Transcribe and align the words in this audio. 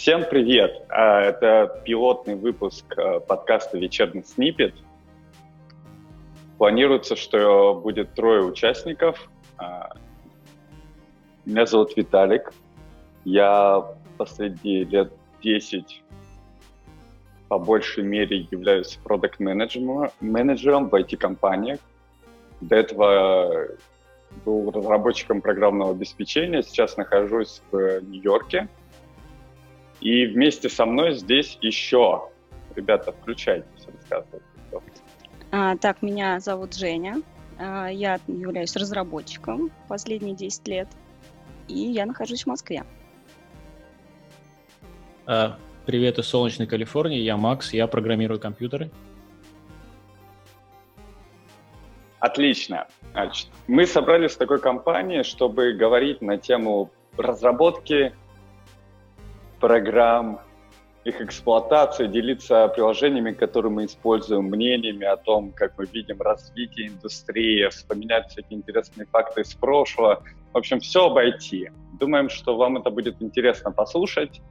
Всем 0.00 0.24
привет! 0.24 0.86
А, 0.88 1.20
это 1.20 1.82
пилотный 1.84 2.34
выпуск 2.34 2.86
а, 2.96 3.20
подкаста 3.20 3.76
«Вечерний 3.76 4.22
снипет». 4.22 4.74
Планируется, 6.56 7.16
что 7.16 7.74
будет 7.74 8.14
трое 8.14 8.42
участников. 8.42 9.28
А, 9.58 9.90
меня 11.44 11.66
зовут 11.66 11.94
Виталик. 11.98 12.50
Я 13.26 13.94
последние 14.16 14.84
лет 14.84 15.12
10 15.42 16.02
по 17.48 17.58
большей 17.58 18.02
мере 18.02 18.48
являюсь 18.50 18.98
продукт-менеджером 19.04 20.88
в 20.88 20.94
IT-компаниях. 20.94 21.78
До 22.62 22.74
этого 22.74 23.68
был 24.46 24.70
разработчиком 24.70 25.42
программного 25.42 25.90
обеспечения, 25.90 26.62
сейчас 26.62 26.96
нахожусь 26.96 27.60
в 27.70 28.00
Нью-Йорке. 28.00 28.70
И 30.00 30.26
вместе 30.26 30.68
со 30.68 30.86
мной 30.86 31.14
здесь 31.14 31.58
еще. 31.60 32.28
Ребята, 32.74 33.12
включайтесь, 33.12 33.86
рассказывайте. 33.86 35.02
А, 35.52 35.76
так, 35.76 36.00
меня 36.02 36.40
зовут 36.40 36.74
Женя. 36.74 37.22
А, 37.58 37.88
я 37.88 38.18
являюсь 38.26 38.74
разработчиком 38.76 39.70
последние 39.88 40.34
10 40.34 40.68
лет. 40.68 40.88
И 41.68 41.78
я 41.78 42.06
нахожусь 42.06 42.44
в 42.44 42.46
Москве. 42.46 42.84
А, 45.26 45.58
привет 45.86 46.18
из 46.18 46.26
солнечной 46.26 46.66
Калифорнии. 46.66 47.18
Я 47.18 47.36
Макс, 47.36 47.72
я 47.72 47.86
программирую 47.86 48.40
компьютеры. 48.40 48.90
Отлично. 52.20 52.86
Значит, 53.12 53.48
мы 53.66 53.86
собрались 53.86 54.32
в 54.32 54.38
такой 54.38 54.60
компании, 54.60 55.22
чтобы 55.22 55.72
говорить 55.72 56.20
на 56.20 56.38
тему 56.38 56.90
разработки 57.16 58.14
программ, 59.60 60.40
их 61.04 61.20
эксплуатации, 61.20 62.06
делиться 62.06 62.68
приложениями, 62.68 63.32
которые 63.32 63.72
мы 63.72 63.84
используем, 63.86 64.44
мнениями 64.44 65.06
о 65.06 65.16
том, 65.16 65.52
как 65.52 65.78
мы 65.78 65.86
видим 65.86 66.20
развитие 66.20 66.88
индустрии, 66.88 67.68
вспоминать 67.68 68.28
всякие 68.30 68.58
интересные 68.58 69.06
факты 69.06 69.42
из 69.42 69.54
прошлого. 69.54 70.22
В 70.52 70.58
общем, 70.58 70.80
все 70.80 71.06
обойти. 71.06 71.70
Думаем, 71.98 72.28
что 72.28 72.56
вам 72.56 72.76
это 72.76 72.90
будет 72.90 73.22
интересно 73.22 73.72
послушать. 73.72 74.42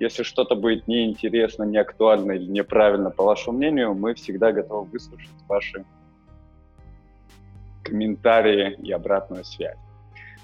Если 0.00 0.24
что-то 0.24 0.56
будет 0.56 0.88
неинтересно, 0.88 1.62
неактуально 1.62 2.32
или 2.32 2.50
неправильно, 2.50 3.10
по 3.10 3.24
вашему 3.24 3.56
мнению, 3.56 3.94
мы 3.94 4.14
всегда 4.14 4.52
готовы 4.52 4.90
выслушать 4.90 5.30
ваши 5.48 5.84
комментарии 7.82 8.76
и 8.82 8.92
обратную 8.92 9.44
связь. 9.44 9.78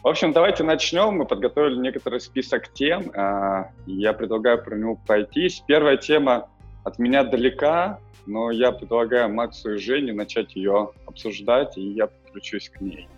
В 0.02 0.08
общем, 0.08 0.32
давайте 0.32 0.64
начнем. 0.64 1.16
Мы 1.16 1.26
подготовили 1.26 1.76
некоторый 1.76 2.20
список 2.20 2.72
тем. 2.72 3.10
А, 3.14 3.70
я 3.86 4.12
предлагаю 4.12 4.62
про 4.62 4.74
него 4.74 4.96
пройтись. 5.06 5.62
Первая 5.66 5.96
тема 5.96 6.48
от 6.84 6.98
меня 6.98 7.22
далека, 7.22 7.98
но 8.26 8.50
я 8.50 8.72
предлагаю 8.72 9.32
Максу 9.32 9.74
и 9.74 9.78
Жене 9.78 10.12
начать 10.12 10.56
ее 10.56 10.90
обсуждать, 11.06 11.76
и 11.76 11.82
я 11.82 12.06
подключусь 12.06 12.70
к 12.70 12.80
ней. 12.80 13.08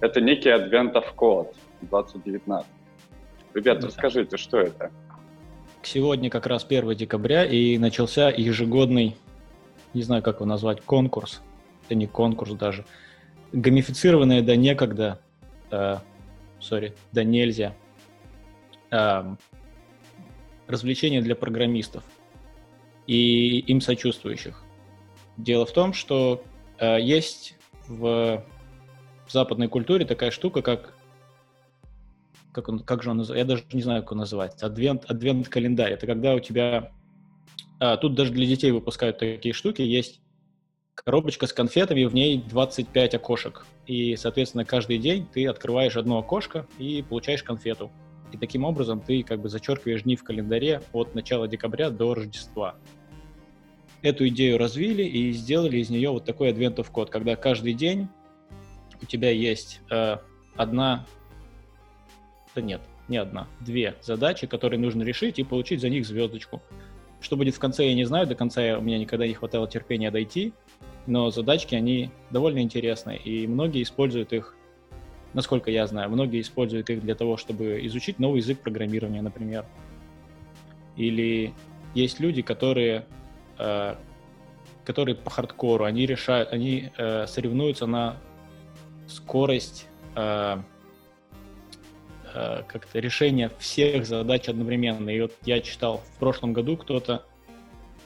Это 0.00 0.20
некий 0.20 0.50
Advent 0.50 0.94
of 0.94 1.14
Code 1.16 1.54
2019. 1.82 2.66
Ребята, 3.54 3.82
да. 3.82 3.86
расскажите, 3.86 4.36
что 4.36 4.58
это? 4.58 4.90
Сегодня 5.82 6.28
как 6.28 6.46
раз 6.46 6.66
1 6.68 6.94
декабря, 6.96 7.44
и 7.44 7.78
начался 7.78 8.30
ежегодный, 8.30 9.16
не 9.94 10.02
знаю, 10.02 10.22
как 10.22 10.36
его 10.36 10.46
назвать, 10.46 10.80
конкурс. 10.82 11.40
Это 11.84 11.94
не 11.94 12.08
конкурс 12.08 12.50
даже– 12.52 12.84
гамифицированное 13.52 14.42
да 14.42 14.56
некогда, 14.56 15.18
э, 15.70 15.96
сори, 16.60 16.94
да 17.12 17.24
нельзя, 17.24 17.74
э, 18.90 19.34
развлечение 20.66 21.22
для 21.22 21.36
программистов 21.36 22.04
и 23.06 23.58
им 23.58 23.80
сочувствующих. 23.80 24.62
Дело 25.36 25.66
в 25.66 25.72
том, 25.72 25.92
что 25.92 26.42
э, 26.78 27.00
есть 27.00 27.56
в, 27.86 28.44
в 29.26 29.32
западной 29.32 29.68
культуре 29.68 30.04
такая 30.04 30.30
штука, 30.30 30.62
как 30.62 30.96
как, 32.56 32.70
он, 32.70 32.78
как 32.78 33.02
же 33.02 33.10
он 33.10 33.18
называется, 33.18 33.52
я 33.52 33.56
даже 33.56 33.64
не 33.74 33.82
знаю, 33.82 34.02
как 34.02 34.12
он 34.12 34.18
называется, 34.18 34.64
адвент, 34.64 35.04
адвент 35.10 35.46
календарь. 35.48 35.92
Это 35.92 36.06
когда 36.06 36.34
у 36.34 36.40
тебя, 36.40 36.90
а, 37.78 37.98
тут 37.98 38.14
даже 38.14 38.32
для 38.32 38.46
детей 38.46 38.70
выпускают 38.70 39.18
такие 39.18 39.52
штуки, 39.52 39.82
есть 39.82 40.22
коробочка 40.96 41.46
с 41.46 41.52
конфетами, 41.52 42.04
в 42.04 42.14
ней 42.14 42.42
25 42.42 43.14
окошек. 43.14 43.66
И, 43.86 44.16
соответственно, 44.16 44.64
каждый 44.64 44.98
день 44.98 45.26
ты 45.32 45.46
открываешь 45.46 45.96
одно 45.96 46.18
окошко 46.18 46.66
и 46.78 47.04
получаешь 47.08 47.42
конфету. 47.42 47.90
И 48.32 48.36
таким 48.36 48.64
образом 48.64 49.00
ты 49.00 49.22
как 49.22 49.40
бы 49.40 49.48
зачеркиваешь 49.48 50.02
дни 50.02 50.16
в 50.16 50.24
календаре 50.24 50.82
от 50.92 51.14
начала 51.14 51.46
декабря 51.46 51.90
до 51.90 52.14
Рождества. 52.14 52.76
Эту 54.02 54.26
идею 54.28 54.58
развили 54.58 55.02
и 55.02 55.32
сделали 55.32 55.78
из 55.78 55.90
нее 55.90 56.10
вот 56.10 56.24
такой 56.24 56.50
адвентов 56.50 56.90
код, 56.90 57.10
когда 57.10 57.36
каждый 57.36 57.72
день 57.72 58.08
у 59.00 59.06
тебя 59.06 59.30
есть 59.30 59.80
э, 59.90 60.16
одна, 60.56 61.06
да 62.54 62.60
нет, 62.60 62.80
не 63.08 63.16
одна, 63.16 63.46
две 63.60 63.94
задачи, 64.02 64.46
которые 64.46 64.80
нужно 64.80 65.02
решить 65.02 65.38
и 65.38 65.44
получить 65.44 65.80
за 65.80 65.88
них 65.88 66.06
звездочку. 66.06 66.62
Что 67.20 67.36
будет 67.36 67.54
в 67.54 67.58
конце, 67.58 67.88
я 67.88 67.94
не 67.94 68.04
знаю, 68.04 68.26
до 68.26 68.34
конца 68.34 68.78
у 68.78 68.82
меня 68.82 68.98
никогда 68.98 69.26
не 69.26 69.34
хватало 69.34 69.68
терпения 69.68 70.10
дойти, 70.10 70.52
но 71.06 71.30
задачки, 71.30 71.74
они 71.74 72.10
довольно 72.30 72.60
интересные, 72.60 73.18
и 73.18 73.46
многие 73.46 73.82
используют 73.82 74.32
их, 74.32 74.56
насколько 75.34 75.70
я 75.70 75.86
знаю, 75.86 76.10
многие 76.10 76.40
используют 76.40 76.90
их 76.90 77.02
для 77.02 77.14
того, 77.14 77.36
чтобы 77.36 77.84
изучить 77.86 78.18
новый 78.18 78.38
язык 78.38 78.60
программирования, 78.60 79.22
например. 79.22 79.64
Или 80.96 81.52
есть 81.94 82.20
люди, 82.20 82.42
которые, 82.42 83.06
э, 83.58 83.94
которые 84.84 85.14
по 85.14 85.30
хардкору, 85.30 85.84
они 85.84 86.06
решают, 86.06 86.52
они 86.52 86.90
э, 86.96 87.26
соревнуются 87.26 87.86
на 87.86 88.16
скорость 89.06 89.86
э, 90.14 90.58
э, 92.34 92.62
как-то 92.66 92.98
решения 92.98 93.50
всех 93.58 94.06
задач 94.06 94.48
одновременно. 94.48 95.10
И 95.10 95.20
вот 95.20 95.32
я 95.44 95.60
читал 95.60 96.02
в 96.14 96.18
прошлом 96.18 96.52
году 96.52 96.76
кто-то 96.76 97.24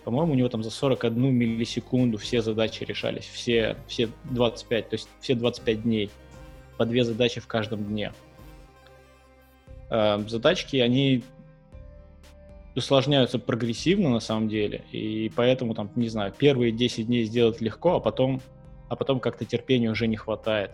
по-моему, 0.05 0.33
у 0.33 0.37
него 0.37 0.49
там 0.49 0.63
за 0.63 0.71
41 0.71 1.33
миллисекунду 1.33 2.19
все 2.19 2.43
задачи 2.43 2.85
решались, 2.85 3.25
все, 3.25 3.77
все 3.87 4.09
25, 4.25 4.89
то 4.89 4.95
есть 4.95 5.09
все 5.21 5.35
25 5.35 5.83
дней, 5.83 6.11
по 6.77 6.87
две 6.87 7.05
задачи 7.05 7.41
в 7.41 7.47
каждом 7.47 7.85
дне. 7.85 8.13
Э, 9.91 10.19
задачки, 10.27 10.77
они 10.77 11.23
усложняются 12.75 13.39
прогрессивно 13.39 14.09
на 14.09 14.21
самом 14.21 14.49
деле, 14.49 14.85
и 14.93 15.31
поэтому, 15.35 15.75
там, 15.75 15.91
не 15.97 16.09
знаю, 16.09 16.33
первые 16.37 16.73
10 16.73 17.07
дней 17.07 17.25
сделать 17.25 17.61
легко, 17.61 17.97
а 17.97 18.01
потом, 18.01 18.41
а 18.89 18.97
потом 18.97 19.21
как-то 19.21 19.45
терпения 19.45 19.91
уже 19.91 20.07
не 20.07 20.17
хватает. 20.17 20.71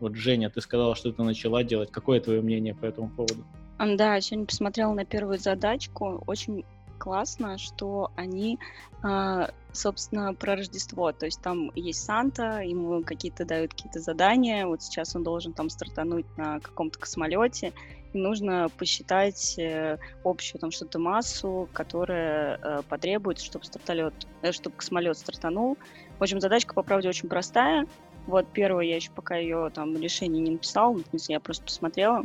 Вот, 0.00 0.16
Женя, 0.16 0.50
ты 0.50 0.60
сказала, 0.60 0.96
что 0.96 1.12
ты 1.12 1.22
начала 1.22 1.62
делать. 1.62 1.90
Какое 1.90 2.20
твое 2.20 2.40
мнение 2.42 2.74
по 2.74 2.84
этому 2.84 3.08
поводу? 3.10 3.44
Да, 3.78 4.20
сегодня 4.20 4.46
посмотрела 4.46 4.92
на 4.92 5.04
первую 5.04 5.38
задачку. 5.38 6.22
Очень 6.26 6.64
классно, 7.04 7.58
что 7.58 8.10
они, 8.16 8.58
а, 9.02 9.50
собственно, 9.72 10.32
про 10.32 10.56
Рождество. 10.56 11.12
То 11.12 11.26
есть 11.26 11.42
там 11.42 11.70
есть 11.74 12.02
Санта, 12.02 12.62
ему 12.62 13.04
какие-то 13.04 13.44
дают 13.44 13.74
какие-то 13.74 14.00
задания. 14.00 14.66
Вот 14.66 14.82
сейчас 14.82 15.14
он 15.14 15.22
должен 15.22 15.52
там 15.52 15.68
стартануть 15.68 16.24
на 16.38 16.60
каком-то 16.60 16.98
космолете, 16.98 17.74
и 18.14 18.18
нужно 18.18 18.70
посчитать 18.78 19.58
э, 19.58 19.98
общую 20.24 20.62
там 20.62 20.70
что-то 20.70 20.98
массу, 20.98 21.68
которая 21.74 22.58
э, 22.62 22.82
потребуется, 22.88 23.44
чтобы 23.44 23.66
стартолет, 23.66 24.14
э, 24.40 24.52
чтобы 24.52 24.76
космолет 24.76 25.18
стартанул. 25.18 25.76
В 26.18 26.22
общем, 26.22 26.40
задачка, 26.40 26.72
по 26.72 26.82
правде, 26.82 27.10
очень 27.10 27.28
простая. 27.28 27.86
Вот 28.26 28.46
первое, 28.50 28.86
я 28.86 28.96
еще 28.96 29.10
пока 29.10 29.36
ее 29.36 29.70
там 29.74 29.94
решение 30.00 30.40
не 30.40 30.58
смысле, 30.62 31.34
я 31.34 31.40
просто 31.40 31.64
посмотрела. 31.66 32.24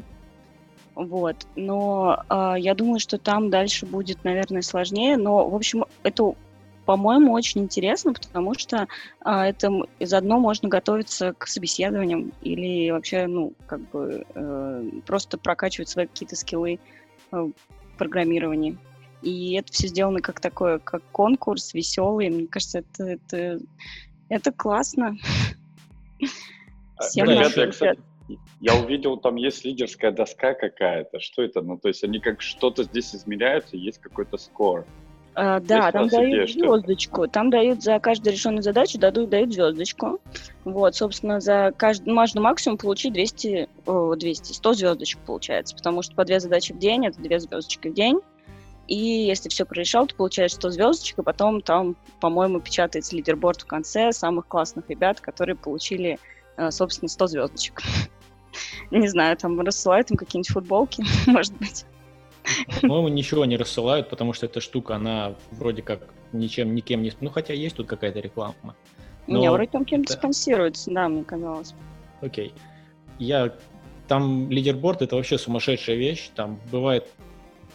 Вот. 0.99 1.47
Но 1.55 2.23
э, 2.29 2.55
я 2.59 2.75
думаю, 2.75 2.99
что 2.99 3.17
там 3.17 3.49
дальше 3.49 3.85
будет, 3.85 4.25
наверное, 4.25 4.61
сложнее. 4.61 5.15
Но, 5.15 5.47
в 5.47 5.55
общем, 5.55 5.85
это, 6.03 6.33
по-моему, 6.85 7.31
очень 7.31 7.61
интересно, 7.61 8.11
потому 8.11 8.53
что 8.55 8.87
э, 9.23 9.31
это 9.31 9.71
заодно 10.01 10.39
можно 10.39 10.67
готовиться 10.67 11.33
к 11.37 11.47
собеседованиям 11.47 12.33
или 12.41 12.91
вообще, 12.91 13.27
ну, 13.27 13.53
как 13.65 13.79
бы 13.91 14.25
э, 14.35 14.89
просто 15.05 15.37
прокачивать 15.37 15.87
свои 15.87 16.05
какие-то 16.05 16.35
скиллы 16.35 16.79
э, 17.31 17.49
программирования. 17.97 18.75
И 19.21 19.53
это 19.53 19.71
все 19.71 19.87
сделано 19.87 20.19
как 20.19 20.41
такое, 20.41 20.79
как 20.79 21.01
конкурс 21.13 21.73
веселый. 21.73 22.29
Мне 22.29 22.47
кажется, 22.47 22.79
это, 22.79 23.03
это, 23.05 23.59
это 24.27 24.51
классно. 24.51 25.15
Всем 26.99 27.29
Ребята, 27.29 27.61
я, 27.61 27.67
кстати, 27.67 28.01
я 28.59 28.75
увидел, 28.75 29.17
там 29.17 29.35
есть 29.35 29.65
лидерская 29.65 30.11
доска 30.11 30.53
какая-то. 30.53 31.19
Что 31.19 31.41
это? 31.41 31.61
Ну, 31.61 31.77
то 31.77 31.87
есть 31.87 32.03
они 32.03 32.19
как 32.19 32.41
что-то 32.41 32.83
здесь 32.83 33.15
измеряются, 33.15 33.77
есть 33.77 33.99
какой-то 33.99 34.37
скор. 34.37 34.85
А, 35.35 35.59
да, 35.59 35.77
есть 35.77 35.93
там 35.93 36.07
дают 36.09 36.33
идея, 36.33 36.47
звездочку. 36.47 37.23
Что... 37.23 37.31
Там 37.31 37.49
дают 37.49 37.81
за 37.81 37.99
каждую 37.99 38.33
решенную 38.33 38.61
задачу 38.61 38.99
дадут, 38.99 39.29
дают 39.29 39.53
звездочку. 39.53 40.19
Вот, 40.65 40.95
собственно, 40.95 41.39
за 41.39 41.73
каждый 41.77 42.13
можно 42.13 42.41
максимум 42.41 42.77
получить 42.77 43.13
200, 43.13 43.69
о, 43.85 44.15
200, 44.15 44.53
100 44.53 44.73
звездочек 44.73 45.19
получается, 45.25 45.75
потому 45.75 46.01
что 46.01 46.15
по 46.15 46.25
две 46.25 46.39
задачи 46.39 46.73
в 46.73 46.79
день, 46.79 47.05
это 47.05 47.21
две 47.21 47.39
звездочки 47.39 47.87
в 47.87 47.93
день. 47.93 48.19
И 48.87 48.97
если 48.97 49.49
все 49.49 49.65
прорешал, 49.65 50.07
ты 50.07 50.15
получаешь 50.15 50.53
100 50.53 50.71
звездочек, 50.71 51.19
и 51.19 51.23
потом 51.23 51.61
там, 51.61 51.95
по-моему, 52.19 52.59
печатается 52.59 53.15
лидерборд 53.15 53.61
в 53.61 53.65
конце 53.65 54.11
самых 54.11 54.47
классных 54.47 54.89
ребят, 54.89 55.21
которые 55.21 55.55
получили, 55.55 56.17
э, 56.57 56.71
собственно, 56.71 57.07
100 57.07 57.27
звездочек. 57.27 57.81
Не 58.91 59.07
знаю, 59.07 59.37
там 59.37 59.59
рассылают 59.61 60.11
им 60.11 60.17
какие-нибудь 60.17 60.51
футболки, 60.51 61.03
может 61.27 61.55
быть. 61.57 61.85
По-моему, 62.81 63.09
ничего 63.09 63.45
не 63.45 63.57
рассылают, 63.57 64.09
потому 64.09 64.33
что 64.33 64.45
эта 64.45 64.61
штука, 64.61 64.95
она 64.95 65.35
вроде 65.51 65.81
как 65.81 66.13
ничем, 66.31 66.73
никем 66.73 67.01
не... 67.01 67.11
Ну, 67.21 67.29
хотя 67.29 67.53
есть 67.53 67.75
тут 67.75 67.87
какая-то 67.87 68.19
реклама. 68.19 68.75
Но... 69.27 69.39
Не, 69.39 69.51
вроде 69.51 69.69
там 69.69 69.85
кем-то 69.85 70.13
да. 70.13 70.19
спонсируется, 70.19 70.91
да, 70.91 71.07
мне 71.07 71.23
казалось. 71.23 71.73
Окей. 72.21 72.53
Я... 73.19 73.53
Там 74.07 74.49
лидерборд— 74.49 75.01
это 75.03 75.15
вообще 75.15 75.37
сумасшедшая 75.37 75.95
вещь. 75.95 76.31
Там 76.35 76.59
бывает, 76.71 77.07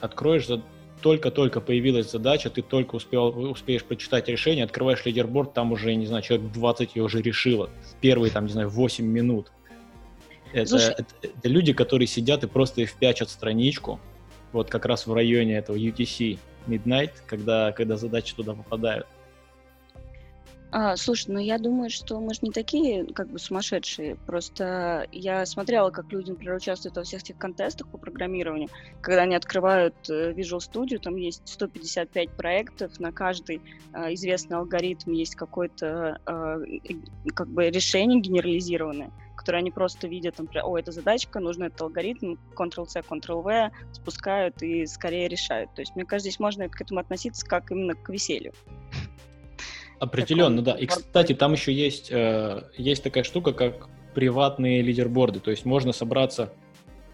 откроешь 0.00 0.48
за 0.48 0.62
только-только 1.04 1.60
появилась 1.60 2.10
задача, 2.10 2.48
ты 2.48 2.62
только 2.62 2.94
успел, 2.94 3.26
успеешь 3.26 3.84
прочитать 3.84 4.26
решение, 4.28 4.64
открываешь 4.64 5.04
лидерборд, 5.04 5.52
там 5.52 5.70
уже, 5.70 5.94
не 5.96 6.06
знаю, 6.06 6.22
человек 6.22 6.50
20 6.50 6.96
ее 6.96 7.02
уже 7.02 7.20
решило. 7.20 7.68
В 7.92 8.00
первые, 8.00 8.30
там, 8.32 8.46
не 8.46 8.52
знаю, 8.52 8.70
8 8.70 9.04
минут. 9.04 9.52
Это, 10.54 10.76
это, 10.76 11.04
это 11.22 11.48
люди, 11.48 11.72
которые 11.72 12.06
сидят 12.06 12.44
и 12.44 12.46
просто 12.46 12.82
их 12.82 12.90
страничку, 13.28 14.00
вот 14.52 14.70
как 14.70 14.86
раз 14.86 15.06
в 15.06 15.12
районе 15.12 15.56
этого 15.56 15.76
UTC 15.76 16.38
Midnight, 16.66 17.10
когда, 17.26 17.72
когда 17.72 17.96
задачи 17.96 18.34
туда 18.34 18.54
попадают. 18.54 19.06
А, 20.76 20.96
слушай, 20.96 21.30
ну 21.30 21.38
я 21.38 21.58
думаю, 21.58 21.88
что 21.88 22.18
мы 22.18 22.34
же 22.34 22.40
не 22.42 22.50
такие, 22.50 23.06
как 23.06 23.28
бы, 23.28 23.38
сумасшедшие. 23.38 24.16
Просто 24.26 25.06
я 25.12 25.46
смотрела, 25.46 25.90
как 25.90 26.10
люди, 26.10 26.30
например, 26.30 26.56
участвуют 26.56 26.96
во 26.96 27.04
всех 27.04 27.22
этих 27.22 27.36
контестах 27.36 27.86
по 27.86 27.96
программированию. 27.96 28.68
Когда 29.00 29.22
они 29.22 29.36
открывают 29.36 29.94
э, 30.10 30.32
Visual 30.32 30.58
Studio, 30.58 30.98
там 30.98 31.14
есть 31.14 31.42
155 31.44 32.30
проектов, 32.30 32.98
на 32.98 33.12
каждый 33.12 33.60
э, 33.92 34.14
известный 34.14 34.56
алгоритм 34.56 35.12
есть 35.12 35.36
какое-то 35.36 36.18
э, 36.26 36.58
как 37.34 37.46
бы 37.46 37.70
решение 37.70 38.20
генерализированное, 38.20 39.12
которое 39.36 39.58
они 39.58 39.70
просто 39.70 40.08
видят, 40.08 40.38
например, 40.38 40.64
о, 40.66 40.78
эта 40.78 40.92
задачка, 40.92 41.40
нужно 41.40 41.64
этот 41.64 41.82
алгоритм, 41.82 42.36
Ctrl-C, 42.54 43.00
Ctrl-V, 43.00 43.70
спускают 43.92 44.62
и 44.62 44.86
скорее 44.86 45.28
решают. 45.28 45.72
То 45.74 45.82
есть, 45.82 45.94
мне 45.96 46.04
кажется, 46.04 46.30
здесь 46.30 46.40
можно 46.40 46.68
к 46.68 46.80
этому 46.80 47.00
относиться 47.00 47.46
как 47.46 47.70
именно 47.70 47.94
к 47.94 48.08
веселью. 48.08 48.52
Определенно, 49.98 50.62
да. 50.62 50.72
И, 50.72 50.86
кстати, 50.86 51.34
там 51.34 51.52
еще 51.52 51.72
есть, 51.72 52.10
э, 52.10 52.62
есть 52.76 53.02
такая 53.02 53.24
штука, 53.24 53.52
как 53.52 53.88
приватные 54.14 54.82
лидерборды. 54.82 55.40
То 55.40 55.50
есть 55.50 55.64
можно 55.64 55.92
собраться 55.92 56.52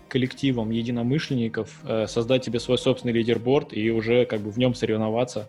коллективом 0.09 0.71
единомышленников, 0.71 1.81
э, 1.85 2.07
создать 2.07 2.45
себе 2.45 2.61
свой 2.61 2.79
собственный 2.79 3.13
лидерборд 3.15 3.73
и 3.73 3.91
уже 3.91 4.27
как 4.27 4.41
бы 4.41 4.51
в 4.51 4.59
нем 4.59 4.75
соревноваться 4.75 5.49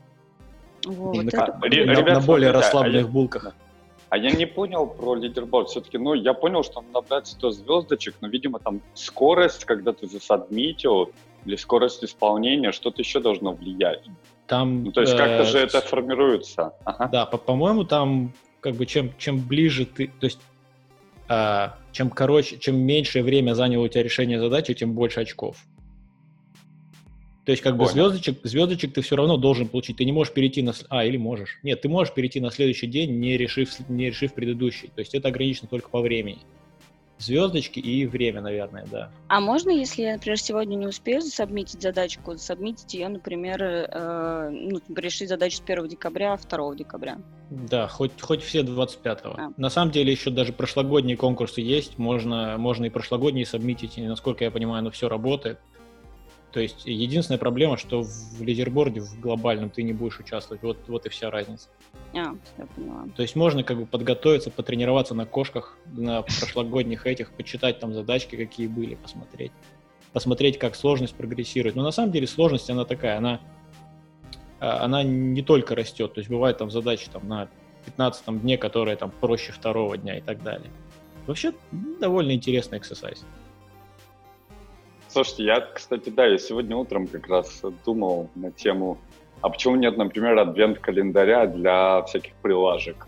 вот, 0.86 1.16
на, 1.16 1.28
это... 1.28 1.58
на, 1.60 1.66
Ребят, 1.66 2.20
на 2.20 2.22
более 2.22 2.52
расслабленных 2.52 3.10
булках. 3.10 3.56
А 4.12 4.18
я 4.18 4.31
не 4.31 4.46
понял 4.46 4.88
про 4.88 5.16
лидерборд. 5.16 5.69
Все-таки, 5.69 5.98
ну, 5.98 6.13
я 6.13 6.34
понял, 6.34 6.63
что 6.63 6.81
надо 6.81 6.94
набрать 6.96 7.28
100 7.28 7.52
звездочек, 7.52 8.16
но, 8.19 8.28
видимо, 8.28 8.60
там 8.60 8.81
скорость, 8.94 9.63
когда 9.63 9.94
ты 9.94 10.06
засадмитил, 10.06 11.13
или 11.46 11.56
скорость 11.56 12.04
исполнения, 12.04 12.74
что-то 12.74 13.02
еще 13.02 13.22
должно 13.22 13.54
влиять. 13.54 14.04
Там, 14.48 14.84
ну, 14.84 14.92
то 14.92 15.00
есть 15.00 15.16
как-то 15.16 15.44
э, 15.44 15.46
же 15.46 15.60
это 15.60 15.80
формируется. 15.80 16.74
Ага. 16.84 17.08
Да, 17.10 17.25
по- 17.25 17.38
по-моему, 17.38 17.86
там 17.86 18.34
как 18.60 18.75
бы 18.75 18.86
чем, 18.86 19.13
чем 19.18 19.40
ближе 19.40 19.86
ты, 19.86 20.08
то 20.19 20.25
есть 20.25 20.42
э, 21.30 21.69
чем 21.94 22.10
короче, 22.10 22.58
чем 22.58 22.75
меньшее 22.80 23.24
время 23.24 23.54
заняло 23.54 23.86
у 23.86 23.88
тебя 23.88 24.04
решение 24.04 24.42
задачи, 24.42 24.74
тем 24.74 24.92
больше 24.92 25.22
очков. 25.22 25.56
То 27.51 27.53
есть 27.53 27.63
как 27.63 27.74
Понял. 27.74 27.86
бы 27.86 27.92
звездочек, 27.92 28.39
звездочек 28.45 28.94
ты 28.94 29.01
все 29.01 29.18
равно 29.18 29.36
должен 29.36 29.68
получить. 29.68 29.98
Ты 29.98 30.06
не 30.06 30.13
можешь 30.13 30.33
перейти 30.33 30.62
на... 30.62 30.71
А, 30.88 31.03
или 31.03 31.18
можешь. 31.18 31.59
Нет, 31.63 31.81
ты 31.81 31.89
можешь 31.89 32.13
перейти 32.13 32.39
на 32.39 32.50
следующий 32.50 32.88
день, 32.88 33.19
не 33.19 33.36
решив, 33.36 33.77
не 33.89 34.06
решив 34.06 34.33
предыдущий. 34.33 34.88
То 34.95 35.01
есть 35.01 35.13
это 35.13 35.27
ограничено 35.27 35.68
только 35.68 35.89
по 35.89 36.00
времени 36.00 36.39
звездочки 37.19 37.80
и 37.80 38.06
время, 38.06 38.42
наверное, 38.42 38.86
да. 38.89 39.12
А 39.27 39.42
можно, 39.42 39.69
если 39.69 40.03
я, 40.03 40.13
например, 40.13 40.39
сегодня 40.39 40.75
не 40.75 40.88
успею 40.88 41.21
засобмитить 41.21 41.81
задачку, 41.81 42.33
засобмитить 42.33 42.94
ее, 42.94 43.09
например, 43.09 43.62
э, 43.62 44.50
ну, 44.50 44.80
решить 44.95 45.30
задачу 45.30 45.57
с 45.57 45.62
1 45.62 45.88
декабря, 45.89 46.38
2 46.38 46.75
декабря? 46.75 47.18
Да, 47.50 47.88
хоть, 47.88 48.19
хоть 48.19 48.42
все 48.42 48.62
25-го. 48.62 49.36
А. 49.38 49.51
На 49.57 49.69
самом 49.69 49.92
деле 49.92 50.12
еще 50.12 50.30
даже 50.30 50.53
прошлогодние 50.53 51.18
конкурсы 51.18 51.62
есть, 51.62 51.98
можно, 51.98 52.57
можно 52.57 52.86
и 52.86 52.89
прошлогодние 52.89 53.45
сабмитить, 53.45 53.98
и, 53.98 54.01
насколько 54.01 54.44
я 54.44 54.51
понимаю, 54.51 54.80
оно 54.80 54.89
все 54.89 55.07
работает. 55.09 55.59
То 56.51 56.59
есть 56.59 56.86
единственная 56.86 57.38
проблема, 57.38 57.77
что 57.77 58.03
в 58.03 58.42
лидерборде 58.42 59.00
в 59.00 59.19
глобальном 59.19 59.69
ты 59.69 59.83
не 59.83 59.94
будешь 59.94 60.19
участвовать. 60.19 60.62
Вот, 60.63 60.77
вот 60.88 61.06
и 61.06 61.09
вся 61.09 61.31
разница. 61.31 61.69
А, 62.13 62.36
я 62.57 62.65
поняла. 62.75 63.07
То 63.15 63.21
есть 63.21 63.36
можно 63.36 63.63
как 63.63 63.77
бы 63.77 63.86
подготовиться, 63.86 64.51
потренироваться 64.51 65.13
на 65.13 65.25
кошках, 65.25 65.77
на 65.86 66.21
прошлогодних 66.24 67.07
этих, 67.07 67.31
почитать 67.31 67.80
там 67.80 67.94
задачки, 67.94 68.36
какие 68.36 68.68
были, 68.68 68.95
посмотреть. 68.95 69.53
Посмотреть, 70.12 70.59
как 70.59 70.75
сложность 70.75 71.15
прогрессирует. 71.15 71.75
Но 71.75 71.83
на 71.83 71.92
самом 71.92 72.12
деле 72.12 72.27
сложность, 72.27 72.69
она 72.69 72.83
такая, 72.83 73.18
она, 73.18 73.39
а, 74.59 74.83
она 74.83 75.03
не 75.03 75.42
только 75.42 75.74
растет. 75.74 76.13
То 76.13 76.19
есть 76.19 76.30
бывают 76.30 76.57
там 76.57 76.69
задачи 76.69 77.09
там, 77.09 77.30
на 77.30 77.48
15 77.86 78.42
дне, 78.42 78.57
которые 78.57 78.98
там 78.98 79.09
проще 79.09 79.53
второго 79.53 79.98
дня 79.98 80.18
и 80.18 80.21
так 80.21 80.44
далее. 80.44 80.69
Вообще 81.27 81.53
довольно 82.01 82.33
интересный 82.33 82.77
эксерсайз. 82.77 83.24
Слушайте, 85.12 85.44
я, 85.44 85.60
кстати, 85.60 86.10
да, 86.10 86.25
я 86.25 86.38
сегодня 86.38 86.78
утром 86.78 87.06
как 87.06 87.28
раз 87.28 87.62
думал 87.86 88.30
на 88.36 88.50
тему, 88.50 88.98
а 89.42 89.50
почему 89.50 89.75
нет, 89.75 89.98
например, 89.98 90.40
адвент-календаря 90.40 91.48
для 91.48 92.02
всяких 92.04 92.34
прилажек? 92.36 93.08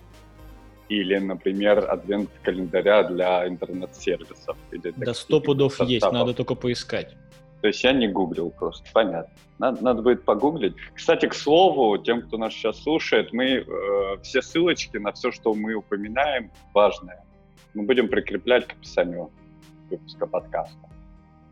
Или, 0.89 1.17
например, 1.17 1.89
адвент-календаря 1.89 3.03
для 3.03 3.47
интернет-сервисов? 3.47 4.57
Или 4.71 4.93
да 4.97 5.13
сто 5.13 5.39
пудов 5.39 5.79
есть, 5.79 6.11
надо 6.11 6.33
только 6.33 6.55
поискать. 6.55 7.15
То 7.61 7.67
есть 7.67 7.81
я 7.85 7.93
не 7.93 8.09
гуглил 8.09 8.49
просто, 8.49 8.83
понятно. 8.91 9.33
Надо, 9.57 9.81
надо 9.81 10.01
будет 10.01 10.25
погуглить. 10.25 10.73
Кстати, 10.93 11.27
к 11.27 11.33
слову, 11.33 11.97
тем, 11.97 12.23
кто 12.23 12.37
нас 12.37 12.51
сейчас 12.51 12.83
слушает, 12.83 13.31
мы 13.31 13.45
э, 13.45 14.17
все 14.23 14.41
ссылочки 14.41 14.97
на 14.97 15.13
все, 15.13 15.31
что 15.31 15.53
мы 15.53 15.73
упоминаем, 15.73 16.51
важные, 16.73 17.23
мы 17.73 17.83
будем 17.83 18.09
прикреплять 18.09 18.67
к 18.67 18.73
описанию 18.73 19.31
выпуска 19.89 20.27
подкаста. 20.27 20.92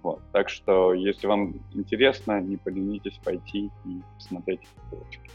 Вот. 0.04 0.22
Так 0.32 0.50
что, 0.50 0.94
если 0.94 1.28
вам 1.28 1.60
интересно, 1.74 2.42
не 2.42 2.58
поленитесь 2.58 3.20
пойти 3.24 3.70
и 3.86 4.02
посмотреть 4.16 4.62
ссылочки. 4.90 5.30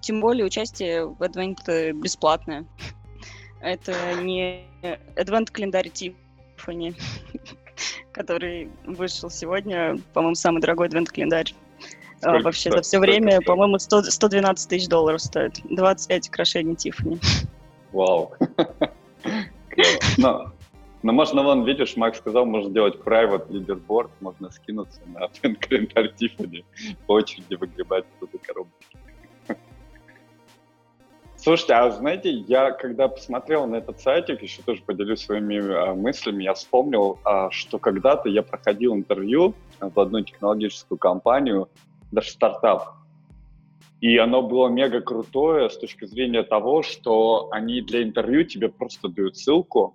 Тем 0.00 0.20
более 0.20 0.46
участие 0.46 1.06
в 1.06 1.20
Advent 1.22 1.92
бесплатное. 1.92 2.64
Это 3.60 3.92
не 4.22 4.64
Advent 5.16 5.50
календарь 5.50 5.90
Тиффани, 5.90 6.94
который 8.12 8.70
вышел 8.84 9.28
сегодня, 9.28 9.98
по-моему, 10.14 10.36
самый 10.36 10.60
дорогой 10.60 10.88
Advent 10.88 11.06
календарь. 11.06 11.54
А, 12.22 12.38
вообще 12.38 12.70
за 12.70 12.80
все 12.80 12.98
время, 12.98 13.42
по-моему, 13.42 13.78
112 13.78 14.68
тысяч 14.70 14.88
долларов 14.88 15.20
стоит. 15.20 15.60
25 15.64 16.28
украшений 16.28 16.76
Тиффани. 16.76 17.18
Вау. 17.92 18.32
Но 20.16 20.52
но 21.02 21.12
ну, 21.12 21.18
можно, 21.18 21.42
вон, 21.42 21.64
видишь, 21.64 21.96
Макс 21.96 22.18
сказал, 22.18 22.46
можно 22.46 22.70
сделать 22.70 22.96
private 22.96 23.48
leaderboard, 23.48 24.10
можно 24.20 24.50
скинуться 24.50 25.00
на 25.06 25.28
календарь 25.54 26.12
Тиффани, 26.14 26.64
по 27.06 27.12
очереди 27.12 27.54
выгребать 27.54 28.04
оттуда 28.16 28.38
коробочки. 28.38 28.96
Слушайте, 31.36 31.74
а 31.74 31.90
знаете, 31.90 32.30
я 32.30 32.72
когда 32.72 33.06
посмотрел 33.06 33.66
на 33.66 33.76
этот 33.76 34.00
сайтик, 34.00 34.42
еще 34.42 34.62
тоже 34.62 34.82
поделюсь 34.82 35.20
своими 35.20 35.58
а, 35.58 35.94
мыслями, 35.94 36.42
я 36.42 36.54
вспомнил, 36.54 37.20
а, 37.24 37.50
что 37.52 37.78
когда-то 37.78 38.28
я 38.28 38.42
проходил 38.42 38.94
интервью 38.94 39.54
в 39.78 40.00
одну 40.00 40.22
технологическую 40.22 40.98
компанию, 40.98 41.68
даже 42.10 42.30
стартап, 42.30 42.94
и 44.00 44.16
оно 44.16 44.42
было 44.42 44.68
мега 44.68 45.00
крутое 45.00 45.70
с 45.70 45.78
точки 45.78 46.04
зрения 46.06 46.42
того, 46.42 46.82
что 46.82 47.48
они 47.52 47.80
для 47.80 48.02
интервью 48.02 48.44
тебе 48.44 48.68
просто 48.68 49.08
дают 49.08 49.36
ссылку, 49.36 49.94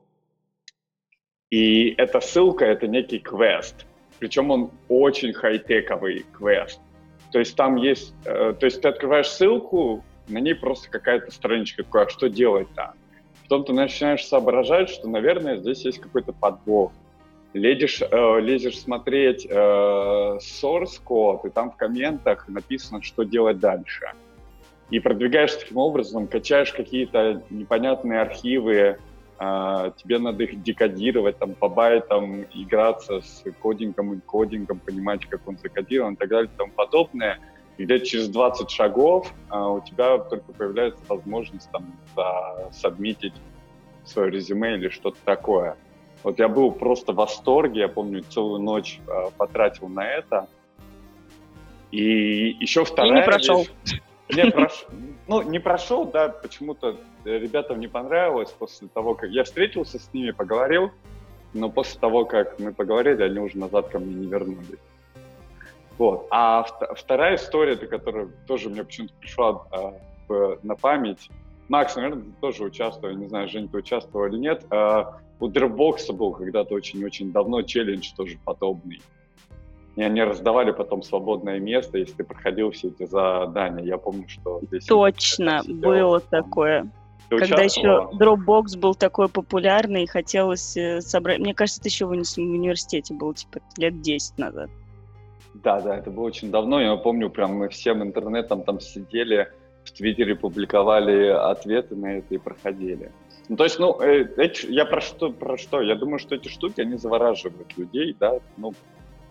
и 1.52 1.94
эта 1.98 2.22
ссылка— 2.22 2.66
это 2.66 2.88
некий 2.88 3.20
квест. 3.20 3.86
Причем 4.20 4.52
он 4.52 4.72
очень 4.88 5.34
хай-тековый 5.34 6.26
квест. 6.32 6.80
То 7.32 7.40
есть 7.40 7.56
там 7.56 7.76
есть... 7.76 8.16
Э, 8.26 8.54
то 8.58 8.66
есть 8.66 8.82
ты 8.82 8.88
открываешь 8.88 9.28
ссылку, 9.28 10.04
на 10.28 10.40
ней 10.40 10.56
просто 10.56 10.90
какая-то 10.90 11.32
страничка, 11.32 11.84
такая, 11.84 12.06
а 12.06 12.10
что 12.10 12.30
делать-то? 12.30 12.94
Потом 13.44 13.66
ты 13.66 13.74
начинаешь 13.74 14.26
соображать, 14.26 14.90
что, 14.90 15.10
наверное, 15.10 15.58
здесь 15.58 15.84
есть 15.84 16.00
какой-то 16.00 16.32
подвох. 16.32 16.94
Лезешь, 17.54 18.02
э, 18.02 18.40
лезешь 18.40 18.80
смотреть 18.80 19.46
э, 19.50 19.54
source 19.54 21.02
код, 21.04 21.44
и 21.44 21.50
там 21.50 21.72
в 21.72 21.76
комментах 21.76 22.48
написано, 22.48 23.02
что 23.02 23.24
делать 23.24 23.60
дальше. 23.60 24.14
И 24.90 25.02
продвигаешь 25.02 25.56
таким 25.56 25.78
образом, 25.78 26.28
качаешь 26.28 26.72
какие-то 26.72 27.44
непонятные 27.50 28.22
архивы, 28.22 29.00
а, 29.44 29.90
тебе 29.98 30.20
надо 30.20 30.44
их 30.44 30.62
декодировать, 30.62 31.40
там, 31.40 31.56
по 31.56 31.68
байтам, 31.68 32.44
играться 32.54 33.22
с 33.22 33.44
кодингом 33.60 34.14
и 34.14 34.20
кодингом, 34.20 34.78
понимать, 34.78 35.26
как 35.26 35.48
он 35.48 35.58
закодирован 35.58 36.14
и 36.14 36.16
так 36.16 36.30
далее 36.30 36.52
и 36.54 36.58
тому 36.58 36.72
подобное. 36.72 37.40
И 37.78 37.86
где 37.86 38.00
через 38.02 38.30
20 38.30 38.70
шагов 38.70 39.34
а, 39.50 39.72
у 39.72 39.82
тебя 39.82 40.20
только 40.20 40.54
появляется 40.54 41.04
возможность 41.08 41.68
там 41.72 41.92
сабмитить 42.72 43.34
свое 44.06 44.30
резюме 44.30 44.76
или 44.76 44.90
что-то 44.90 45.18
такое. 45.26 45.76
Вот 46.22 46.38
я 46.38 46.48
был 46.48 46.72
просто 46.72 47.12
в 47.12 47.16
восторге, 47.16 47.80
я 47.82 47.88
помню, 47.88 48.22
целую 48.22 48.62
ночь 48.62 49.00
э, 49.08 49.32
потратил 49.38 49.88
на 49.88 50.08
это. 50.08 50.48
И 51.90 52.58
еще 52.60 52.86
вторая... 52.86 53.12
И 53.12 53.16
не 53.16 53.24
прошел. 53.24 53.66
Вещь... 53.86 54.02
Не, 54.34 54.52
прош... 54.52 54.86
ну, 55.28 55.42
не 55.42 55.60
прошел, 55.60 56.06
да, 56.06 56.30
почему-то 56.30 56.98
ребятам 57.26 57.80
не 57.80 57.88
понравилось 57.88 58.52
после 58.52 58.88
того, 58.88 59.16
как 59.16 59.30
я 59.30 59.44
встретился 59.44 60.00
с 60.00 60.14
ними, 60.14 60.32
поговорил, 60.32 60.92
но 61.54 61.70
после 61.70 62.00
того, 62.00 62.26
как 62.26 62.60
мы 62.60 62.74
поговорили, 62.74 63.24
они 63.24 63.40
уже 63.40 63.58
назад 63.58 63.90
ко 63.90 64.00
мне 64.00 64.14
не 64.14 64.28
вернулись. 64.28 64.80
Вот. 65.98 66.28
А 66.32 66.66
вторая 66.96 67.36
история, 67.36 67.76
которая 67.76 68.30
тоже 68.48 68.70
мне 68.70 68.84
почему-то 68.84 69.14
пришла 69.20 69.68
а, 69.72 70.58
на 70.64 70.76
память, 70.76 71.30
Макс, 71.70 71.96
наверное, 71.96 72.24
тоже 72.42 72.64
участвовал, 72.64 73.16
не 73.16 73.28
знаю, 73.28 73.48
Жень, 73.48 73.70
ты 73.70 73.78
участвовал 73.78 74.26
или 74.26 74.38
нет, 74.38 74.66
а, 74.72 75.20
у 75.40 75.48
Dropbox 75.48 76.12
был 76.14 76.32
когда-то 76.32 76.74
очень-очень 76.74 77.32
давно 77.32 77.62
челлендж 77.62 78.10
тоже 78.16 78.38
подобный. 78.44 79.02
И 79.96 80.04
они 80.04 80.24
раздавали 80.24 80.72
потом 80.72 81.04
свободное 81.04 81.60
место, 81.60 81.98
если 81.98 82.14
ты 82.14 82.24
проходил 82.24 82.72
все 82.72 82.88
эти 82.90 83.06
задания. 83.06 83.84
Я 83.84 83.98
помню, 83.98 84.26
что 84.28 84.62
здесь... 84.64 84.86
Точно, 84.86 85.62
было 85.68 86.22
там. 86.22 86.44
такое. 86.44 86.92
Ты 87.30 87.38
Когда 87.38 87.64
еще 87.64 88.10
Dropbox 88.14 88.78
был 88.78 88.94
такой 88.94 89.30
популярный, 89.30 90.04
и 90.04 90.08
хотелось 90.08 90.76
э, 90.76 91.02
собрать... 91.02 91.40
Мне 91.40 91.54
кажется, 91.54 91.82
это 91.82 91.90
еще 91.90 92.06
в 92.06 92.10
университете 92.10 93.14
было, 93.14 93.34
типа, 93.34 93.60
лет 93.78 94.02
10 94.02 94.38
назад. 94.38 94.70
Да, 95.56 95.80
да, 95.82 95.98
это 95.98 96.10
было 96.10 96.26
очень 96.26 96.52
давно. 96.52 96.82
Я 96.82 96.96
помню, 96.96 97.30
прям 97.30 97.56
мы 97.56 97.70
всем 97.70 98.02
интернетом 98.02 98.64
там 98.64 98.80
сидели, 98.80 99.50
в 99.84 99.92
Твиттере 99.92 100.36
публиковали 100.36 101.28
ответы 101.28 101.96
на 101.96 102.18
это 102.18 102.36
и 102.36 102.38
проходили. 102.38 103.12
Ну, 103.50 103.58
то 103.58 103.64
есть, 103.64 103.80
ну, 103.80 104.00
э, 104.02 104.28
я 104.70 104.86
про 104.86 105.02
что, 105.02 105.32
про 105.32 105.58
что? 105.58 105.82
Я 105.82 105.96
думаю, 105.96 106.20
что 106.20 106.36
эти 106.36 106.48
штуки, 106.48 106.82
они 106.82 106.98
завораживают 106.98 107.78
людей, 107.78 108.16
да, 108.20 108.40
ну, 108.58 108.74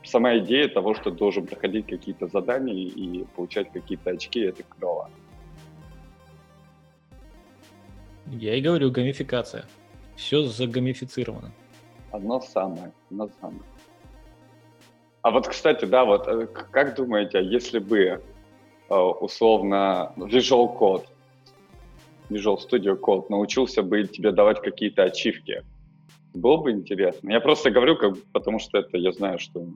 сама 0.05 0.39
идея 0.39 0.69
того, 0.69 0.95
что 0.95 1.11
должен 1.11 1.47
проходить 1.47 1.87
какие-то 1.87 2.27
задания 2.29 2.75
и 2.75 3.25
получать 3.37 3.73
какие-то 3.73 4.11
очки, 4.11 4.41
это 4.41 4.63
клево. 4.63 5.11
Я 8.27 8.55
и 8.55 8.61
говорю, 8.61 8.91
гамификация. 8.91 9.65
Все 10.17 10.43
загамифицировано. 10.43 11.53
Одно 12.13 12.41
самое, 12.41 12.93
одно 13.11 13.29
самое. 13.41 13.63
А 15.23 15.31
вот, 15.31 15.49
кстати, 15.49 15.85
да, 15.85 16.05
вот 16.05 16.27
э, 16.29 16.47
как 16.47 16.95
думаете, 16.97 17.39
а 17.39 17.43
если 17.43 17.79
бы 17.79 17.99
э, 17.99 18.95
условно 18.95 20.13
Visual 20.17 20.77
Code, 20.79 21.05
Visual 22.31 22.59
Studio 22.59 22.99
Code 22.99 23.27
научился 23.29 23.83
бы 23.83 24.05
тебе 24.05 24.33
давать 24.33 24.63
какие-то 24.63 25.03
ачивки, 25.03 25.63
было 26.33 26.57
бы 26.59 26.71
интересно. 26.71 27.31
Я 27.31 27.41
просто 27.41 27.71
говорю, 27.71 27.97
как, 27.97 28.15
потому 28.33 28.59
что 28.59 28.79
это 28.79 28.97
я 28.97 29.13
знаю, 29.13 29.39
что 29.39 29.67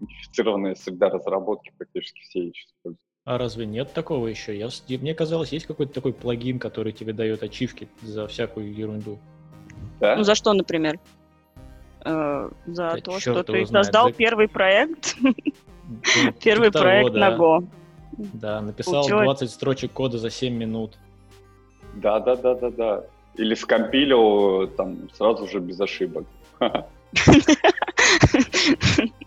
идентифицированная 0.00 0.74
среда 0.74 1.10
разработки 1.10 1.72
практически 1.76 2.20
все 2.20 2.40
ее 2.40 2.52
используют. 2.52 2.98
А 3.24 3.36
разве 3.36 3.66
нет 3.66 3.92
такого 3.92 4.28
еще? 4.28 4.58
Я, 4.58 4.68
мне 4.98 5.14
казалось, 5.14 5.52
есть 5.52 5.66
какой-то 5.66 5.92
такой 5.92 6.14
плагин, 6.14 6.58
который 6.58 6.92
тебе 6.92 7.12
дает 7.12 7.42
ачивки 7.42 7.88
за 8.00 8.26
всякую 8.26 8.74
ерунду. 8.74 9.18
Да? 10.00 10.16
Ну, 10.16 10.22
за 10.22 10.34
что, 10.34 10.54
например? 10.54 10.98
Э, 12.04 12.48
за 12.66 12.92
да 12.94 13.00
то, 13.02 13.20
что 13.20 13.42
ты 13.42 13.66
создал 13.66 14.08
за... 14.08 14.14
первый 14.14 14.48
проект. 14.48 15.16
Первый 16.42 16.68
типа 16.68 16.80
проект 16.80 17.14
на 17.14 17.36
Go. 17.36 17.66
Да, 18.12 18.60
написал 18.60 19.06
20 19.06 19.50
строчек 19.50 19.92
кода 19.92 20.18
за 20.18 20.30
7 20.30 20.54
минут. 20.54 20.98
Да, 21.94 22.20
да, 22.20 22.36
да, 22.36 22.54
да, 22.54 22.70
да. 22.70 23.04
Или 23.36 23.54
скомпилил 23.54 24.68
там 24.68 25.10
сразу 25.14 25.46
же 25.48 25.60
без 25.60 25.80
ошибок. 25.80 26.26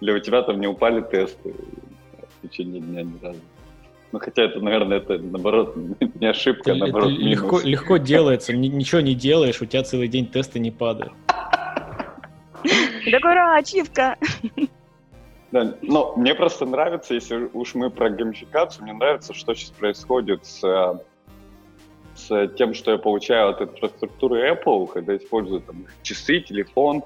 Или 0.00 0.12
у 0.12 0.18
тебя 0.18 0.42
там 0.42 0.60
не 0.60 0.66
упали 0.66 1.00
тесты 1.00 1.54
в 2.42 2.48
течение 2.48 2.80
дня 2.80 3.02
ни 3.02 3.24
разу. 3.24 3.40
Ну, 4.12 4.18
хотя 4.20 4.44
это, 4.44 4.60
наверное, 4.60 4.98
это, 4.98 5.18
наоборот, 5.18 5.76
не 6.20 6.26
ошибка, 6.26 6.70
это, 6.70 6.80
наоборот, 6.80 7.12
это 7.12 7.20
легко, 7.20 7.60
легко 7.60 7.96
делается, 7.96 8.52
ничего 8.54 9.00
не 9.00 9.14
делаешь, 9.14 9.60
у 9.60 9.66
тебя 9.66 9.82
целый 9.82 10.08
день 10.08 10.26
тесты 10.26 10.58
не 10.58 10.70
падают. 10.70 11.12
Такой, 13.10 13.32
ура, 13.32 13.56
ачивка! 13.56 14.16
Да, 15.52 15.76
но 15.80 16.14
мне 16.16 16.34
просто 16.34 16.66
нравится, 16.66 17.14
если 17.14 17.48
уж 17.52 17.74
мы 17.74 17.90
про 17.90 18.10
геймификацию, 18.10 18.84
мне 18.84 18.92
нравится, 18.92 19.32
что 19.32 19.54
сейчас 19.54 19.70
происходит 19.70 20.44
с, 20.44 21.00
с 22.14 22.48
тем, 22.56 22.74
что 22.74 22.92
я 22.92 22.98
получаю 22.98 23.50
от 23.50 23.62
инфраструктуры 23.62 24.50
Apple, 24.52 24.86
когда 24.88 25.16
использую 25.16 25.60
там 25.60 25.86
часы, 26.02 26.40
телефон, 26.40 27.04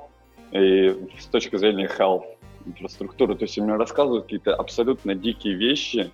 и 0.53 0.97
с 1.19 1.27
точки 1.27 1.57
зрения 1.57 1.89
health 1.99 2.25
инфраструктуры. 2.67 3.37
То 3.37 3.45
есть 3.45 3.59
мне 3.59 3.75
рассказывают 3.75 4.25
какие-то 4.25 4.55
абсолютно 4.55 5.15
дикие 5.15 5.55
вещи. 5.55 6.11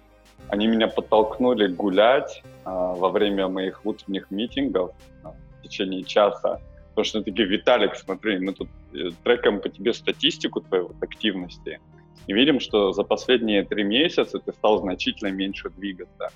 Они 0.49 0.67
меня 0.67 0.89
подтолкнули 0.89 1.67
гулять 1.67 2.43
а, 2.65 2.95
во 2.95 3.09
время 3.09 3.49
моих 3.49 3.85
утренних 3.85 4.31
митингов 4.31 4.93
а, 5.25 5.31
в 5.31 5.63
течение 5.63 6.05
часа. 6.05 6.61
Потому 6.91 7.05
что 7.05 7.23
такие, 7.23 7.47
Виталик, 7.47 7.95
смотри, 7.97 8.39
мы 8.39 8.55
тут 8.55 8.69
э, 8.95 9.11
трекаем 9.23 9.61
по 9.61 9.69
тебе 9.69 9.93
статистику 9.93 10.63
твоей 10.63 10.85
вот, 10.85 10.97
активности 11.03 11.79
и 12.27 12.33
видим, 12.33 12.59
что 12.59 12.93
за 12.93 13.03
последние 13.05 13.65
три 13.65 13.85
месяца 13.85 14.39
ты 14.39 14.53
стал 14.53 14.81
значительно 14.81 15.29
меньше 15.29 15.69
двигаться. 15.71 16.31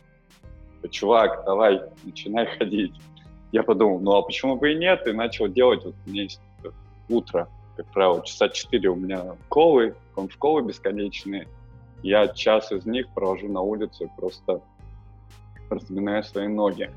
Чувак, 0.90 1.44
давай, 1.46 1.80
начинай 2.04 2.46
ходить. 2.46 2.92
Я 3.52 3.62
подумал, 3.62 4.00
ну 4.00 4.12
а 4.12 4.22
почему 4.22 4.56
бы 4.56 4.72
и 4.72 4.76
нет? 4.76 5.06
И 5.06 5.12
начал 5.12 5.48
делать, 5.48 5.84
вот 5.84 5.94
у 6.06 6.10
меня 6.10 6.24
есть 6.24 6.40
утро, 7.08 7.48
как 7.80 7.86
правило, 7.92 8.22
часа 8.26 8.50
четыре 8.50 8.90
у 8.90 8.94
меня 8.94 9.36
колы, 9.48 9.94
конфколы 10.14 10.60
бесконечные. 10.62 11.48
Я 12.02 12.28
час 12.28 12.70
из 12.72 12.84
них 12.84 13.08
провожу 13.14 13.48
на 13.48 13.62
улице, 13.62 14.10
просто 14.18 14.60
разминаю 15.70 16.22
свои 16.22 16.46
ноги. 16.46 16.90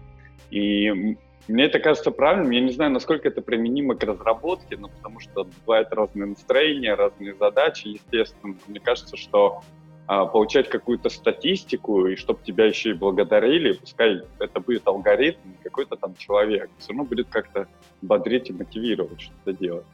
И 0.51 1.15
мне 1.47 1.63
это 1.63 1.79
кажется 1.79 2.11
правильным. 2.11 2.51
Я 2.51 2.59
не 2.59 2.73
знаю, 2.73 2.91
насколько 2.91 3.29
это 3.29 3.41
применимо 3.41 3.95
к 3.95 4.03
разработке, 4.03 4.75
но 4.75 4.89
потому 4.89 5.21
что 5.21 5.47
бывают 5.65 5.87
разные 5.93 6.25
настроения, 6.25 6.95
разные 6.95 7.33
задачи, 7.35 7.87
естественно. 7.87 8.57
Мне 8.67 8.81
кажется, 8.81 9.15
что 9.15 9.61
а, 10.05 10.25
получать 10.25 10.67
какую-то 10.67 11.07
статистику, 11.07 12.07
и 12.07 12.17
чтобы 12.17 12.41
тебя 12.43 12.65
еще 12.65 12.89
и 12.89 12.93
благодарили, 12.93 13.71
пускай 13.71 14.21
это 14.37 14.59
будет 14.59 14.85
алгоритм, 14.85 15.53
какой-то 15.63 15.95
там 15.95 16.13
человек, 16.17 16.69
все 16.77 16.89
равно 16.89 17.05
будет 17.05 17.29
как-то 17.29 17.69
бодрить 18.01 18.49
и 18.49 18.53
мотивировать 18.53 19.21
что-то 19.21 19.53
делать. 19.53 19.85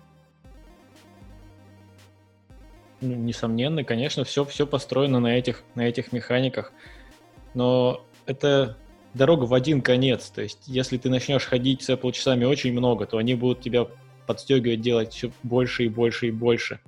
Ну, 3.01 3.15
несомненно, 3.15 3.84
конечно, 3.84 4.24
все, 4.24 4.44
все 4.44 4.68
построено 4.68 5.20
на 5.20 5.38
этих, 5.38 5.63
на 5.75 5.88
этих 5.88 6.12
механиках. 6.12 6.74
Но 7.53 8.06
это 8.25 8.77
дорога 9.13 9.46
в 9.46 9.53
один 9.53 9.82
конец. 9.82 10.29
То 10.29 10.41
есть, 10.41 10.68
если 10.68 10.98
ты 10.98 11.10
начнешь 11.10 11.46
ходить 11.46 11.82
с 11.82 11.89
Apple 11.89 12.12
часами 12.12 12.46
очень 12.46 12.74
много, 12.74 13.06
то 13.06 13.18
они 13.18 13.36
будут 13.36 13.62
тебя 13.62 13.88
подстегивать 14.27 14.82
делать 14.82 15.13
все 15.13 15.32
больше 15.44 15.86
и 15.86 15.89
больше 15.89 16.27
и 16.27 16.32
больше. 16.32 16.79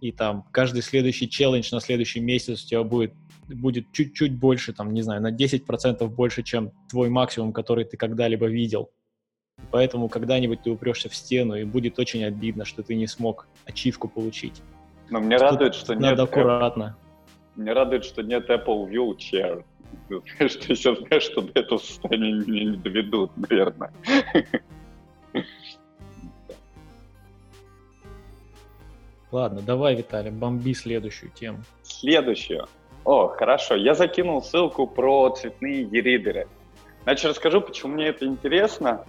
И 0.00 0.12
там 0.12 0.46
каждый 0.50 0.82
следующий 0.82 1.28
челлендж 1.28 1.70
на 1.72 1.80
следующий 1.80 2.20
месяц 2.20 2.64
у 2.64 2.68
тебя 2.68 2.82
будет, 2.82 3.14
будет 3.48 3.90
чуть-чуть 3.92 4.34
больше, 4.34 4.72
там, 4.72 4.92
не 4.92 5.02
знаю, 5.02 5.22
на 5.22 5.32
10% 5.32 6.06
больше, 6.08 6.42
чем 6.42 6.72
твой 6.90 7.08
максимум, 7.08 7.52
который 7.52 7.84
ты 7.84 7.96
когда-либо 7.96 8.46
видел. 8.46 8.90
Поэтому 9.70 10.08
когда-нибудь 10.08 10.62
ты 10.62 10.70
упрешься 10.70 11.08
в 11.08 11.14
стену, 11.14 11.54
и 11.54 11.64
будет 11.64 11.98
очень 11.98 12.24
обидно, 12.24 12.66
что 12.66 12.82
ты 12.82 12.94
не 12.94 13.06
смог 13.06 13.48
ачивку 13.64 14.08
получить. 14.08 14.60
Но 15.10 15.20
мне 15.20 15.38
Тут 15.38 15.50
радует, 15.50 15.74
что 15.74 15.94
надо 15.94 16.08
нет... 16.08 16.18
аккуратно. 16.20 16.96
Мне 17.54 17.72
радует, 17.72 18.04
что 18.04 18.22
нет 18.22 18.50
Apple 18.50 18.88
Wheelchair. 18.90 19.64
Что 20.36 20.74
сейчас 20.74 20.98
знаешь, 20.98 21.22
что 21.22 21.42
до 21.42 21.60
этого 21.60 21.78
состояния 21.78 22.32
не, 22.32 22.64
не 22.66 22.76
доведут, 22.76 23.30
наверное. 23.36 23.92
Ладно, 29.32 29.60
давай, 29.62 29.94
Виталий, 29.94 30.30
бомби 30.30 30.72
следующую 30.72 31.30
тему. 31.32 31.58
Следующую. 31.82 32.68
О, 33.04 33.28
хорошо. 33.28 33.74
Я 33.74 33.94
закинул 33.94 34.42
ссылку 34.42 34.86
про 34.86 35.30
цветные 35.30 35.82
еридеры. 35.82 36.48
Значит, 37.04 37.26
расскажу, 37.26 37.60
почему 37.60 37.94
мне 37.94 38.06
это 38.06 38.24
интересно. 38.24 39.04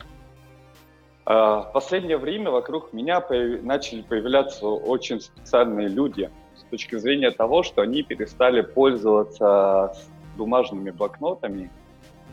А, 1.29 1.63
в 1.63 1.74
последнее 1.74 2.17
время 2.17 2.51
вокруг 2.51 2.93
меня 2.93 3.22
начали 3.62 4.01
появляться 4.01 4.65
очень 4.65 5.19
специальные 5.19 5.89
люди 5.89 6.31
с 6.55 6.63
точки 6.69 6.96
зрения 6.96 7.31
того, 7.31 7.63
что 7.63 7.81
они 7.81 8.01
перестали 8.01 8.62
пользоваться 8.62 9.93
бумажными 10.38 10.89
блокнотами 10.91 11.69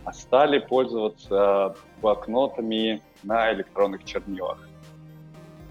а 0.04 0.12
стали 0.12 0.58
пользоваться 0.58 1.74
блокнотами 2.00 3.02
на 3.22 3.52
электронных 3.52 4.04
чернилах. 4.04 4.58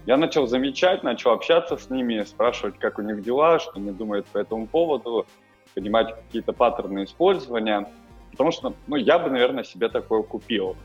Я 0.06 0.16
начал 0.16 0.46
замечать, 0.46 1.02
начал 1.02 1.30
общаться 1.30 1.76
с 1.76 1.88
ними, 1.88 2.22
спрашивать, 2.24 2.78
как 2.78 2.98
у 2.98 3.02
них 3.02 3.22
дела, 3.22 3.58
что 3.58 3.72
они 3.76 3.92
думают 3.92 4.26
по 4.26 4.38
этому 4.38 4.66
поводу, 4.66 5.24
понимать 5.74 6.14
какие-то 6.14 6.52
паттерны 6.52 7.04
использования. 7.04 7.88
Потому 8.32 8.50
что, 8.50 8.74
ну, 8.88 8.96
я 8.96 9.18
бы, 9.18 9.30
наверное, 9.30 9.62
себе 9.62 9.88
такое 9.88 10.22
купил. 10.22 10.76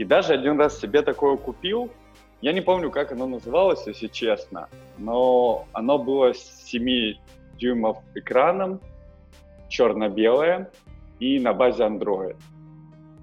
И 0.00 0.04
даже 0.06 0.32
один 0.32 0.58
раз 0.58 0.80
себе 0.80 1.02
такое 1.02 1.36
купил, 1.36 1.90
я 2.40 2.54
не 2.54 2.62
помню, 2.62 2.90
как 2.90 3.12
оно 3.12 3.26
называлось, 3.26 3.86
если 3.86 4.06
честно, 4.06 4.70
но 4.96 5.66
оно 5.74 5.98
было 5.98 6.32
с 6.32 6.64
7 6.68 7.18
дюймов 7.58 7.98
экраном, 8.14 8.80
черно-белое 9.68 10.70
и 11.18 11.38
на 11.38 11.52
базе 11.52 11.82
Android. 11.82 12.38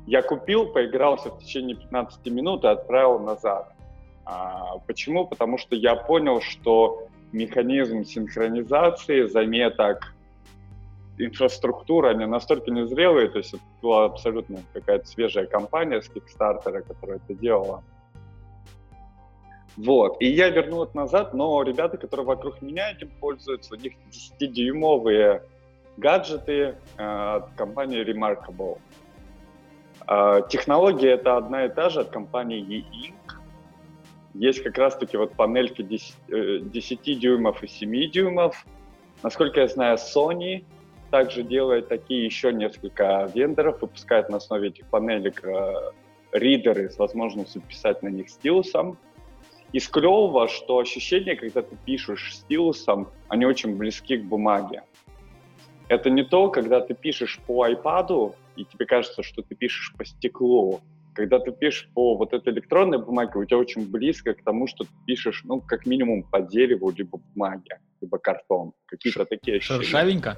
Я 0.05 0.21
купил, 0.21 0.67
поигрался 0.67 1.31
в 1.31 1.39
течение 1.39 1.75
15 1.75 2.23
минут 2.27 2.63
и 2.63 2.67
отправил 2.67 3.17
назад. 3.17 3.73
А, 4.23 4.77
почему? 4.85 5.25
Потому 5.25 5.57
что 5.57 5.75
я 5.75 5.95
понял, 5.95 6.41
что 6.41 7.07
механизм 7.31 8.03
синхронизации 8.03 9.23
заметок, 9.23 10.13
инфраструктура, 11.17 12.09
они 12.09 12.25
настолько 12.25 12.71
незрелые, 12.71 13.27
то 13.29 13.39
есть 13.39 13.53
это 13.53 13.63
была 13.81 14.05
абсолютно 14.05 14.59
какая-то 14.73 15.07
свежая 15.07 15.45
компания 15.45 16.01
с 16.01 16.09
Kickstarter, 16.09 16.81
которая 16.81 17.17
это 17.17 17.33
делала. 17.33 17.83
Вот. 19.77 20.17
И 20.21 20.27
я 20.27 20.49
вернул 20.49 20.83
это 20.83 20.95
назад, 20.95 21.33
но 21.33 21.61
ребята, 21.61 21.97
которые 21.97 22.25
вокруг 22.25 22.61
меня 22.61 22.91
этим 22.91 23.09
пользуются, 23.19 23.75
у 23.75 23.77
них 23.77 23.93
10-дюймовые 24.11 25.43
гаджеты 25.97 26.77
э, 26.97 27.03
от 27.03 27.51
компании 27.55 28.03
Remarkable. 28.03 28.79
Э, 30.07 30.41
технология 30.49 31.11
это 31.11 31.37
одна 31.37 31.65
и 31.65 31.69
та 31.69 31.89
же 31.89 32.01
от 32.01 32.09
компании 32.09 32.59
E-Ink. 32.59 33.13
Есть 34.33 34.63
как 34.63 34.77
раз-таки 34.77 35.15
вот 35.15 35.33
панельки 35.33 35.83
10, 35.83 36.71
10 36.71 37.07
э, 37.07 37.13
дюймов 37.13 37.63
и 37.63 37.67
7 37.67 38.11
дюймов. 38.11 38.65
Насколько 39.21 39.61
я 39.61 39.67
знаю, 39.67 39.97
Sony 39.97 40.65
также 41.09 41.43
делает 41.43 41.87
такие 41.87 42.25
еще 42.25 42.53
несколько 42.53 43.29
вендоров, 43.33 43.81
выпускает 43.81 44.29
на 44.29 44.37
основе 44.37 44.69
этих 44.69 44.85
панелек 44.87 45.43
э, 45.43 45.91
ридеры 46.31 46.89
с 46.89 46.97
возможностью 46.97 47.61
писать 47.61 48.03
на 48.03 48.09
них 48.09 48.29
стилусом. 48.29 48.97
Из 49.73 49.87
клевого, 49.87 50.47
что 50.47 50.79
ощущение, 50.79 51.35
когда 51.35 51.61
ты 51.61 51.75
пишешь 51.85 52.35
стилусом, 52.35 53.09
они 53.27 53.45
очень 53.45 53.75
близки 53.75 54.17
к 54.17 54.23
бумаге. 54.23 54.83
Это 55.89 56.09
не 56.09 56.23
то, 56.23 56.49
когда 56.49 56.81
ты 56.81 56.93
пишешь 56.93 57.39
по 57.47 57.67
iPad, 57.67 58.35
и 58.55 58.65
тебе 58.65 58.85
кажется, 58.85 59.23
что 59.23 59.41
ты 59.41 59.55
пишешь 59.55 59.93
по 59.97 60.05
стеклу. 60.05 60.81
Когда 61.13 61.39
ты 61.39 61.51
пишешь 61.51 61.89
по 61.93 62.15
вот 62.15 62.33
этой 62.33 62.53
электронной 62.53 62.99
бумаге, 62.99 63.39
у 63.39 63.45
тебя 63.45 63.57
очень 63.57 63.89
близко 63.89 64.33
к 64.33 64.43
тому, 64.43 64.67
что 64.67 64.83
ты 64.83 64.89
пишешь, 65.05 65.41
ну, 65.45 65.61
как 65.61 65.85
минимум 65.85 66.23
по 66.23 66.41
дереву, 66.41 66.91
либо 66.91 67.17
бумаге, 67.17 67.79
либо 68.01 68.19
картон. 68.19 68.73
Какие-то 68.85 69.25
такие 69.25 69.57
ощущения. 69.57 69.81
Шершавенько? 69.81 70.37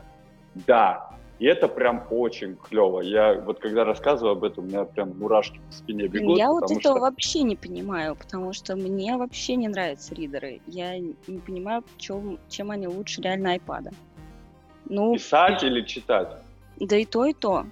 Да, 0.67 1.09
и 1.39 1.45
это 1.45 1.69
прям 1.69 2.05
очень 2.09 2.57
клево. 2.57 2.99
Я 2.99 3.33
вот 3.33 3.59
когда 3.59 3.85
рассказываю 3.85 4.33
об 4.33 4.43
этом, 4.43 4.65
у 4.65 4.67
меня 4.67 4.83
прям 4.83 5.17
мурашки 5.17 5.59
по 5.67 5.73
спине 5.73 6.07
бегут. 6.07 6.37
Я 6.37 6.51
вот 6.51 6.65
этого 6.65 6.79
что... 6.79 6.99
вообще 6.99 7.43
не 7.43 7.55
понимаю, 7.55 8.15
потому 8.15 8.51
что 8.51 8.75
мне 8.75 9.15
вообще 9.15 9.55
не 9.55 9.69
нравятся 9.69 10.13
ридеры. 10.13 10.59
Я 10.67 10.97
не 10.99 11.39
понимаю, 11.45 11.83
чем, 11.97 12.39
чем 12.49 12.71
они 12.71 12.87
лучше 12.87 13.21
реально 13.21 13.55
iPad. 13.55 13.93
Ну, 14.85 15.13
Писать 15.13 15.63
или 15.63 15.81
читать? 15.81 16.29
Да 16.77 16.97
и 16.97 17.05
то, 17.05 17.25
и 17.25 17.33
то. 17.33 17.65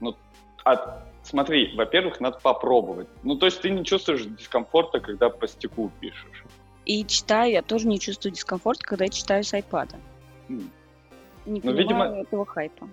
Ну, 0.00 0.14
а, 0.64 1.02
смотри, 1.22 1.74
во-первых, 1.74 2.20
надо 2.20 2.38
попробовать. 2.38 3.08
Ну, 3.22 3.36
то 3.36 3.46
есть 3.46 3.62
ты 3.62 3.70
не 3.70 3.82
чувствуешь 3.82 4.24
дискомфорта, 4.24 5.00
когда 5.00 5.30
по 5.30 5.48
стеклу 5.48 5.90
пишешь. 6.00 6.44
И 6.84 7.04
читаю, 7.06 7.52
я 7.52 7.62
тоже 7.62 7.86
не 7.86 7.98
чувствую 7.98 8.32
дискомфорта, 8.32 8.82
когда 8.84 9.04
я 9.04 9.10
читаю 9.10 9.42
с 9.42 9.54
iPad. 9.54 9.94
Не 11.48 11.60
ну, 11.64 11.72
видимо, 11.72 12.04
этого 12.04 12.44
хайпа. 12.44 12.88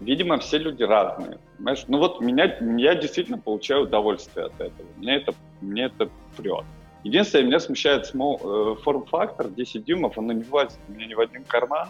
Видимо, 0.00 0.38
все 0.38 0.58
люди 0.58 0.84
разные. 0.84 1.38
Понимаешь? 1.56 1.84
Ну 1.88 1.98
вот 1.98 2.20
меня, 2.20 2.56
я 2.76 2.94
действительно 2.94 3.38
получаю 3.38 3.82
удовольствие 3.82 4.46
от 4.46 4.54
этого. 4.60 4.86
Мне 4.96 5.16
это, 5.16 5.34
мне 5.60 5.84
это 5.86 6.08
прет. 6.36 6.64
Единственное, 7.02 7.46
меня 7.46 7.60
смущает 7.60 8.12
small, 8.12 8.74
э, 8.74 8.82
форм-фактор 8.82 9.48
10 9.48 9.84
дюймов, 9.84 10.16
оно 10.18 10.32
не 10.32 10.44
влазит 10.44 10.78
у 10.88 10.92
меня 10.92 11.06
ни 11.06 11.14
в 11.14 11.20
один 11.20 11.44
карман. 11.44 11.88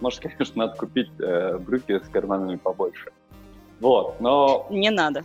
Может, 0.00 0.20
конечно, 0.22 0.66
надо 0.66 0.76
купить 0.76 1.10
э, 1.20 1.58
брюки 1.58 1.98
с 1.98 2.08
карманами 2.08 2.56
побольше. 2.56 3.12
Вот, 3.80 4.20
но... 4.20 4.66
Не 4.70 4.90
надо. 4.90 5.22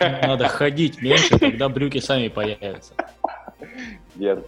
Надо 0.00 0.48
ходить 0.48 1.00
меньше, 1.00 1.38
тогда 1.38 1.68
брюки 1.68 1.98
сами 1.98 2.28
появятся. 2.28 2.94
Верно. 4.16 4.44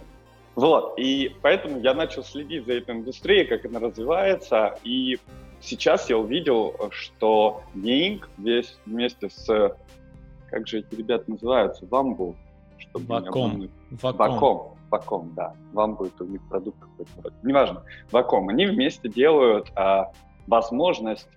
Вот, 0.57 0.97
и 0.97 1.35
поэтому 1.43 1.79
я 1.81 1.93
начал 1.93 2.23
следить 2.23 2.65
за 2.65 2.73
этой 2.73 2.95
индустрией, 2.95 3.45
как 3.45 3.63
она 3.65 3.79
развивается, 3.79 4.79
и 4.83 5.19
сейчас 5.61 6.09
я 6.09 6.17
увидел, 6.17 6.73
что 6.89 7.61
Ning 7.75 8.23
весь 8.39 8.75
вместе 8.87 9.29
с, 9.29 9.77
как 10.49 10.67
же 10.67 10.79
эти 10.79 10.95
ребята 10.95 11.29
называются, 11.29 11.85
Вамбу, 11.85 12.35
чтобы 12.79 13.05
Ваком. 13.05 13.69
Ваком. 13.91 14.77
Ваком, 14.89 15.31
да. 15.35 15.53
Вамбу 15.73 16.05
это 16.05 16.23
у 16.23 16.27
них 16.27 16.41
продукт 16.49 16.79
какой-то. 16.79 17.31
Неважно. 17.43 17.83
Ваком. 18.09 18.49
Они 18.49 18.65
вместе 18.65 19.09
делают 19.09 19.71
а, 19.75 20.11
возможность 20.47 21.29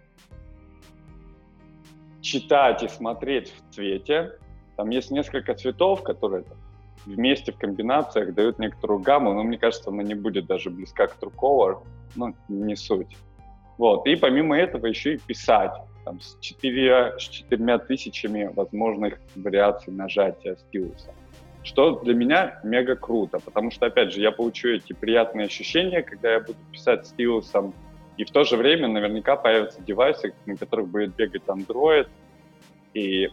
читать 2.23 2.83
и 2.83 2.89
смотреть 2.89 3.53
в 3.53 3.75
цвете. 3.75 4.39
Там 4.79 4.89
есть 4.89 5.11
несколько 5.11 5.55
цветов, 5.55 6.05
которые 6.05 6.45
вместе 7.07 7.53
в 7.53 7.59
комбинациях 7.59 8.35
дают 8.35 8.59
некоторую 8.59 9.01
гамму, 9.01 9.33
но 9.33 9.43
мне 9.43 9.59
кажется, 9.59 9.91
она 9.91 10.03
не 10.03 10.15
будет 10.15 10.47
даже 10.47 10.71
близка 10.71 11.07
к 11.07 11.17
True 11.21 11.83
ну, 12.17 12.35
не 12.49 12.77
суть. 12.77 13.17
Вот, 13.79 14.07
и 14.07 14.17
помимо 14.17 14.59
этого 14.59 14.87
еще 14.87 15.15
и 15.15 15.19
писать, 15.19 15.73
там, 16.05 16.21
с, 16.21 16.37
4, 16.41 17.19
с 17.19 17.23
четырьмя 17.23 17.79
тысячами 17.79 18.51
возможных 18.55 19.19
вариаций 19.37 19.93
нажатия 19.93 20.57
стилуса. 20.57 21.15
Что 21.63 22.01
для 22.01 22.15
меня 22.15 22.61
мега 22.65 22.97
круто, 22.97 23.39
потому 23.39 23.71
что, 23.71 23.87
опять 23.87 24.13
же, 24.13 24.21
я 24.21 24.33
получу 24.33 24.69
эти 24.69 24.93
приятные 24.93 25.47
ощущения, 25.47 26.03
когда 26.03 26.33
я 26.33 26.41
буду 26.41 26.59
писать 26.73 27.07
стилусом, 27.07 27.75
и 28.17 28.25
в 28.25 28.31
то 28.31 28.45
же 28.45 28.57
время 28.57 28.89
наверняка 28.89 29.37
появятся 29.37 29.83
девайсы, 29.83 30.35
на 30.47 30.57
которых 30.57 30.89
будет 30.89 31.15
бегать 31.15 31.43
Android, 31.47 32.09
и 32.93 33.31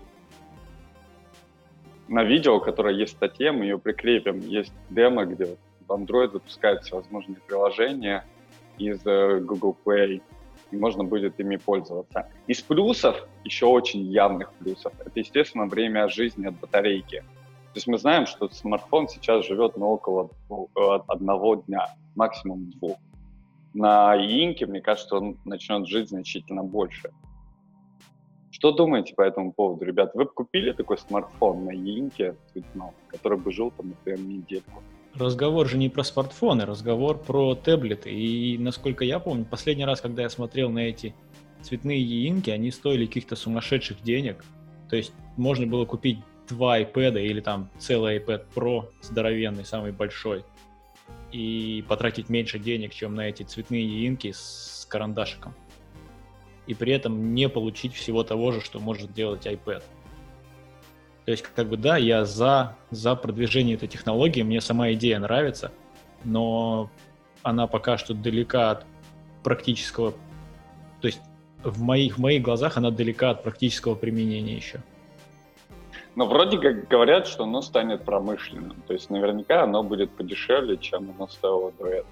на 2.08 2.24
видео, 2.24 2.60
которое 2.60 2.96
есть 2.96 3.14
в 3.14 3.16
статье, 3.18 3.52
мы 3.52 3.66
ее 3.66 3.78
прикрепим. 3.78 4.40
Есть 4.40 4.74
демо, 4.90 5.26
где 5.26 5.58
в 5.88 5.92
Android 5.92 6.32
запускают 6.32 6.84
всевозможные 6.84 7.38
приложения 7.48 8.26
из 8.78 9.06
э, 9.06 9.40
Google 9.40 9.76
Play, 9.86 10.22
и 10.72 10.76
можно 10.76 11.04
будет 11.04 11.40
ими 11.40 11.58
пользоваться. 11.58 12.30
Из 12.48 12.62
плюсов, 12.62 13.28
еще 13.44 13.66
очень 13.66 14.02
явных 14.02 14.52
плюсов, 14.54 14.94
это, 15.00 15.20
естественно, 15.20 15.66
время 15.66 16.08
жизни 16.10 16.48
от 16.48 16.60
батарейки. 16.60 17.20
То 17.20 17.80
есть 17.80 17.88
мы 17.88 17.98
знаем, 17.98 18.26
что 18.26 18.50
смартфон 18.50 19.08
сейчас 19.08 19.46
живет 19.46 19.78
на 19.78 19.86
около 19.86 20.30
одного 21.08 21.56
дня, 21.56 21.88
максимум 22.16 22.70
двух. 22.72 22.98
На 23.74 24.16
Инке, 24.16 24.66
мне 24.66 24.82
кажется, 24.82 25.18
он 25.18 25.38
начнет 25.46 25.88
жить 25.88 26.10
значительно 26.10 26.64
больше. 26.64 27.12
Что 28.58 28.72
думаете 28.72 29.14
по 29.14 29.22
этому 29.22 29.54
поводу, 29.54 29.86
ребят? 29.86 30.16
Вы 30.16 30.24
бы 30.24 30.32
купили 30.32 30.72
такой 30.72 30.98
смартфон 30.98 31.66
на 31.66 31.76
Инке, 31.76 32.36
который 33.08 33.38
бы 33.38 33.52
жил 33.52 33.70
там, 33.70 33.90
например, 33.90 34.20
недельку? 34.20 34.82
Разговор 35.14 35.68
же 35.68 35.78
не 35.78 35.90
про 35.90 36.04
смартфоны, 36.04 36.66
разговор 36.66 37.20
про 37.20 37.54
таблеты. 37.54 38.10
И, 38.10 38.58
насколько 38.58 39.06
я 39.06 39.20
помню, 39.20 39.46
последний 39.46 39.86
раз, 39.86 40.02
когда 40.02 40.24
я 40.24 40.30
смотрел 40.30 40.72
на 40.72 40.80
эти 40.80 41.14
цветные 41.62 42.02
яинки, 42.02 42.50
они 42.50 42.72
стоили 42.72 43.06
каких-то 43.06 43.36
сумасшедших 43.36 44.02
денег. 44.02 44.44
То 44.90 44.96
есть 44.96 45.14
можно 45.36 45.68
было 45.68 45.86
купить 45.86 46.18
два 46.50 46.82
iPad 46.82 47.22
или 47.22 47.42
там 47.42 47.70
целый 47.78 48.18
iPad 48.18 48.44
Pro 48.56 48.86
здоровенный, 49.04 49.66
самый 49.66 49.92
большой, 49.92 50.44
и 51.32 51.86
потратить 51.88 52.30
меньше 52.30 52.58
денег, 52.58 52.92
чем 52.92 53.14
на 53.14 53.30
эти 53.30 53.44
цветные 53.44 53.86
яинки 53.86 54.32
с 54.32 54.88
карандашиком 54.90 55.54
и 56.68 56.74
при 56.74 56.94
этом 56.94 57.34
не 57.34 57.50
получить 57.50 57.94
всего 57.94 58.24
того 58.24 58.52
же, 58.52 58.62
что 58.62 58.80
может 58.80 59.14
делать 59.14 59.48
iPad. 59.48 59.84
То 61.26 61.32
есть, 61.32 61.44
как 61.44 61.68
бы, 61.68 61.78
да, 61.78 61.98
я 61.98 62.24
за, 62.26 62.76
за 62.92 63.16
продвижение 63.16 63.76
этой 63.76 63.88
технологии, 63.88 64.44
мне 64.44 64.62
сама 64.62 64.94
идея 64.94 65.20
нравится, 65.20 65.72
но 66.24 66.90
она 67.44 67.68
пока 67.68 67.98
что 67.98 68.14
далека 68.14 68.72
от 68.72 68.86
практического, 69.44 70.12
то 71.02 71.08
есть 71.08 71.22
в 71.64 71.82
моих, 71.82 72.18
в 72.18 72.22
моих 72.22 72.44
глазах 72.44 72.78
она 72.78 72.92
далека 72.92 73.32
от 73.32 73.44
практического 73.44 73.96
применения 73.96 74.56
еще. 74.56 74.82
Но 76.16 76.26
вроде 76.26 76.58
как 76.58 76.88
говорят, 76.88 77.28
что 77.28 77.44
оно 77.44 77.62
станет 77.62 78.04
промышленным. 78.04 78.82
То 78.88 78.94
есть 78.94 79.10
наверняка 79.10 79.64
оно 79.64 79.84
будет 79.84 80.12
подешевле, 80.12 80.78
чем 80.78 81.14
оно 81.16 81.28
стоило 81.28 81.72
до 81.78 81.88
этого, 81.88 82.12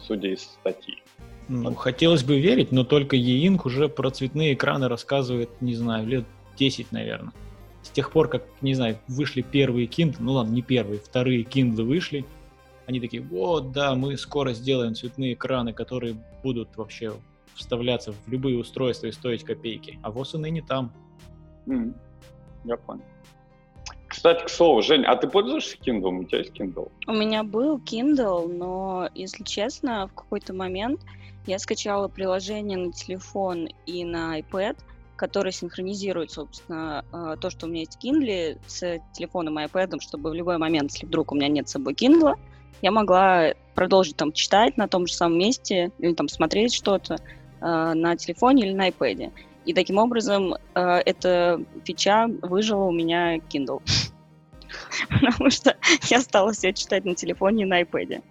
судя 0.00 0.28
из 0.28 0.42
статьи. 0.42 1.02
Ну, 1.48 1.74
хотелось 1.74 2.24
бы 2.24 2.40
верить, 2.40 2.72
но 2.72 2.84
только 2.84 3.16
e 3.16 3.48
уже 3.64 3.88
про 3.88 4.10
цветные 4.10 4.54
экраны 4.54 4.88
рассказывает, 4.88 5.50
не 5.60 5.74
знаю, 5.74 6.06
лет 6.06 6.24
10, 6.58 6.90
наверное. 6.90 7.32
С 7.82 7.90
тех 7.90 8.10
пор, 8.10 8.28
как, 8.28 8.44
не 8.62 8.74
знаю, 8.74 8.98
вышли 9.06 9.42
первые 9.42 9.86
Kindle, 9.86 10.16
ну 10.18 10.32
ладно, 10.32 10.52
не 10.52 10.62
первые, 10.62 10.98
вторые 10.98 11.42
Kindle 11.42 11.84
вышли, 11.84 12.24
они 12.86 13.00
такие, 13.00 13.22
вот, 13.22 13.72
да, 13.72 13.94
мы 13.94 14.16
скоро 14.16 14.52
сделаем 14.52 14.94
цветные 14.94 15.34
экраны, 15.34 15.72
которые 15.72 16.16
будут 16.42 16.76
вообще 16.76 17.12
вставляться 17.54 18.12
в 18.12 18.16
любые 18.28 18.58
устройства 18.58 19.06
и 19.06 19.12
стоить 19.12 19.44
копейки. 19.44 19.98
А 20.02 20.10
вот 20.10 20.32
и 20.34 20.38
ныне 20.38 20.62
там. 20.62 20.92
Mm, 21.66 21.94
я 22.64 22.76
понял. 22.76 23.02
Кстати, 24.08 24.44
к 24.44 24.48
слову, 24.48 24.82
Жень, 24.82 25.04
а 25.04 25.16
ты 25.16 25.28
пользуешься 25.28 25.76
Kindle? 25.78 26.20
У 26.20 26.24
тебя 26.24 26.38
есть 26.38 26.52
Kindle? 26.52 26.90
У 27.06 27.12
меня 27.12 27.42
был 27.42 27.78
Kindle, 27.78 28.46
но, 28.52 29.08
если 29.14 29.42
честно, 29.42 30.08
в 30.08 30.14
какой-то 30.14 30.54
момент 30.54 31.00
я 31.46 31.58
скачала 31.58 32.08
приложение 32.08 32.78
на 32.78 32.92
телефон 32.92 33.68
и 33.86 34.04
на 34.04 34.38
iPad, 34.40 34.76
которое 35.16 35.52
синхронизирует, 35.52 36.30
собственно, 36.30 37.04
э, 37.12 37.36
то, 37.40 37.50
что 37.50 37.66
у 37.66 37.68
меня 37.68 37.80
есть 37.80 37.98
Kindle 38.02 38.58
с 38.66 39.00
телефоном 39.12 39.58
и 39.58 39.64
iPad, 39.64 40.00
чтобы 40.00 40.30
в 40.30 40.34
любой 40.34 40.58
момент, 40.58 40.92
если 40.92 41.06
вдруг 41.06 41.32
у 41.32 41.34
меня 41.34 41.48
нет 41.48 41.68
с 41.68 41.72
собой 41.72 41.94
Kindle, 41.94 42.34
я 42.82 42.90
могла 42.90 43.54
продолжить 43.74 44.16
там 44.16 44.32
читать 44.32 44.76
на 44.76 44.88
том 44.88 45.06
же 45.06 45.14
самом 45.14 45.38
месте 45.38 45.90
или 45.98 46.14
там 46.14 46.28
смотреть 46.28 46.74
что-то 46.74 47.14
э, 47.14 47.18
на 47.60 48.16
телефоне 48.16 48.66
или 48.66 48.74
на 48.74 48.88
iPad. 48.88 49.32
И 49.64 49.72
таким 49.72 49.98
образом 49.98 50.54
э, 50.54 50.80
эта 51.06 51.60
фича 51.84 52.28
выжила 52.42 52.84
у 52.84 52.92
меня 52.92 53.36
Kindle. 53.36 53.82
Потому 55.08 55.50
что 55.50 55.76
я 56.04 56.20
стала 56.20 56.52
все 56.52 56.72
читать 56.72 57.04
на 57.04 57.14
телефоне 57.14 57.62
и 57.62 57.66
на 57.66 57.82
iPad. 57.82 58.22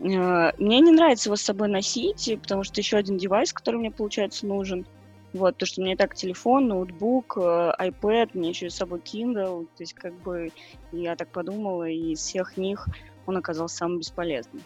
Э, 0.00 0.52
мне 0.58 0.80
не 0.80 0.92
нравится 0.92 1.28
его 1.28 1.36
с 1.36 1.42
собой 1.42 1.68
носить, 1.68 2.38
потому 2.42 2.64
что 2.64 2.80
еще 2.80 2.96
один 2.96 3.18
девайс, 3.18 3.52
который 3.52 3.76
мне, 3.76 3.90
получается, 3.90 4.46
нужен. 4.46 4.86
Вот, 5.32 5.56
то, 5.56 5.66
что 5.66 5.82
и 5.82 5.96
так 5.96 6.14
телефон, 6.14 6.68
ноутбук, 6.68 7.36
э, 7.36 7.72
iPad, 7.80 8.30
мне 8.34 8.50
еще 8.50 8.70
с 8.70 8.76
собой 8.76 9.00
Kindle. 9.00 9.66
То 9.76 9.82
есть, 9.82 9.94
как 9.94 10.14
бы, 10.22 10.52
я 10.92 11.16
так 11.16 11.28
подумала, 11.30 11.88
и 11.88 12.12
из 12.12 12.20
всех 12.20 12.56
них 12.56 12.88
он 13.26 13.36
оказался 13.36 13.76
самым 13.76 13.98
бесполезным. 13.98 14.62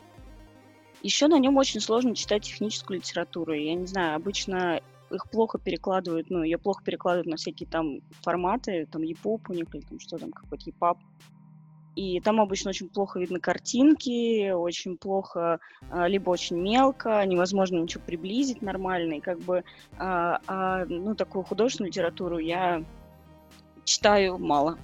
Еще 1.03 1.29
на 1.29 1.39
нем 1.39 1.57
очень 1.57 1.81
сложно 1.81 2.15
читать 2.15 2.43
техническую 2.43 2.99
литературу. 2.99 3.53
Я 3.53 3.75
не 3.75 3.87
знаю, 3.87 4.17
обычно 4.17 4.81
их 5.11 5.31
плохо 5.31 5.59
перекладывают, 5.59 6.29
ну, 6.29 6.43
ее 6.43 6.59
плохо 6.59 6.83
перекладывают 6.85 7.29
на 7.29 7.37
всякие 7.37 7.69
там 7.69 8.01
форматы, 8.23 8.87
там 8.91 9.03
EPUB 9.03 9.41
у 9.49 9.53
них, 9.55 9.75
или 9.75 9.81
там 9.83 10.01
что 10.01 10.19
там, 10.19 10.33
какой-то 10.33 10.69
EPUB. 10.71 10.99
И 11.99 12.21
там 12.21 12.41
обычно 12.41 12.71
очень 12.71 12.89
плохо 12.89 13.19
видно 13.19 13.41
картинки, 13.41 14.53
очень 14.53 14.97
плохо, 14.97 15.59
а, 15.91 16.07
либо 16.07 16.31
очень 16.31 16.57
мелко, 16.57 17.27
невозможно 17.27 17.79
ничего 17.79 18.05
приблизить 18.07 18.63
нормально. 18.63 19.15
И 19.15 19.21
как 19.21 19.41
бы, 19.41 19.65
а, 19.99 20.39
а, 20.47 20.85
ну, 20.85 21.17
такую 21.17 21.43
художественную 21.43 21.91
литературу 21.91 22.39
я 22.39 22.85
читаю 23.83 24.39
мало. 24.39 24.79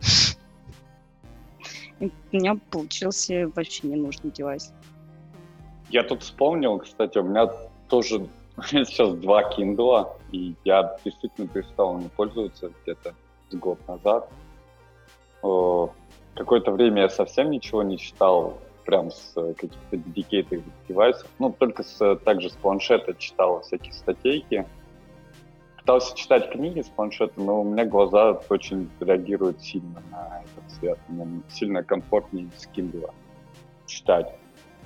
У 2.00 2.10
меня 2.32 2.56
получился 2.72 3.48
вообще 3.54 3.86
ненужный 3.86 4.32
девайс. 4.32 4.72
Я 5.90 6.02
тут 6.02 6.24
вспомнил, 6.24 6.80
кстати, 6.80 7.16
у 7.18 7.22
меня 7.22 7.48
тоже 7.88 8.28
сейчас 8.66 9.14
два 9.18 9.48
Kindle, 9.56 10.08
и 10.32 10.56
я 10.64 10.98
действительно 11.04 11.46
перестал 11.46 11.96
ими 11.96 12.08
пользоваться 12.16 12.72
где-то 12.82 13.14
с 13.50 13.54
год 13.54 13.78
назад. 13.86 14.28
Какое-то 16.34 16.72
время 16.72 17.02
я 17.02 17.08
совсем 17.08 17.50
ничего 17.50 17.82
не 17.82 17.98
читал, 17.98 18.58
прям 18.84 19.10
с 19.10 19.34
каких-то 19.34 19.96
dedicated 19.96 20.62
девайсов. 20.88 21.28
Ну, 21.38 21.54
только 21.56 21.82
с, 21.82 22.16
также 22.24 22.50
с 22.50 22.52
планшета 22.54 23.14
читал 23.14 23.62
всякие 23.62 23.92
статейки. 23.92 24.66
Пытался 25.78 26.16
читать 26.16 26.50
книги 26.50 26.80
с 26.80 26.88
планшета, 26.88 27.40
но 27.40 27.60
у 27.60 27.64
меня 27.64 27.84
глаза 27.84 28.40
очень 28.48 28.90
реагируют 29.00 29.60
сильно 29.62 30.02
на 30.10 30.42
этот 30.42 30.70
цвет. 30.72 30.98
Мне 31.08 31.42
сильно 31.50 31.82
комфортнее 31.82 32.48
с 32.56 32.66
Kindle 32.74 33.10
читать. 33.86 34.34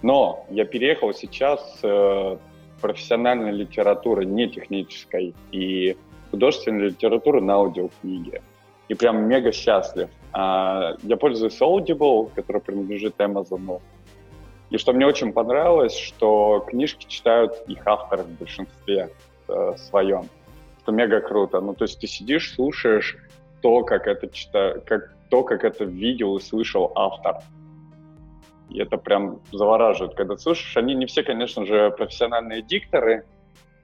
Но 0.03 0.47
я 0.51 0.65
переехал 0.65 1.13
сейчас 1.13 1.81
э, 1.83 2.37
профессиональной 2.81 3.53
литературы, 3.53 4.25
не 4.25 4.49
технической, 4.49 5.35
и 5.51 5.97
художественной 6.31 6.89
литературы 6.89 7.41
на 7.41 7.55
аудиокниге. 7.55 8.43
И 8.89 8.95
прям 8.95 9.29
мега 9.29 9.53
счастлив. 9.53 10.09
А, 10.33 10.95
я 11.03 11.17
пользуюсь 11.17 11.61
Audible, 11.61 12.31
который 12.35 12.61
принадлежит 12.61 13.17
Amazon. 13.19 13.81
И 14.71 14.77
что 14.77 14.93
мне 14.93 15.07
очень 15.07 15.33
понравилось, 15.33 15.97
что 15.97 16.65
книжки 16.69 17.07
читают 17.09 17.55
их 17.67 17.87
авторы 17.87 18.25
в 18.25 18.39
большинстве 18.39 19.11
э, 19.49 19.75
своем. 19.77 20.29
Что 20.83 20.93
мега 20.93 21.21
круто. 21.21 21.61
Ну, 21.61 21.75
то 21.75 21.85
есть 21.85 22.01
ты 22.01 22.07
сидишь, 22.07 22.55
слушаешь 22.55 23.17
то, 23.63 23.83
как 23.83 24.07
это 24.07 24.29
читаю, 24.29 24.83
как 24.85 25.15
то, 25.31 25.43
как 25.43 25.65
это 25.65 25.85
видел 25.85 26.37
и 26.37 26.41
слышал 26.41 26.93
автор. 26.95 27.39
И 28.69 28.79
это 28.79 28.99
прям 28.99 29.41
завораживает, 29.53 30.15
когда 30.15 30.37
слушаешь. 30.37 30.77
Они 30.77 30.95
не 30.95 31.07
все, 31.07 31.23
конечно 31.23 31.65
же, 31.65 31.91
профессиональные 31.91 32.63
дикторы, 32.63 33.25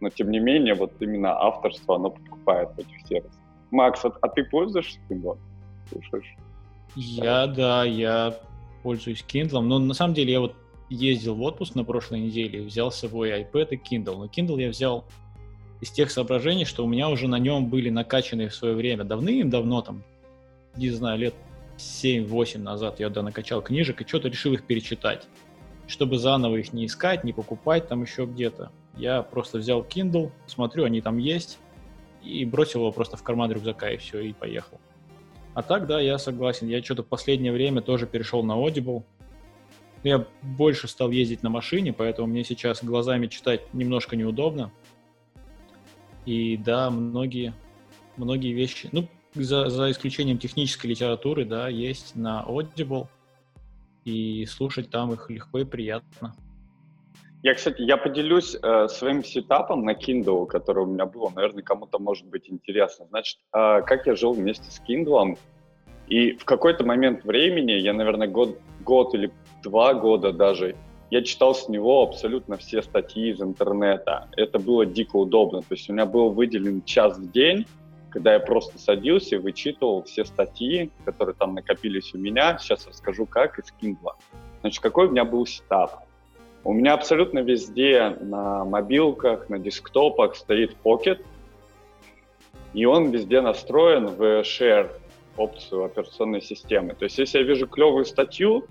но 0.00 0.10
тем 0.10 0.30
не 0.30 0.38
менее, 0.38 0.74
вот 0.74 0.92
именно 1.00 1.32
авторство, 1.32 1.96
оно 1.96 2.10
подкупает 2.10 2.70
в 2.72 2.78
этих 2.78 3.06
сервисах. 3.06 3.40
Макс, 3.70 4.04
а, 4.04 4.12
а 4.20 4.28
ты 4.28 4.44
пользуешься 4.44 4.98
Kindle? 5.08 5.38
Слушаешь? 5.90 6.34
Я, 6.96 7.46
да, 7.46 7.84
я 7.84 8.38
пользуюсь 8.82 9.24
Kindle, 9.26 9.60
но 9.60 9.78
на 9.78 9.94
самом 9.94 10.14
деле 10.14 10.32
я 10.32 10.40
вот 10.40 10.54
ездил 10.90 11.34
в 11.34 11.42
отпуск 11.42 11.74
на 11.74 11.84
прошлой 11.84 12.20
неделе, 12.20 12.62
взял 12.62 12.92
с 12.92 12.96
собой 12.96 13.30
iPad 13.30 13.68
и 13.70 13.76
Kindle. 13.76 14.16
Но 14.16 14.26
Kindle 14.26 14.60
я 14.60 14.68
взял 14.68 15.04
из 15.80 15.90
тех 15.90 16.10
соображений, 16.10 16.64
что 16.64 16.84
у 16.84 16.88
меня 16.88 17.08
уже 17.08 17.28
на 17.28 17.38
нем 17.38 17.66
были 17.66 17.90
накачаны 17.90 18.48
в 18.48 18.54
свое 18.54 18.74
время 18.74 19.04
давным-давно, 19.04 19.82
там, 19.82 20.02
не 20.76 20.90
знаю, 20.90 21.18
лет 21.18 21.34
7-8 21.78 22.58
назад 22.58 23.00
я 23.00 23.08
да, 23.10 23.22
накачал 23.22 23.60
книжек 23.60 24.00
и 24.00 24.06
что-то 24.06 24.28
решил 24.28 24.52
их 24.52 24.64
перечитать. 24.64 25.26
Чтобы 25.86 26.18
заново 26.18 26.56
их 26.56 26.72
не 26.72 26.86
искать, 26.86 27.24
не 27.24 27.32
покупать 27.32 27.88
там 27.88 28.02
еще 28.02 28.24
где-то. 28.24 28.70
Я 28.96 29.22
просто 29.22 29.58
взял 29.58 29.82
Kindle, 29.82 30.30
смотрю, 30.46 30.84
они 30.84 31.00
там 31.00 31.18
есть, 31.18 31.58
и 32.22 32.44
бросил 32.44 32.80
его 32.80 32.92
просто 32.92 33.16
в 33.16 33.22
карман 33.22 33.50
рюкзака, 33.52 33.90
и 33.90 33.96
все, 33.98 34.20
и 34.20 34.32
поехал. 34.32 34.80
А 35.54 35.62
так, 35.62 35.86
да, 35.86 36.00
я 36.00 36.18
согласен. 36.18 36.68
Я 36.68 36.82
что-то 36.82 37.02
в 37.02 37.06
последнее 37.06 37.52
время 37.52 37.80
тоже 37.80 38.06
перешел 38.06 38.42
на 38.42 38.52
Audible. 38.52 39.04
Я 40.02 40.26
больше 40.42 40.88
стал 40.88 41.10
ездить 41.10 41.42
на 41.42 41.48
машине, 41.48 41.92
поэтому 41.92 42.28
мне 42.28 42.44
сейчас 42.44 42.84
глазами 42.84 43.28
читать 43.28 43.72
немножко 43.72 44.16
неудобно. 44.16 44.70
И 46.26 46.56
да, 46.56 46.90
многие, 46.90 47.54
многие 48.16 48.52
вещи, 48.52 48.88
ну, 48.92 49.08
за, 49.34 49.70
за 49.70 49.90
исключением 49.90 50.38
технической 50.38 50.90
литературы, 50.90 51.44
да, 51.44 51.68
есть 51.68 52.16
на 52.16 52.44
Audible, 52.46 53.08
и 54.04 54.44
слушать 54.46 54.90
там 54.90 55.12
их 55.12 55.30
легко 55.30 55.60
и 55.60 55.64
приятно. 55.64 56.34
Я, 57.44 57.54
кстати, 57.54 57.82
я 57.82 57.98
поделюсь 57.98 58.56
э, 58.62 58.88
своим 58.88 59.22
сетапом 59.22 59.84
на 59.84 59.92
Kindle, 59.92 60.46
который 60.46 60.84
у 60.84 60.86
меня 60.86 61.04
был. 61.04 61.28
Наверное, 61.28 61.62
кому-то 61.62 61.98
может 61.98 62.24
быть 62.26 62.48
интересно. 62.48 63.04
Значит, 63.10 63.38
э, 63.52 63.82
как 63.82 64.06
я 64.06 64.16
жил 64.16 64.32
вместе 64.32 64.70
с 64.70 64.80
Kindle, 64.88 65.36
и 66.08 66.32
в 66.32 66.46
какой-то 66.46 66.86
момент 66.86 67.22
времени, 67.22 67.72
я, 67.72 67.92
наверное, 67.92 68.28
год, 68.28 68.58
год 68.80 69.14
или 69.14 69.30
два 69.62 69.92
года 69.92 70.32
даже, 70.32 70.74
я 71.10 71.20
читал 71.22 71.54
с 71.54 71.68
него 71.68 72.04
абсолютно 72.04 72.56
все 72.56 72.80
статьи 72.80 73.28
из 73.28 73.42
интернета. 73.42 74.26
Это 74.38 74.58
было 74.58 74.86
дико 74.86 75.16
удобно. 75.16 75.60
То 75.60 75.74
есть 75.74 75.90
у 75.90 75.92
меня 75.92 76.06
был 76.06 76.30
выделен 76.30 76.82
час 76.84 77.18
в 77.18 77.30
день, 77.30 77.66
когда 78.08 78.32
я 78.32 78.40
просто 78.40 78.78
садился 78.78 79.34
и 79.34 79.38
вычитывал 79.38 80.02
все 80.04 80.24
статьи, 80.24 80.90
которые 81.04 81.34
там 81.34 81.52
накопились 81.52 82.14
у 82.14 82.18
меня. 82.18 82.56
Сейчас 82.56 82.86
расскажу, 82.86 83.26
как 83.26 83.58
из 83.58 83.66
Kindle. 83.82 84.14
Значит, 84.62 84.82
какой 84.82 85.08
у 85.08 85.10
меня 85.10 85.26
был 85.26 85.44
сетап? 85.44 86.04
У 86.64 86.72
меня 86.72 86.94
абсолютно 86.94 87.40
везде 87.40 88.16
на 88.20 88.64
мобилках, 88.64 89.48
на 89.48 89.58
десктопах 89.58 90.34
стоит 90.34 90.76
Pocket, 90.82 91.24
и 92.72 92.84
он 92.86 93.10
везде 93.10 93.40
настроен 93.40 94.06
в 94.06 94.40
Share 94.40 94.90
опцию 95.36 95.84
операционной 95.84 96.40
системы. 96.40 96.94
То 96.94 97.04
есть, 97.04 97.18
если 97.18 97.38
я 97.38 97.44
вижу 97.44 97.66
клевую 97.66 98.04
статью, 98.04 98.66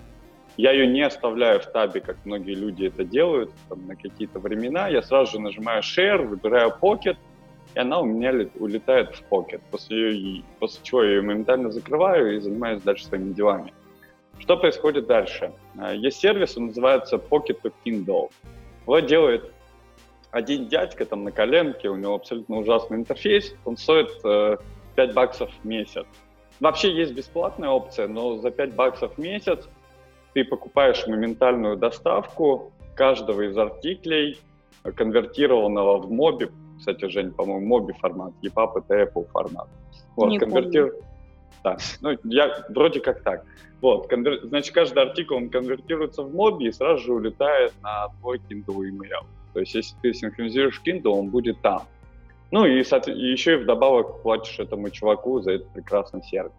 я 0.57 0.71
ее 0.71 0.87
не 0.87 1.01
оставляю 1.01 1.59
в 1.59 1.65
табе, 1.67 2.01
как 2.01 2.17
многие 2.25 2.55
люди 2.55 2.85
это 2.85 3.03
делают 3.03 3.51
там, 3.69 3.87
на 3.87 3.95
какие-то 3.95 4.39
времена. 4.39 4.87
Я 4.87 5.01
сразу 5.01 5.33
же 5.33 5.39
нажимаю 5.39 5.81
Share, 5.81 6.25
выбираю 6.25 6.73
Pocket— 6.81 7.17
и 7.75 7.79
она 7.79 7.99
у 7.99 8.05
меня 8.05 8.47
улетает 8.59 9.15
в 9.15 9.23
покет, 9.23 9.61
после, 9.71 10.43
после 10.59 10.79
чего 10.83 11.03
я 11.03 11.15
ее 11.15 11.21
моментально 11.21 11.71
закрываю 11.71 12.35
и 12.35 12.39
занимаюсь 12.39 12.81
дальше 12.83 13.05
своими 13.05 13.33
делами. 13.33 13.73
Что 14.39 14.57
происходит 14.57 15.07
дальше? 15.07 15.53
А, 15.77 15.93
есть 15.93 16.19
сервис, 16.19 16.57
он 16.57 16.67
называется 16.67 17.17
Pocket 17.17 17.61
to 17.63 17.71
Kindle. 17.85 18.29
Его 18.83 18.99
делает 18.99 19.51
один 20.31 20.67
дядька 20.67 21.05
там 21.05 21.23
на 21.23 21.31
коленке, 21.31 21.89
у 21.89 21.95
него 21.95 22.15
абсолютно 22.15 22.57
ужасный 22.57 22.97
интерфейс, 22.97 23.53
он 23.65 23.77
стоит 23.77 24.09
э, 24.25 24.57
5 24.95 25.13
баксов 25.13 25.51
в 25.61 25.65
месяц. 25.65 26.05
Вообще 26.59 26.91
есть 26.91 27.13
бесплатная 27.13 27.69
опция, 27.69 28.07
но 28.07 28.37
за 28.37 28.51
5 28.51 28.73
баксов 28.73 29.13
в 29.15 29.17
месяц 29.17 29.67
ты 30.33 30.43
покупаешь 30.43 31.05
моментальную 31.07 31.77
доставку 31.77 32.71
каждого 32.95 33.41
из 33.41 33.57
артиклей, 33.57 34.39
конвертированного 34.83 35.97
в 35.99 36.11
моби 36.11 36.49
кстати, 36.83 37.07
Жень, 37.07 37.31
по-моему, 37.31 37.65
моби 37.65 37.93
формат, 37.93 38.33
EPUB 38.41 38.79
это 38.79 39.03
Apple 39.03 39.25
формат. 39.31 39.69
Вот, 40.17 40.29
Не 40.29 40.39
конвертир... 40.39 40.93
Да, 41.63 41.77
ну, 42.01 42.17
я 42.25 42.65
вроде 42.69 42.99
как 42.99 43.23
так. 43.23 43.45
Вот, 43.83 44.07
конвер... 44.07 44.39
значит, 44.43 44.73
каждый 44.73 45.03
артикул, 45.03 45.35
он 45.35 45.49
конвертируется 45.49 46.23
в 46.23 46.33
моби 46.33 46.67
и 46.67 46.71
сразу 46.71 47.03
же 47.03 47.13
улетает 47.13 47.73
на 47.81 48.07
твой 48.21 48.37
Kindle 48.37 48.89
email. 48.89 49.25
То 49.53 49.59
есть, 49.59 49.75
если 49.75 49.93
ты 50.01 50.13
синхронизируешь 50.13 50.81
Kindle, 50.85 51.09
он 51.09 51.27
будет 51.27 51.59
там. 51.61 51.83
Ну 52.49 52.65
и, 52.65 52.79
и 52.79 53.31
еще 53.31 53.53
и 53.53 53.55
вдобавок 53.57 54.21
платишь 54.21 54.57
этому 54.57 54.89
чуваку 54.89 55.41
за 55.41 55.51
этот 55.51 55.67
прекрасный 55.73 56.23
сервис. 56.23 56.53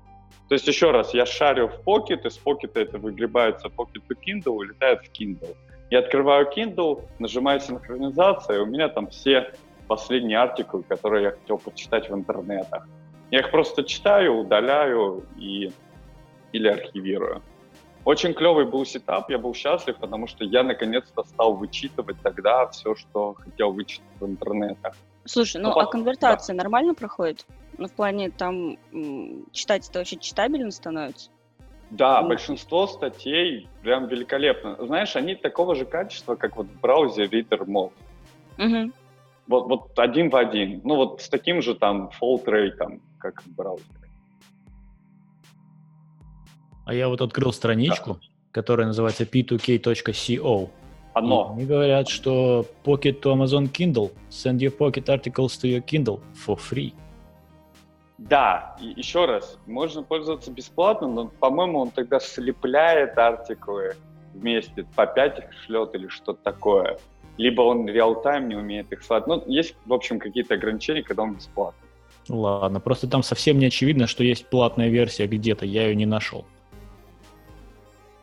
То 0.50 0.54
есть, 0.54 0.68
еще 0.68 0.90
раз, 0.90 1.14
я 1.14 1.24
шарю 1.24 1.68
в 1.68 1.88
Pocket, 1.88 2.26
из 2.26 2.38
Pocket 2.44 2.72
это 2.74 2.98
выгребается 2.98 3.68
Pocket 3.68 4.02
to 4.06 4.18
Kindle 4.22 4.62
и 4.62 4.68
летает 4.68 5.00
в 5.00 5.18
Kindle. 5.18 5.56
Я 5.90 6.00
открываю 6.00 6.46
Kindle, 6.54 7.04
нажимаю 7.18 7.58
синхронизация, 7.58 8.58
и 8.58 8.60
у 8.60 8.66
меня 8.66 8.90
там 8.90 9.06
все 9.06 9.50
последние 9.88 10.40
артикулы, 10.40 10.82
которые 10.82 11.22
я 11.22 11.30
хотел 11.30 11.56
почитать 11.56 12.10
в 12.10 12.14
интернетах. 12.14 12.86
Я 13.30 13.38
их 13.38 13.50
просто 13.50 13.82
читаю, 13.82 14.40
удаляю 14.40 15.24
и, 15.38 15.72
или 16.54 16.68
архивирую. 16.68 17.42
Очень 18.04 18.34
клевый 18.34 18.66
был 18.66 18.84
сетап, 18.84 19.30
я 19.30 19.38
был 19.38 19.54
счастлив, 19.54 19.96
потому 19.96 20.26
что 20.26 20.44
я 20.44 20.62
наконец-то 20.62 21.24
стал 21.24 21.54
вычитывать 21.54 22.16
тогда 22.22 22.66
все, 22.68 22.94
что 22.94 23.34
хотел 23.34 23.72
вычитать 23.72 24.06
в 24.20 24.26
интернетах. 24.26 24.94
Слушай, 25.24 25.62
ну, 25.62 25.70
ну 25.70 25.78
а 25.78 25.86
конвертация 25.86 26.54
да. 26.54 26.62
нормально 26.62 26.94
проходит? 26.94 27.46
Ну, 27.78 27.88
в 27.88 27.92
плане 27.92 28.30
там 28.30 28.76
читать 29.52 29.88
это 29.88 30.00
вообще 30.00 30.16
читабельно 30.16 30.70
становится? 30.70 31.30
Да, 31.90 32.20
ну. 32.20 32.28
большинство 32.28 32.86
статей 32.86 33.68
прям 33.82 34.06
великолепно. 34.06 34.76
Знаешь, 34.80 35.16
они 35.16 35.34
такого 35.34 35.74
же 35.74 35.86
качества, 35.86 36.36
как 36.36 36.56
вот 36.56 36.66
в 36.66 36.80
браузере 36.80 37.40
Reader 37.40 37.64
Mode. 37.64 37.92
Угу. 38.58 38.92
Вот, 39.46 39.66
вот 39.66 39.98
один 39.98 40.28
в 40.28 40.36
один. 40.36 40.82
Ну 40.84 40.96
вот 40.96 41.22
с 41.22 41.28
таким 41.28 41.62
же 41.62 41.74
там 41.74 42.10
rate, 42.20 43.00
как 43.18 43.42
в 43.42 43.54
браузере. 43.54 44.03
А 46.84 46.94
я 46.94 47.08
вот 47.08 47.20
открыл 47.20 47.52
страничку, 47.52 48.14
да. 48.14 48.28
которая 48.52 48.86
называется 48.86 49.24
p2k.co. 49.24 50.70
Оно. 51.14 51.50
И 51.50 51.58
они 51.58 51.66
говорят, 51.66 52.08
что 52.08 52.66
Pocket 52.84 53.20
to 53.20 53.34
Amazon 53.34 53.70
Kindle. 53.70 54.10
Send 54.30 54.58
your 54.58 54.76
Pocket 54.76 55.06
articles 55.06 55.56
to 55.62 55.68
your 55.68 55.84
Kindle 55.84 56.20
for 56.34 56.58
free. 56.58 56.92
Да, 58.18 58.76
и 58.80 58.92
еще 58.96 59.24
раз, 59.24 59.58
можно 59.66 60.02
пользоваться 60.02 60.50
бесплатно, 60.50 61.08
но, 61.08 61.26
по-моему, 61.40 61.80
он 61.80 61.90
тогда 61.90 62.20
слепляет 62.20 63.18
артиклы 63.18 63.96
вместе, 64.32 64.86
по 64.94 65.06
5 65.06 65.38
их 65.38 65.44
шлет 65.64 65.94
или 65.94 66.08
что-то 66.08 66.42
такое. 66.42 66.98
Либо 67.36 67.62
он 67.62 67.88
реал-тайм 67.88 68.48
не 68.48 68.54
умеет 68.54 68.92
их 68.92 69.02
слать. 69.02 69.26
Ну, 69.26 69.42
есть, 69.46 69.74
в 69.86 69.92
общем, 69.92 70.20
какие-то 70.20 70.54
ограничения, 70.54 71.02
когда 71.02 71.24
он 71.24 71.34
бесплатный. 71.34 71.88
Ладно, 72.28 72.80
просто 72.80 73.08
там 73.08 73.22
совсем 73.22 73.58
не 73.58 73.66
очевидно, 73.66 74.06
что 74.06 74.24
есть 74.24 74.46
платная 74.46 74.88
версия 74.88 75.26
где-то, 75.26 75.66
я 75.66 75.88
ее 75.88 75.94
не 75.94 76.06
нашел. 76.06 76.46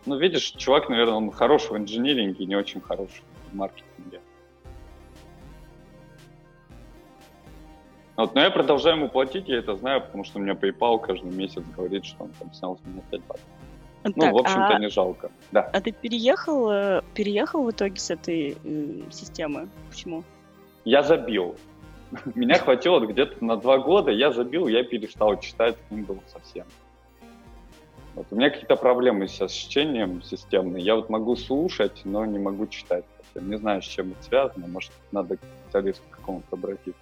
Ну, 0.05 0.17
видишь, 0.17 0.53
чувак, 0.57 0.89
наверное, 0.89 1.15
он 1.15 1.31
хорош 1.31 1.69
в 1.69 1.77
инжиниринге, 1.77 2.45
не 2.45 2.55
очень 2.55 2.81
хорош 2.81 3.09
в 3.51 3.55
маркетинге. 3.55 4.21
Вот, 8.17 8.35
но 8.35 8.41
я 8.41 8.51
продолжаю 8.51 8.97
ему 8.97 9.09
платить, 9.09 9.47
я 9.47 9.59
это 9.59 9.75
знаю, 9.75 10.01
потому 10.01 10.23
что 10.23 10.39
у 10.39 10.41
меня 10.41 10.53
PayPal 10.53 10.99
каждый 10.99 11.31
месяц 11.31 11.63
говорит, 11.75 12.05
что 12.05 12.23
он 12.23 12.31
там 12.39 12.53
снял 12.53 12.77
с 12.77 12.87
меня 12.87 13.01
5 13.09 13.21
баксов. 13.25 13.47
Так, 14.03 14.15
ну, 14.15 14.31
в 14.31 14.37
общем-то, 14.37 14.75
а... 14.75 14.79
не 14.79 14.89
жалко. 14.89 15.31
Да. 15.51 15.61
А 15.61 15.81
ты 15.81 15.91
переехал, 15.91 16.71
э, 16.71 17.01
переехал 17.13 17.63
в 17.63 17.71
итоге 17.71 17.99
с 17.99 18.09
этой 18.09 18.57
э, 18.63 19.01
системы? 19.11 19.69
Почему? 19.89 20.23
Я 20.85 21.03
забил. 21.03 21.55
Меня 22.35 22.57
хватило 22.57 22.99
где-то 23.05 23.43
на 23.45 23.57
два 23.57 23.77
года, 23.77 24.11
я 24.11 24.31
забил, 24.31 24.67
я 24.67 24.83
перестал 24.83 25.39
читать 25.39 25.75
Kindle 25.89 26.19
совсем. 26.27 26.65
Вот. 28.15 28.27
У 28.31 28.35
меня 28.35 28.49
какие-то 28.49 28.75
проблемы 28.75 29.27
сейчас 29.27 29.51
с 29.51 29.55
чтением 29.55 30.21
системные. 30.21 30.83
Я 30.83 30.95
вот 30.95 31.09
могу 31.09 31.35
слушать, 31.35 32.01
но 32.03 32.25
не 32.25 32.39
могу 32.39 32.67
читать. 32.67 33.05
Не 33.35 33.57
знаю, 33.57 33.81
с 33.81 33.85
чем 33.85 34.11
это 34.11 34.23
связано. 34.23 34.67
Может, 34.67 34.91
надо 35.11 35.37
к 35.37 35.39
специалисту 35.63 36.03
какому-то 36.11 36.47
обратиться. 36.51 37.01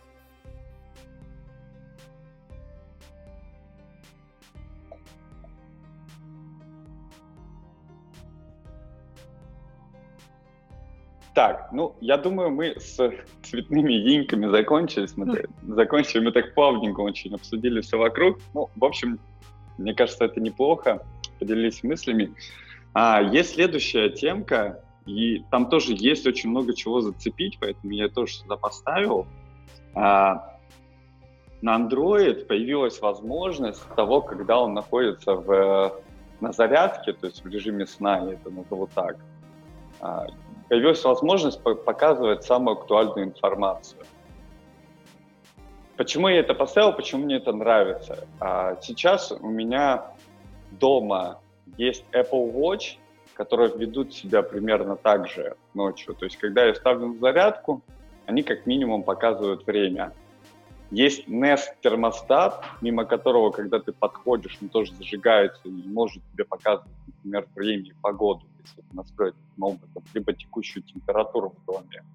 Так, 11.33 11.69
ну, 11.71 11.95
я 12.01 12.17
думаю, 12.17 12.49
мы 12.49 12.75
с 12.77 12.97
цветными 13.43 13.93
иньками 14.13 14.47
закончили. 14.47 15.05
Смотри, 15.05 15.45
закончили, 15.67 16.25
мы 16.25 16.33
так 16.33 16.53
плавненько 16.53 16.99
очень 16.99 17.33
обсудили 17.33 17.79
все 17.79 17.97
вокруг. 17.97 18.39
Ну, 18.53 18.69
в 18.75 18.83
общем, 18.83 19.19
мне 19.79 19.93
кажется, 19.93 20.25
это 20.25 20.39
неплохо. 20.41 21.01
Поделились 21.39 21.83
мыслями. 21.83 22.33
А, 22.93 23.21
есть 23.21 23.53
следующая 23.53 24.09
темка, 24.09 24.83
и 25.05 25.43
там 25.51 25.69
тоже 25.69 25.93
есть 25.95 26.27
очень 26.27 26.49
много 26.49 26.75
чего 26.75 27.01
зацепить, 27.01 27.57
поэтому 27.59 27.93
я 27.93 28.09
тоже 28.09 28.33
сюда 28.33 28.57
поставил. 28.57 29.25
А, 29.95 30.57
на 31.61 31.77
Android 31.77 32.45
появилась 32.45 33.01
возможность 33.01 33.83
того, 33.95 34.21
когда 34.21 34.59
он 34.59 34.73
находится 34.73 35.33
в, 35.33 35.93
на 36.39 36.51
зарядке, 36.51 37.13
то 37.13 37.27
есть 37.27 37.43
в 37.43 37.47
режиме 37.47 37.85
сна, 37.85 38.19
я 38.19 38.33
это 38.33 38.49
назову 38.49 38.87
так, 38.93 39.17
а, 39.99 40.27
появилась 40.67 41.03
возможность 41.03 41.61
показывать 41.61 42.43
самую 42.43 42.77
актуальную 42.77 43.27
информацию. 43.27 44.05
Почему 45.99 46.29
я 46.29 46.39
это 46.39 46.53
поставил, 46.53 46.93
почему 46.93 47.25
мне 47.25 47.35
это 47.35 47.51
нравится? 47.51 48.25
А, 48.39 48.77
сейчас 48.81 49.33
у 49.33 49.49
меня 49.49 50.05
дома 50.71 51.41
есть 51.75 52.05
Apple 52.13 52.53
Watch, 52.53 52.95
которые 53.33 53.69
ведут 53.75 54.13
себя 54.13 54.41
примерно 54.41 54.95
так 54.95 55.27
же 55.27 55.57
ночью. 55.73 56.15
То 56.15 56.23
есть, 56.23 56.37
когда 56.37 56.63
я 56.63 56.73
ставлю 56.73 57.07
на 57.07 57.19
зарядку, 57.19 57.81
они 58.27 58.43
как 58.43 58.65
минимум 58.65 59.03
показывают 59.03 59.67
время. 59.67 60.13
Есть 60.89 61.27
Nest 61.27 61.75
термостат, 61.81 62.63
мимо 62.79 63.03
которого, 63.03 63.51
когда 63.51 63.79
ты 63.79 63.91
подходишь, 63.91 64.57
он 64.61 64.69
тоже 64.69 64.93
зажигается 64.93 65.63
и 65.65 65.85
может 65.85 66.23
тебе 66.31 66.45
показывать, 66.45 66.93
например, 67.07 67.45
время 67.55 67.89
и 67.89 67.93
погоду, 68.01 68.45
если 68.61 68.85
настроить 68.93 69.35
таким 69.35 69.63
образом, 69.65 70.03
либо 70.13 70.31
текущую 70.31 70.81
температуру 70.81 71.49
в 71.49 71.65
доме. 71.65 72.05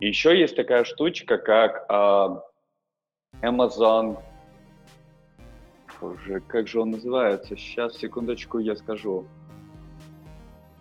И 0.00 0.08
еще 0.08 0.36
есть 0.36 0.56
такая 0.56 0.82
штучка, 0.82 1.38
как 1.38 1.86
э, 1.88 2.47
Amazon... 3.42 4.18
Боже, 6.00 6.40
как 6.46 6.68
же 6.68 6.80
он 6.80 6.92
называется? 6.92 7.56
Сейчас, 7.56 7.96
секундочку, 7.96 8.58
я 8.58 8.76
скажу. 8.76 9.24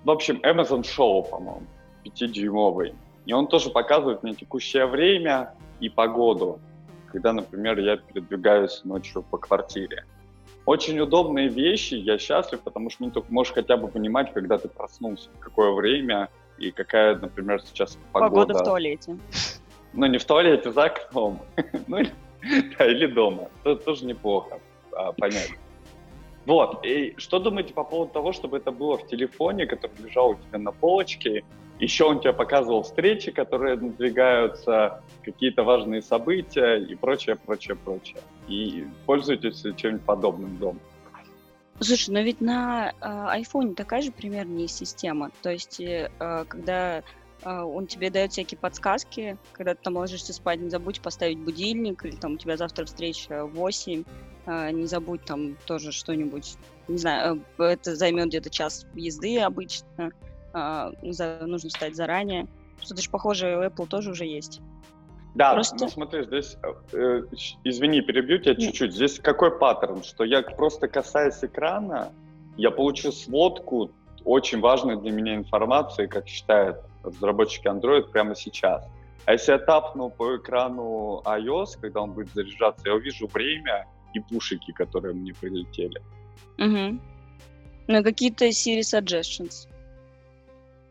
В 0.04 0.12
общем, 0.12 0.40
Amazon 0.44 0.82
Show, 0.82 1.28
по-моему, 1.30 1.64
5-дюймовый. 2.06 2.96
И 3.26 3.34
он 3.34 3.48
тоже 3.48 3.70
показывает 3.70 4.24
мне 4.24 4.34
текущее 4.34 4.86
время 4.86 5.54
и 5.80 5.90
погоду 5.90 6.60
когда, 7.12 7.34
например, 7.34 7.80
я 7.80 7.98
передвигаюсь 7.98 8.82
ночью 8.84 9.24
по 9.24 9.38
квартире. 9.38 10.06
Очень 10.66 11.00
удобные 11.00 11.48
вещи, 11.48 11.96
я 11.96 12.18
счастлив, 12.18 12.60
потому 12.62 12.90
что 12.90 13.06
ну, 13.06 13.12
ты 13.12 13.24
можешь 13.30 13.54
хотя 13.54 13.78
бы 13.78 13.88
понимать, 13.88 14.34
когда 14.34 14.58
ты 14.58 14.68
проснулся, 14.68 15.30
в 15.36 15.40
какое 15.40 15.72
время 15.72 16.30
и 16.58 16.72
какая, 16.72 17.16
например, 17.16 17.62
сейчас 17.62 17.98
погода. 18.12 18.30
Погода 18.30 18.54
в 18.54 18.64
туалете. 18.64 19.18
Ну, 19.94 20.06
не 20.06 20.18
в 20.18 20.26
туалете, 20.26 20.72
за 20.72 20.86
окном. 20.86 21.40
ну, 21.88 22.00
да, 22.78 22.86
или 22.86 23.08
дома. 23.08 23.50
Это 23.64 23.76
тоже 23.76 24.06
неплохо 24.06 24.60
а, 24.92 25.12
понять. 25.14 25.52
Вот, 26.46 26.86
и 26.86 27.14
что 27.18 27.40
думаете 27.40 27.74
по 27.74 27.84
поводу 27.84 28.14
того, 28.14 28.32
чтобы 28.32 28.58
это 28.58 28.72
было 28.72 28.98
в 28.98 29.06
телефоне, 29.08 29.66
который 29.66 29.92
лежал 30.02 30.30
у 30.30 30.36
тебя 30.36 30.60
на 30.60 30.72
полочке, 30.72 31.44
еще 31.80 32.06
он 32.06 32.22
тебе 32.22 32.34
показывал 32.34 32.84
встречи, 32.84 33.32
которые 33.32 33.76
надвигаются, 33.76 35.04
какие-то 35.24 35.64
важные 35.64 36.02
события 36.02 36.78
и 36.78 36.96
прочее, 36.96 37.36
прочее, 37.36 37.76
прочее. 37.76 38.22
И 38.48 38.88
пользуйтесь 39.06 39.62
чем-нибудь 39.76 40.06
подобным 40.06 40.58
дома. 40.58 40.80
Слушай, 41.80 42.12
но 42.12 42.22
ведь 42.22 42.42
на 42.42 42.90
э, 42.90 43.42
iPhone 43.42 43.76
такая 43.76 44.02
же 44.02 44.12
примерно 44.12 44.60
есть 44.60 44.78
система. 44.78 45.30
То 45.44 45.52
есть, 45.52 45.80
э, 45.80 46.10
когда 46.48 47.00
э, 47.00 47.02
он 47.44 47.88
тебе 47.88 48.10
дает 48.10 48.32
всякие 48.32 48.58
подсказки, 48.58 49.38
когда 49.54 49.76
ты 49.76 49.82
там 49.84 49.96
ложишься 49.96 50.34
спать, 50.34 50.60
не 50.60 50.70
забудь 50.70 51.02
поставить 51.02 51.40
будильник, 51.40 52.04
или 52.06 52.16
там 52.16 52.34
у 52.34 52.38
тебя 52.38 52.58
завтра 52.58 52.86
встреча 52.86 53.46
в 53.46 53.54
8, 53.54 54.04
э, 54.46 54.72
не 54.72 54.86
забудь 54.86 55.24
там 55.26 55.56
тоже 55.66 55.92
что-нибудь, 55.92 56.56
не 56.88 56.98
знаю, 56.98 57.44
э, 57.60 57.64
это 57.64 57.96
займет 57.96 58.28
где-то 58.28 58.50
час 58.50 58.86
езды 58.96 59.40
обычно 59.40 60.12
а, 60.54 60.92
нужно 61.02 61.70
встать 61.70 61.96
заранее. 61.96 62.48
Что-то 62.82 63.02
же 63.02 63.10
похожее 63.10 63.60
у 63.60 63.64
Apple 63.64 63.88
тоже 63.88 64.12
уже 64.12 64.26
есть. 64.26 64.62
Да, 65.36 65.54
Просто... 65.54 65.76
ну 65.80 65.90
смотри, 65.90 66.24
здесь, 66.24 66.58
э, 66.94 67.22
извини, 67.64 68.02
перебью 68.02 68.40
тебя 68.40 68.56
чуть-чуть. 68.56 68.94
Здесь 68.94 69.20
какой 69.20 69.56
паттерн, 69.56 70.02
что 70.04 70.24
я 70.24 70.42
просто 70.42 70.88
касаясь 70.88 71.44
экрана, 71.44 72.12
я 72.56 72.72
получу 72.72 73.12
сводку 73.12 73.92
очень 74.26 74.60
важной 74.60 75.00
для 75.00 75.12
меня 75.12 75.36
информации, 75.36 76.08
как 76.08 76.28
считают 76.28 76.78
разработчики 77.04 77.68
Android 77.68 78.12
прямо 78.12 78.36
сейчас. 78.36 78.88
А 79.26 79.34
если 79.34 79.52
я 79.52 79.60
тапну 79.60 80.10
по 80.10 80.38
экрану 80.38 81.22
iOS, 81.26 81.78
когда 81.82 82.02
он 82.02 82.14
будет 82.14 82.34
заряжаться, 82.34 82.88
я 82.88 82.96
увижу 82.96 83.28
время 83.28 83.86
и 84.14 84.20
пушики, 84.20 84.72
которые 84.72 85.14
мне 85.14 85.34
прилетели. 85.34 86.02
Угу. 86.58 87.00
Ну, 87.88 88.04
какие-то 88.04 88.46
Siri 88.48 88.80
Suggestions. 88.80 89.68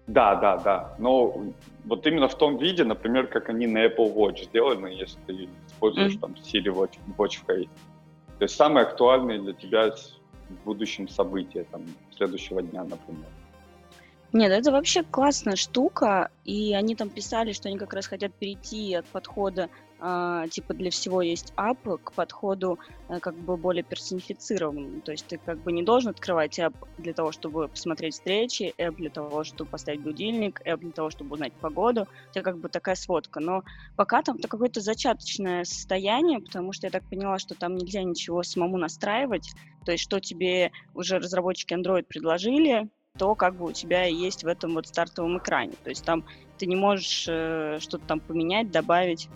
Да, 0.06 0.36
да, 0.36 0.56
да. 0.58 0.94
Но 0.98 1.44
вот 1.84 2.06
именно 2.06 2.28
в 2.28 2.36
том 2.36 2.58
виде, 2.58 2.84
например, 2.84 3.26
как 3.26 3.48
они 3.48 3.66
на 3.66 3.86
Apple 3.86 4.14
Watch 4.14 4.44
сделаны, 4.44 4.88
если 4.88 5.18
ты 5.26 5.48
используешь 5.66 6.14
mm. 6.14 6.20
там 6.20 6.34
Siri 6.34 6.72
Watch, 6.72 6.98
Watch 7.18 7.40
Face. 7.46 7.68
То 8.38 8.44
есть 8.44 8.54
самые 8.54 8.86
актуальные 8.86 9.40
для 9.40 9.52
тебя 9.52 9.90
в 9.90 10.64
будущем 10.64 11.08
события, 11.08 11.64
там, 11.64 11.82
следующего 12.16 12.62
дня, 12.62 12.84
например. 12.84 13.26
Нет, 14.32 14.52
это 14.52 14.70
вообще 14.70 15.02
классная 15.02 15.56
штука, 15.56 16.30
и 16.44 16.74
они 16.74 16.94
там 16.94 17.08
писали, 17.08 17.52
что 17.52 17.68
они 17.68 17.78
как 17.78 17.94
раз 17.94 18.06
хотят 18.06 18.34
перейти 18.34 18.94
от 18.94 19.06
подхода 19.06 19.70
а, 19.98 20.46
типа 20.48 20.74
для 20.74 20.90
всего 20.90 21.22
есть 21.22 21.52
ап 21.56 21.78
к 22.04 22.12
подходу 22.12 22.78
а, 23.08 23.18
как 23.18 23.34
бы 23.34 23.56
более 23.56 23.82
персонифицированному. 23.82 25.00
То 25.00 25.12
есть 25.12 25.26
ты 25.26 25.38
как 25.38 25.62
бы 25.62 25.72
не 25.72 25.82
должен 25.82 26.10
открывать 26.10 26.58
app 26.58 26.74
для 26.98 27.14
того, 27.14 27.32
чтобы 27.32 27.68
посмотреть 27.68 28.14
встречи, 28.14 28.74
app 28.78 28.96
для 28.96 29.10
того, 29.10 29.42
чтобы 29.44 29.70
поставить 29.70 30.02
будильник, 30.02 30.60
app 30.66 30.78
для 30.78 30.92
того, 30.92 31.10
чтобы 31.10 31.34
узнать 31.34 31.54
погоду. 31.54 32.06
У 32.30 32.32
тебя 32.32 32.42
как 32.42 32.58
бы 32.58 32.68
такая 32.68 32.94
сводка. 32.94 33.40
Но 33.40 33.62
пока 33.96 34.22
там 34.22 34.38
то 34.38 34.48
какое-то 34.48 34.80
зачаточное 34.80 35.64
состояние, 35.64 36.40
потому 36.40 36.72
что 36.72 36.86
я 36.86 36.90
так 36.90 37.08
поняла, 37.08 37.38
что 37.38 37.54
там 37.54 37.74
нельзя 37.74 38.02
ничего 38.02 38.42
самому 38.42 38.76
настраивать. 38.76 39.50
То 39.86 39.92
есть 39.92 40.04
что 40.04 40.20
тебе 40.20 40.72
уже 40.94 41.18
разработчики 41.18 41.72
Android 41.72 42.02
предложили, 42.02 42.90
то 43.16 43.34
как 43.34 43.54
бы 43.54 43.66
у 43.66 43.72
тебя 43.72 44.04
есть 44.04 44.44
в 44.44 44.46
этом 44.46 44.74
вот 44.74 44.86
стартовом 44.86 45.38
экране. 45.38 45.74
То 45.82 45.90
есть 45.90 46.04
там 46.04 46.24
ты 46.58 46.66
не 46.66 46.76
можешь 46.76 47.26
э, 47.28 47.78
что-то 47.80 48.06
там 48.06 48.20
поменять, 48.20 48.70
добавить 48.70 49.28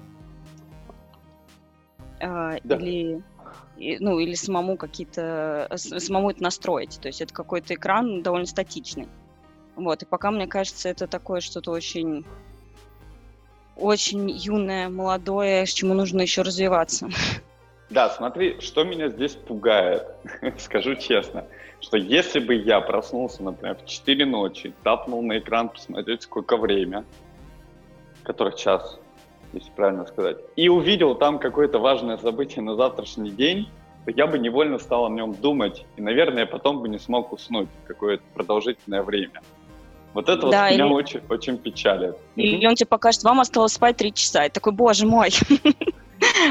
э, 2.20 2.58
да. 2.62 2.76
или 2.76 3.22
ну 3.98 4.18
или 4.18 4.34
самому 4.34 4.76
какие-то 4.76 5.70
самому 5.76 6.30
это 6.30 6.42
настроить. 6.42 7.00
То 7.00 7.08
есть 7.08 7.20
это 7.20 7.32
какой-то 7.32 7.74
экран 7.74 8.22
довольно 8.22 8.46
статичный. 8.46 9.08
Вот 9.76 10.02
и 10.02 10.06
пока 10.06 10.30
мне 10.30 10.46
кажется 10.46 10.88
это 10.88 11.06
такое 11.06 11.40
что-то 11.40 11.70
очень 11.70 12.24
очень 13.76 14.30
юное, 14.30 14.90
молодое, 14.90 15.64
с 15.64 15.70
чему 15.70 15.94
нужно 15.94 16.20
еще 16.20 16.42
развиваться. 16.42 17.08
Да, 17.90 18.08
смотри, 18.08 18.60
что 18.60 18.84
меня 18.84 19.08
здесь 19.08 19.34
пугает, 19.34 20.06
скажу 20.58 20.94
честно, 20.94 21.44
что 21.80 21.96
если 21.96 22.38
бы 22.38 22.54
я 22.54 22.80
проснулся, 22.80 23.42
например, 23.42 23.76
в 23.76 23.86
4 23.86 24.24
ночи, 24.26 24.72
тапнул 24.84 25.22
на 25.22 25.38
экран 25.38 25.68
посмотреть, 25.68 26.22
сколько 26.22 26.56
время, 26.56 27.04
которых 28.22 28.54
час, 28.54 28.98
если 29.52 29.70
правильно 29.72 30.06
сказать, 30.06 30.36
и 30.54 30.68
увидел 30.68 31.16
там 31.16 31.40
какое-то 31.40 31.80
важное 31.80 32.16
событие 32.16 32.62
на 32.62 32.76
завтрашний 32.76 33.30
день, 33.30 33.68
то 34.04 34.12
я 34.12 34.28
бы 34.28 34.38
невольно 34.38 34.78
стал 34.78 35.06
о 35.06 35.10
нем 35.10 35.34
думать, 35.34 35.84
и, 35.96 36.02
наверное, 36.02 36.46
потом 36.46 36.80
бы 36.80 36.88
не 36.88 36.98
смог 36.98 37.32
уснуть 37.32 37.68
какое-то 37.86 38.22
продолжительное 38.34 39.02
время. 39.02 39.42
Вот 40.14 40.28
это 40.28 40.48
да, 40.48 40.64
вот 40.64 40.70
или... 40.70 40.82
меня 40.82 40.92
очень, 40.92 41.20
очень 41.28 41.58
печалит. 41.58 42.16
Или 42.36 42.66
он 42.66 42.74
тебе 42.74 42.86
покажет, 42.86 43.22
вам 43.24 43.40
осталось 43.40 43.72
спать 43.72 43.96
три 43.96 44.12
часа. 44.12 44.44
И 44.44 44.50
такой, 44.50 44.72
боже 44.72 45.06
мой, 45.06 45.30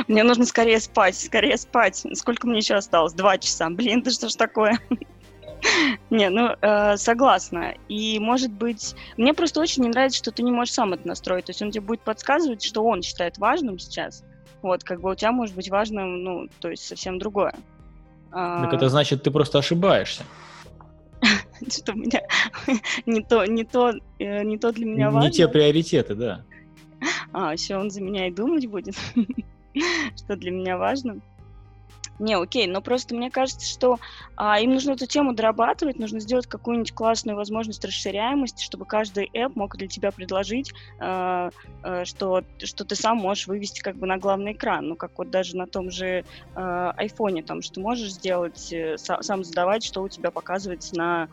мне 0.07 0.23
нужно 0.23 0.45
скорее 0.45 0.79
спать, 0.79 1.15
скорее 1.15 1.57
спать. 1.57 2.05
Сколько 2.13 2.47
мне 2.47 2.57
еще 2.57 2.75
осталось? 2.75 3.13
Два 3.13 3.37
часа. 3.37 3.69
Блин, 3.69 4.01
ты 4.01 4.11
что 4.11 4.29
ж 4.29 4.35
такое? 4.35 4.79
Не, 6.09 6.29
ну, 6.29 6.55
э, 6.61 6.97
согласна. 6.97 7.73
И, 7.89 8.17
может 8.19 8.51
быть, 8.51 8.95
мне 9.17 9.33
просто 9.33 9.59
очень 9.59 9.83
не 9.83 9.89
нравится, 9.89 10.17
что 10.17 10.31
ты 10.31 10.41
не 10.41 10.51
можешь 10.51 10.73
сам 10.73 10.93
это 10.93 11.07
настроить. 11.07 11.45
То 11.45 11.49
есть 11.51 11.61
он 11.61 11.71
тебе 11.71 11.81
будет 11.81 12.01
подсказывать, 12.01 12.63
что 12.63 12.83
он 12.83 13.01
считает 13.01 13.37
важным 13.37 13.77
сейчас. 13.77 14.23
Вот, 14.61 14.83
как 14.83 15.01
бы 15.01 15.11
у 15.11 15.15
тебя 15.15 15.31
может 15.31 15.55
быть 15.55 15.69
важным, 15.69 16.23
ну, 16.23 16.47
то 16.59 16.69
есть 16.69 16.85
совсем 16.85 17.19
другое. 17.19 17.53
Так 18.31 18.73
это 18.73 18.89
значит, 18.89 19.23
ты 19.23 19.31
просто 19.31 19.59
ошибаешься. 19.59 20.23
Что 21.69 21.93
у 21.93 21.95
меня 21.95 22.21
не 23.05 23.21
то, 23.21 23.45
не 23.45 23.63
то, 23.63 23.91
э, 24.19 24.43
не 24.43 24.57
то 24.57 24.71
для 24.71 24.85
меня 24.85 25.11
важно. 25.11 25.27
Не 25.27 25.33
те 25.33 25.47
приоритеты, 25.47 26.15
да. 26.15 26.45
А, 27.33 27.53
еще 27.53 27.77
он 27.77 27.89
за 27.89 28.01
меня 28.01 28.27
и 28.27 28.31
думать 28.31 28.67
будет, 28.67 28.95
что 30.15 30.35
для 30.35 30.51
меня 30.51 30.77
важно. 30.77 31.21
Не, 32.19 32.35
окей, 32.35 32.67
но 32.67 32.81
просто 32.81 33.15
мне 33.15 33.31
кажется, 33.31 33.65
что 33.65 33.97
а, 34.35 34.59
им 34.59 34.73
нужно 34.73 34.91
эту 34.91 35.07
тему 35.07 35.33
дорабатывать, 35.33 35.97
нужно 35.97 36.19
сделать 36.19 36.47
какую-нибудь 36.47 36.91
классную 36.91 37.37
возможность 37.37 37.83
расширяемости, 37.83 38.61
чтобы 38.61 38.85
каждый 38.85 39.29
app 39.33 39.53
мог 39.55 39.77
для 39.77 39.87
тебя 39.87 40.11
предложить, 40.11 40.73
а, 40.99 41.49
а, 41.81 42.03
что, 42.03 42.43
что 42.61 42.83
ты 42.83 42.95
сам 42.95 43.17
можешь 43.17 43.47
вывести 43.47 43.79
как 43.79 43.95
бы 43.95 44.05
на 44.05 44.17
главный 44.17 44.51
экран. 44.51 44.89
Ну, 44.89 44.95
как 44.97 45.17
вот 45.17 45.29
даже 45.29 45.55
на 45.55 45.65
том 45.65 45.89
же 45.89 46.25
а, 46.55 46.91
айфоне, 46.91 47.41
там, 47.41 47.61
что 47.61 47.79
можешь 47.79 48.11
сделать, 48.11 48.71
э, 48.73 48.97
сам 48.97 49.45
задавать, 49.45 49.85
что 49.85 50.01
у 50.01 50.09
тебя 50.09 50.29
показывается 50.29 50.95
на 50.97 51.29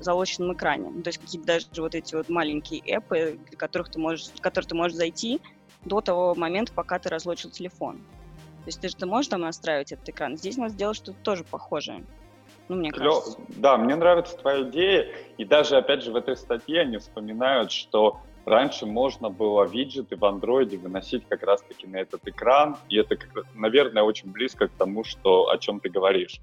залоченном 0.00 0.52
экране. 0.52 0.90
Ну, 0.90 1.02
то 1.02 1.08
есть 1.08 1.18
какие-то 1.18 1.46
даже 1.46 1.66
вот 1.78 1.94
эти 1.94 2.14
вот 2.14 2.28
маленькие 2.28 2.80
эпы, 2.80 3.38
которых 3.56 3.88
ты 3.88 3.98
можешь, 3.98 4.26
в 4.26 4.40
которые 4.42 4.68
ты 4.68 4.74
можешь 4.74 4.96
зайти 4.96 5.40
до 5.86 6.00
того 6.00 6.34
момента, 6.34 6.72
пока 6.72 6.98
ты 6.98 7.08
разлочил 7.08 7.50
телефон. 7.50 7.96
То 7.96 8.68
есть 8.68 8.80
ты 8.80 8.88
же 8.88 8.96
ты 8.96 9.06
можешь 9.06 9.28
там 9.28 9.42
настраивать 9.42 9.92
этот 9.92 10.08
экран. 10.08 10.36
Здесь 10.36 10.56
надо 10.56 10.72
сделать 10.72 10.96
что-то 10.96 11.18
тоже 11.22 11.44
похожее. 11.44 12.04
Ну, 12.68 12.76
мне 12.76 12.90
кажется. 12.90 13.38
Да, 13.48 13.76
мне 13.76 13.94
нравится 13.94 14.36
твоя 14.36 14.62
идея. 14.68 15.08
И 15.38 15.44
даже, 15.44 15.76
опять 15.76 16.02
же, 16.02 16.10
в 16.10 16.16
этой 16.16 16.36
статье 16.36 16.80
они 16.80 16.98
вспоминают, 16.98 17.70
что 17.70 18.20
раньше 18.44 18.86
можно 18.86 19.30
было 19.30 19.64
виджеты 19.64 20.16
в 20.16 20.24
андроиде 20.24 20.76
выносить 20.78 21.24
как 21.28 21.44
раз-таки 21.44 21.86
на 21.86 21.98
этот 21.98 22.26
экран. 22.26 22.76
И 22.88 22.96
это, 22.96 23.16
наверное, 23.54 24.02
очень 24.02 24.32
близко 24.32 24.66
к 24.66 24.72
тому, 24.72 25.04
что, 25.04 25.48
о 25.48 25.58
чем 25.58 25.78
ты 25.78 25.88
говоришь. 25.88 26.40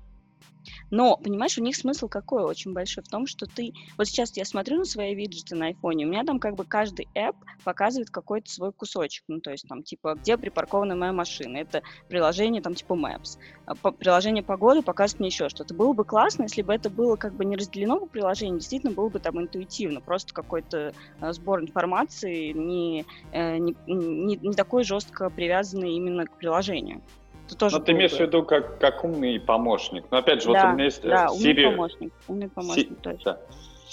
Но, 0.93 1.17
понимаешь, 1.17 1.57
у 1.57 1.63
них 1.63 1.75
смысл 1.75 2.07
какой 2.07 2.43
очень 2.43 2.71
большой 2.71 3.03
в 3.03 3.07
том, 3.07 3.25
что 3.25 3.47
ты... 3.47 3.73
Вот 3.97 4.05
сейчас 4.05 4.37
я 4.37 4.45
смотрю 4.45 4.77
на 4.77 4.85
свои 4.85 5.15
виджеты 5.15 5.55
на 5.55 5.65
айфоне, 5.65 6.05
у 6.05 6.09
меня 6.09 6.23
там 6.23 6.37
как 6.37 6.53
бы 6.53 6.65
каждый 6.65 7.07
app 7.15 7.35
показывает 7.63 8.11
какой-то 8.11 8.51
свой 8.51 8.71
кусочек. 8.71 9.23
Ну, 9.27 9.39
то 9.39 9.49
есть 9.49 9.67
там 9.67 9.81
типа, 9.81 10.13
где 10.13 10.37
припаркована 10.37 10.95
моя 10.95 11.11
машина. 11.11 11.57
Это 11.57 11.81
приложение 12.09 12.61
там 12.61 12.75
типа 12.75 12.93
Maps. 12.93 13.39
А 13.65 13.73
приложение 13.73 14.43
погоды 14.43 14.83
показывает 14.83 15.21
мне 15.21 15.29
еще 15.29 15.49
что-то. 15.49 15.73
Было 15.73 15.93
бы 15.93 16.05
классно, 16.05 16.43
если 16.43 16.61
бы 16.61 16.71
это 16.71 16.91
было 16.91 17.15
как 17.15 17.33
бы 17.33 17.43
не 17.43 17.55
разделено 17.55 17.99
по 17.99 18.05
приложению, 18.05 18.59
действительно 18.59 18.93
было 18.93 19.09
бы 19.09 19.17
там 19.17 19.41
интуитивно. 19.41 19.99
Просто 19.99 20.31
какой-то 20.31 20.93
э, 21.21 21.33
сбор 21.33 21.61
информации 21.61 22.51
не, 22.51 23.03
э, 23.31 23.57
не, 23.57 23.75
не, 23.87 24.35
не 24.35 24.53
такой 24.53 24.83
жестко 24.83 25.31
привязанный 25.31 25.95
именно 25.95 26.27
к 26.27 26.37
приложению. 26.37 27.01
Это 27.47 27.57
тоже 27.57 27.77
Но 27.77 27.83
ты 27.83 27.91
имеешь 27.91 28.13
в 28.13 28.19
виду 28.19 28.43
как, 28.43 28.79
как 28.79 29.03
умный 29.03 29.39
помощник. 29.39 30.05
Но 30.11 30.17
опять 30.17 30.43
же, 30.43 30.51
да, 30.53 30.65
вот 30.65 30.69
у 30.69 30.73
меня 30.75 30.85
есть 30.85 31.03
э, 31.03 31.09
да, 31.09 31.27
Siri... 31.27 31.65
умный 31.65 31.71
помощник. 31.71 32.13
Умный 32.27 32.49
помощник, 32.49 33.01
точно. 33.01 33.33
Да. 33.33 33.39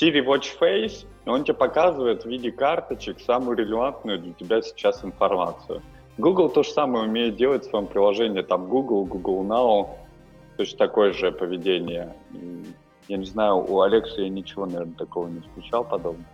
Siri 0.01 0.25
Watch 0.25 0.59
Face, 0.59 1.07
он 1.27 1.45
тебе 1.45 1.55
показывает 1.55 2.25
в 2.25 2.27
виде 2.27 2.51
карточек 2.51 3.21
самую 3.21 3.57
релевантную 3.57 4.19
для 4.19 4.33
тебя 4.33 4.63
сейчас 4.63 5.05
информацию. 5.05 5.83
Google 6.17 6.49
то 6.49 6.63
же 6.63 6.71
самое 6.71 7.07
умеет 7.07 7.37
делать 7.37 7.65
в 7.65 7.71
своем 7.71 7.87
приложении. 7.87 8.43
Там 8.43 8.69
Google, 8.69 9.05
Google 9.05 9.45
Now, 9.45 9.89
точно 10.57 10.79
такое 10.79 11.13
же 11.13 11.33
поведение. 11.33 12.15
Я 13.09 13.17
не 13.17 13.25
знаю, 13.25 13.57
у 13.57 13.81
Алекса 13.81 14.23
я 14.23 14.29
ничего, 14.29 14.67
наверное, 14.67 14.95
такого 14.95 15.27
не 15.29 15.41
встречал 15.41 15.85
подобного. 15.85 16.25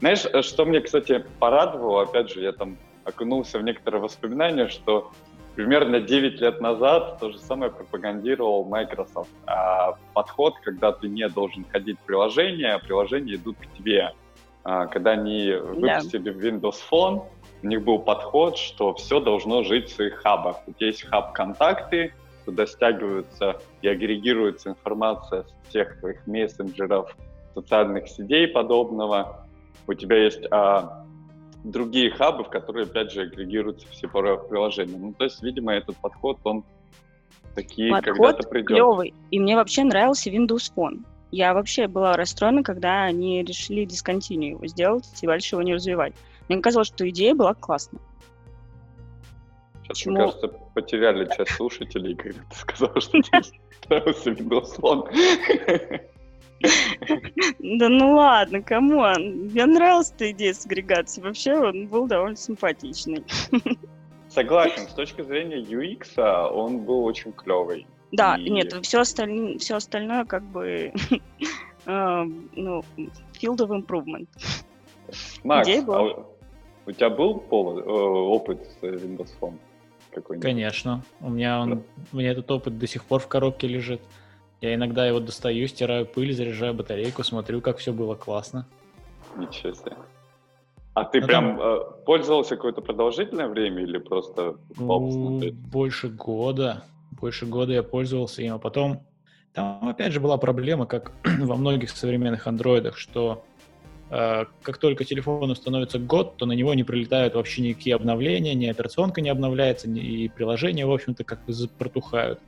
Знаешь, 0.00 0.26
э, 0.26 0.42
что 0.42 0.66
мне, 0.66 0.80
кстати, 0.80 1.24
порадовало, 1.38 2.02
опять 2.02 2.30
же, 2.30 2.42
я 2.42 2.52
там 2.52 2.76
окунулся 3.04 3.58
в 3.58 3.62
некоторые 3.62 4.02
воспоминания, 4.02 4.68
что 4.68 5.12
примерно 5.56 6.00
9 6.00 6.40
лет 6.40 6.60
назад 6.60 7.18
то 7.18 7.30
же 7.30 7.38
самое 7.38 7.72
пропагандировал 7.72 8.64
Microsoft. 8.66 9.30
А 9.46 9.96
подход, 10.12 10.54
когда 10.62 10.92
ты 10.92 11.08
не 11.08 11.28
должен 11.28 11.64
ходить 11.64 11.98
в 11.98 12.02
приложение, 12.02 12.74
а 12.74 12.78
приложения 12.78 13.34
идут 13.34 13.56
к 13.56 13.76
тебе. 13.76 14.12
А, 14.62 14.86
когда 14.86 15.12
они 15.12 15.52
выпустили 15.52 16.32
yeah. 16.32 16.60
Windows 16.60 16.76
Phone, 16.90 17.24
у 17.62 17.66
них 17.66 17.82
был 17.82 17.98
подход, 17.98 18.58
что 18.58 18.94
все 18.94 19.18
должно 19.18 19.62
жить 19.62 19.88
в 19.88 19.94
своих 19.94 20.16
хабах. 20.16 20.58
Тебя 20.78 20.88
есть 20.88 21.04
хаб 21.04 21.32
контакты, 21.32 22.12
туда 22.44 22.66
стягиваются 22.66 23.60
и 23.80 23.88
агрегируется 23.88 24.70
информация 24.70 25.44
с 25.44 25.68
всех 25.68 25.98
твоих 26.00 26.26
мессенджеров, 26.26 27.16
социальных 27.54 28.08
сетей 28.08 28.46
подобного. 28.46 29.46
У 29.86 29.94
тебя 29.94 30.16
есть 30.24 30.46
а, 30.50 31.05
другие 31.70 32.10
хабы, 32.10 32.44
в 32.44 32.48
которые, 32.48 32.84
опять 32.84 33.12
же, 33.12 33.22
агрегируются 33.22 33.88
все 33.88 34.08
приложения. 34.08 34.96
Ну, 34.96 35.12
то 35.12 35.24
есть, 35.24 35.42
видимо, 35.42 35.72
этот 35.72 35.96
подход, 35.96 36.38
он 36.44 36.64
такие 37.54 37.90
когда-то 38.00 38.48
придет. 38.48 38.68
клевый. 38.68 39.14
И 39.30 39.40
мне 39.40 39.56
вообще 39.56 39.84
нравился 39.84 40.30
Windows 40.30 40.72
Phone. 40.74 41.04
Я 41.32 41.54
вообще 41.54 41.88
была 41.88 42.16
расстроена, 42.16 42.62
когда 42.62 43.02
они 43.02 43.42
решили 43.42 43.84
дисконтинью 43.84 44.50
его 44.50 44.66
сделать 44.66 45.06
и 45.20 45.26
больше 45.26 45.56
его 45.56 45.62
не 45.62 45.74
развивать. 45.74 46.14
Мне 46.48 46.60
казалось, 46.60 46.88
что 46.88 47.08
идея 47.08 47.34
была 47.34 47.54
классная. 47.54 48.00
Сейчас, 49.82 49.98
Почему? 49.98 50.14
мне 50.14 50.24
кажется, 50.24 50.48
потеряли 50.74 51.28
часть 51.36 51.50
слушателей, 51.52 52.14
когда 52.14 52.40
ты 52.48 52.56
сказал, 52.56 53.00
что 53.00 53.20
тебе 53.20 53.40
нравился 53.88 54.30
Windows 54.30 54.78
Phone. 54.78 56.00
Да 57.58 57.88
ну 57.88 58.14
ладно, 58.14 58.62
come 58.62 59.11
on. 59.11 59.48
Мне 59.50 59.66
нравилась 59.66 60.12
эта 60.12 60.30
идея 60.30 60.54
с 60.54 60.64
агрегацией. 60.64 61.26
Вообще 61.26 61.54
он 61.54 61.86
был 61.86 62.06
довольно 62.06 62.36
симпатичный. 62.36 63.24
Согласен, 64.28 64.88
с 64.88 64.94
точки 64.94 65.22
зрения 65.22 65.60
UX 65.60 66.08
а, 66.16 66.48
он 66.48 66.80
был 66.80 67.04
очень 67.04 67.32
клевый. 67.32 67.86
Да, 68.12 68.36
и... 68.36 68.50
нет, 68.50 68.74
все 68.82 69.00
остальное, 69.00 69.58
все 69.58 69.76
остальное 69.76 70.24
как 70.24 70.42
бы 70.42 70.92
э, 71.86 72.24
ну, 72.54 72.84
field 73.40 73.58
of 73.58 73.70
improvement. 73.70 74.28
Макс, 75.44 75.68
а 75.88 76.26
у 76.86 76.92
тебя 76.92 77.10
был 77.10 77.34
повод, 77.40 77.84
э, 77.84 77.88
опыт 77.88 78.66
с 78.80 78.82
Windows 78.82 79.30
Phone? 79.40 79.58
какой-нибудь? 80.16 80.42
Конечно. 80.42 81.02
У 81.20 81.30
меня, 81.30 81.60
он, 81.60 81.70
да. 81.70 81.82
у 82.12 82.16
меня 82.16 82.32
этот 82.32 82.50
опыт 82.50 82.78
до 82.78 82.86
сих 82.86 83.04
пор 83.04 83.20
в 83.20 83.28
коробке 83.28 83.68
лежит. 83.68 84.00
Я 84.60 84.74
иногда 84.74 85.06
его 85.06 85.20
достаю, 85.20 85.66
стираю 85.68 86.06
пыль, 86.06 86.32
заряжаю 86.32 86.74
батарейку, 86.74 87.22
смотрю, 87.22 87.60
как 87.60 87.78
все 87.78 87.92
было 87.92 88.14
классно. 88.14 88.66
Ничего 89.36 89.72
себе. 89.72 89.92
А 90.94 91.04
ты 91.04 91.18
Это... 91.18 91.26
прям 91.26 91.60
э, 91.60 91.80
пользовался 92.06 92.56
какое-то 92.56 92.80
продолжительное 92.80 93.48
время 93.48 93.82
или 93.82 93.98
просто 93.98 94.56
ну, 94.78 95.40
Больше 95.52 96.08
года. 96.08 96.84
Больше 97.10 97.44
года 97.44 97.72
я 97.74 97.82
пользовался 97.82 98.42
им, 98.42 98.54
а 98.54 98.58
потом... 98.58 99.02
Там, 99.52 99.88
опять 99.88 100.12
же, 100.12 100.20
была 100.20 100.38
проблема, 100.38 100.86
как 100.86 101.12
во 101.38 101.56
многих 101.56 101.90
современных 101.90 102.46
андроидах, 102.46 102.96
что 102.96 103.44
э, 104.10 104.44
как 104.62 104.78
только 104.78 105.04
телефону 105.04 105.54
становится 105.54 105.98
год, 105.98 106.38
то 106.38 106.46
на 106.46 106.52
него 106.52 106.72
не 106.72 106.82
прилетают 106.82 107.34
вообще 107.34 107.60
никакие 107.60 107.94
обновления, 107.94 108.54
ни 108.54 108.66
операционка 108.66 109.20
не 109.20 109.28
обновляется, 109.28 109.90
ни, 109.90 110.00
и 110.00 110.28
приложения, 110.28 110.86
в 110.86 110.92
общем-то, 110.92 111.24
как 111.24 111.44
бы 111.44 111.52
протухают. 111.78 112.40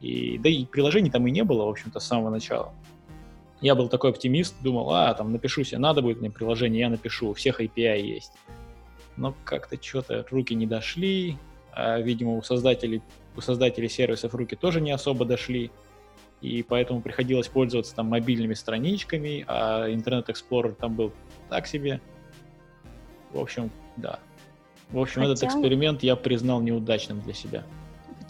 И, 0.00 0.38
да 0.38 0.48
и 0.48 0.64
приложений 0.64 1.10
там 1.10 1.26
и 1.26 1.30
не 1.30 1.44
было, 1.44 1.64
в 1.64 1.68
общем-то, 1.68 2.00
с 2.00 2.06
самого 2.06 2.30
начала. 2.30 2.72
Я 3.60 3.74
был 3.74 3.88
такой 3.88 4.10
оптимист, 4.10 4.54
думал, 4.62 4.92
а, 4.94 5.12
там 5.12 5.32
напишу 5.32 5.64
себе, 5.64 5.78
надо 5.78 6.00
будет 6.00 6.20
мне 6.20 6.30
приложение, 6.30 6.80
я 6.80 6.88
напишу, 6.88 7.30
у 7.30 7.34
всех 7.34 7.60
API 7.60 8.00
есть. 8.00 8.32
Но 9.16 9.34
как-то 9.44 9.80
что-то 9.82 10.24
руки 10.30 10.54
не 10.54 10.66
дошли, 10.66 11.36
а, 11.72 12.00
видимо, 12.00 12.36
у 12.36 12.42
создателей, 12.42 13.02
у 13.36 13.42
создателей 13.42 13.90
сервисов 13.90 14.34
руки 14.34 14.56
тоже 14.56 14.80
не 14.80 14.90
особо 14.92 15.26
дошли, 15.26 15.70
и 16.40 16.62
поэтому 16.62 17.02
приходилось 17.02 17.48
пользоваться 17.48 17.94
там 17.94 18.06
мобильными 18.06 18.54
страничками, 18.54 19.44
а 19.46 19.88
Internet 19.88 20.28
Explorer 20.28 20.74
там 20.74 20.94
был 20.94 21.12
так 21.50 21.66
себе. 21.66 22.00
В 23.32 23.38
общем, 23.38 23.70
да. 23.96 24.20
В 24.88 24.98
общем, 24.98 25.20
Хотя... 25.20 25.32
этот 25.32 25.44
эксперимент 25.44 26.02
я 26.02 26.16
признал 26.16 26.62
неудачным 26.62 27.20
для 27.20 27.34
себя. 27.34 27.64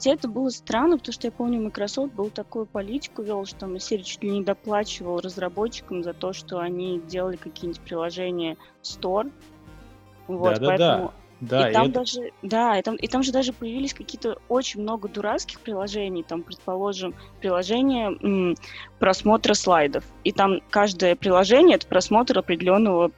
Хотя 0.00 0.12
это 0.12 0.28
было 0.28 0.48
странно, 0.48 0.96
потому 0.96 1.12
что 1.12 1.26
я 1.26 1.30
помню, 1.30 1.60
Microsoft 1.60 2.14
был 2.14 2.30
такую 2.30 2.64
политику 2.64 3.20
вел, 3.20 3.44
что 3.44 3.58
там 3.58 3.78
серии 3.78 4.02
чуть 4.02 4.22
ли 4.22 4.30
не 4.30 4.42
доплачивал 4.42 5.20
разработчикам 5.20 6.02
за 6.02 6.14
то, 6.14 6.32
что 6.32 6.58
они 6.58 7.00
делали 7.00 7.36
какие-нибудь 7.36 7.82
приложения 7.82 8.56
в 8.80 8.86
Store. 8.86 9.30
Вот, 10.26 10.54
да, 10.54 10.58
да, 10.58 10.66
поэтому... 10.68 11.08
да. 11.08 11.14
Да, 11.40 11.70
и, 11.70 11.72
там 11.72 11.86
это... 11.86 12.00
даже, 12.00 12.32
да, 12.42 12.78
и 12.78 12.82
там, 12.82 12.96
и 12.96 13.06
там 13.06 13.22
же 13.22 13.32
даже 13.32 13.52
появились 13.52 13.94
какие-то 13.94 14.38
очень 14.48 14.82
много 14.82 15.08
дурацких 15.08 15.60
приложений, 15.60 16.24
там, 16.28 16.42
предположим, 16.42 17.14
приложение 17.40 18.16
м, 18.22 18.56
просмотра 18.98 19.54
слайдов, 19.54 20.04
и 20.22 20.32
там 20.32 20.60
каждое 20.70 21.16
приложение 21.16 21.76
это 21.76 21.86
просмотр 21.86 22.38
определенного 22.38 23.10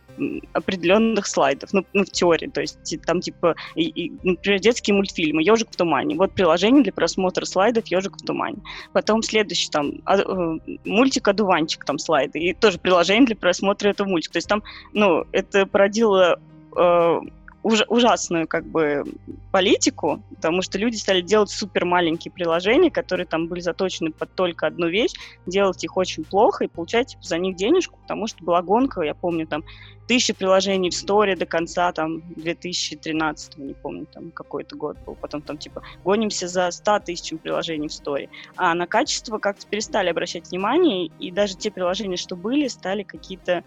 определенных 0.53 1.27
слайдов, 1.27 1.73
ну, 1.73 1.85
ну, 1.95 2.05
в 2.05 2.11
теории, 2.11 2.47
то 2.47 2.61
есть 2.61 2.79
там 3.07 3.21
типа, 3.21 3.57
и, 3.75 3.85
и, 3.85 4.13
например, 4.23 4.61
детские 4.61 4.95
мультфильмы 4.95 5.43
«Ежик 5.43 5.71
в 5.71 5.77
тумане», 5.77 6.17
вот 6.17 6.33
приложение 6.33 6.83
для 6.83 6.93
просмотра 6.93 7.45
слайдов 7.47 7.87
«Ежик 7.87 8.17
в 8.17 8.25
тумане», 8.25 8.59
потом 8.93 9.23
следующий 9.23 9.71
там 9.71 10.03
а, 10.05 10.19
э, 10.19 10.59
мультик 10.85 11.29
«Одуванчик», 11.29 11.85
там 11.85 11.99
слайды, 11.99 12.39
и 12.39 12.53
тоже 12.53 12.79
приложение 12.79 13.27
для 13.27 13.37
просмотра 13.37 13.89
этого 13.89 14.07
мультика, 14.07 14.35
то 14.35 14.39
есть 14.39 14.49
там, 14.49 14.63
ну, 14.93 15.25
это 15.33 15.65
породило 15.67 16.39
э, 16.77 17.21
уж, 17.63 17.83
ужасную 17.89 18.47
как 18.47 18.65
бы 18.65 19.05
политику, 19.51 20.23
потому 20.35 20.63
что 20.63 20.79
люди 20.79 20.97
стали 20.97 21.21
делать 21.21 21.51
супер 21.51 21.85
маленькие 21.85 22.33
приложения, 22.33 22.91
которые 22.91 23.27
там 23.27 23.47
были 23.47 23.61
заточены 23.61 24.11
под 24.11 24.35
только 24.35 24.67
одну 24.67 24.89
вещь, 24.89 25.13
делать 25.47 25.83
их 25.85 25.97
очень 25.97 26.25
плохо 26.25 26.65
и 26.65 26.69
получать 26.69 27.09
типа, 27.09 27.23
за 27.23 27.39
них 27.39 27.57
денежку, 27.57 27.99
потому 28.03 28.27
что 28.27 28.45
была 28.45 28.63
гонка, 28.63 29.03
я 29.03 29.15
помню, 29.15 29.47
там 29.47 29.65
тысячи 30.09 30.33
приложений 30.33 30.91
в 30.91 30.95
сторе 30.95 31.37
до 31.37 31.47
конца 31.47 31.93
там 31.93 32.23
2013, 32.37 33.59
не 33.59 33.75
помню, 33.75 34.07
там 34.07 34.31
какой-то 34.31 34.77
год 34.77 34.99
был, 35.07 35.15
потом 35.15 35.43
там 35.43 35.59
типа 35.59 35.83
гонимся 36.05 36.49
за 36.49 36.71
100 36.71 37.01
тысячами 37.01 37.39
приложений 37.39 37.89
в 37.89 37.93
сторе, 37.93 38.29
а 38.57 38.75
на 38.75 38.87
качество 38.87 39.39
как-то 39.39 39.67
перестали 39.67 40.09
обращать 40.09 40.51
внимание, 40.51 41.07
и 41.19 41.31
даже 41.31 41.57
те 41.57 41.71
приложения, 41.71 42.17
что 42.17 42.37
были, 42.37 42.67
стали 42.69 43.03
какие-то 43.03 43.65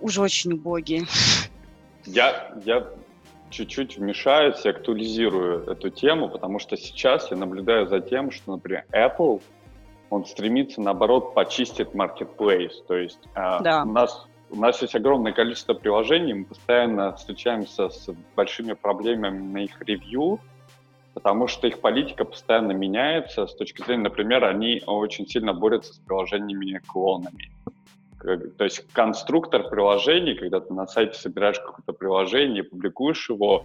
уже 0.00 0.22
очень 0.22 0.52
убогие. 0.52 1.06
Я, 2.06 2.54
я 2.64 2.88
чуть-чуть 3.50 3.98
вмешаюсь 3.98 4.64
и 4.64 4.68
актуализирую 4.68 5.64
эту 5.64 5.90
тему, 5.90 6.28
потому 6.28 6.58
что 6.58 6.76
сейчас 6.76 7.30
я 7.30 7.36
наблюдаю 7.36 7.86
за 7.86 8.00
тем, 8.00 8.30
что, 8.30 8.52
например, 8.52 8.84
Apple, 8.92 9.42
он 10.08 10.24
стремится, 10.24 10.80
наоборот, 10.80 11.34
почистить 11.34 11.88
marketplace. 11.88 12.72
То 12.86 12.96
есть 12.96 13.20
а, 13.34 13.60
да. 13.60 13.82
у, 13.82 13.92
нас, 13.92 14.26
у 14.50 14.56
нас 14.56 14.80
есть 14.82 14.94
огромное 14.94 15.32
количество 15.32 15.74
приложений, 15.74 16.34
мы 16.34 16.44
постоянно 16.46 17.14
встречаемся 17.14 17.88
с 17.88 18.08
большими 18.34 18.72
проблемами 18.72 19.38
на 19.38 19.58
их 19.64 19.80
ревью, 19.82 20.40
потому 21.14 21.46
что 21.46 21.66
их 21.66 21.80
политика 21.80 22.24
постоянно 22.24 22.72
меняется. 22.72 23.46
С 23.46 23.54
точки 23.54 23.82
зрения, 23.82 24.04
например, 24.04 24.44
они 24.44 24.82
очень 24.86 25.26
сильно 25.26 25.52
борются 25.52 25.94
с 25.94 25.98
приложениями-клонами 25.98 27.50
то 28.20 28.64
есть 28.64 28.86
конструктор 28.92 29.68
приложений, 29.68 30.34
когда 30.34 30.60
ты 30.60 30.72
на 30.74 30.86
сайте 30.86 31.18
собираешь 31.18 31.58
какое-то 31.58 31.92
приложение, 31.92 32.62
публикуешь 32.62 33.30
его, 33.30 33.64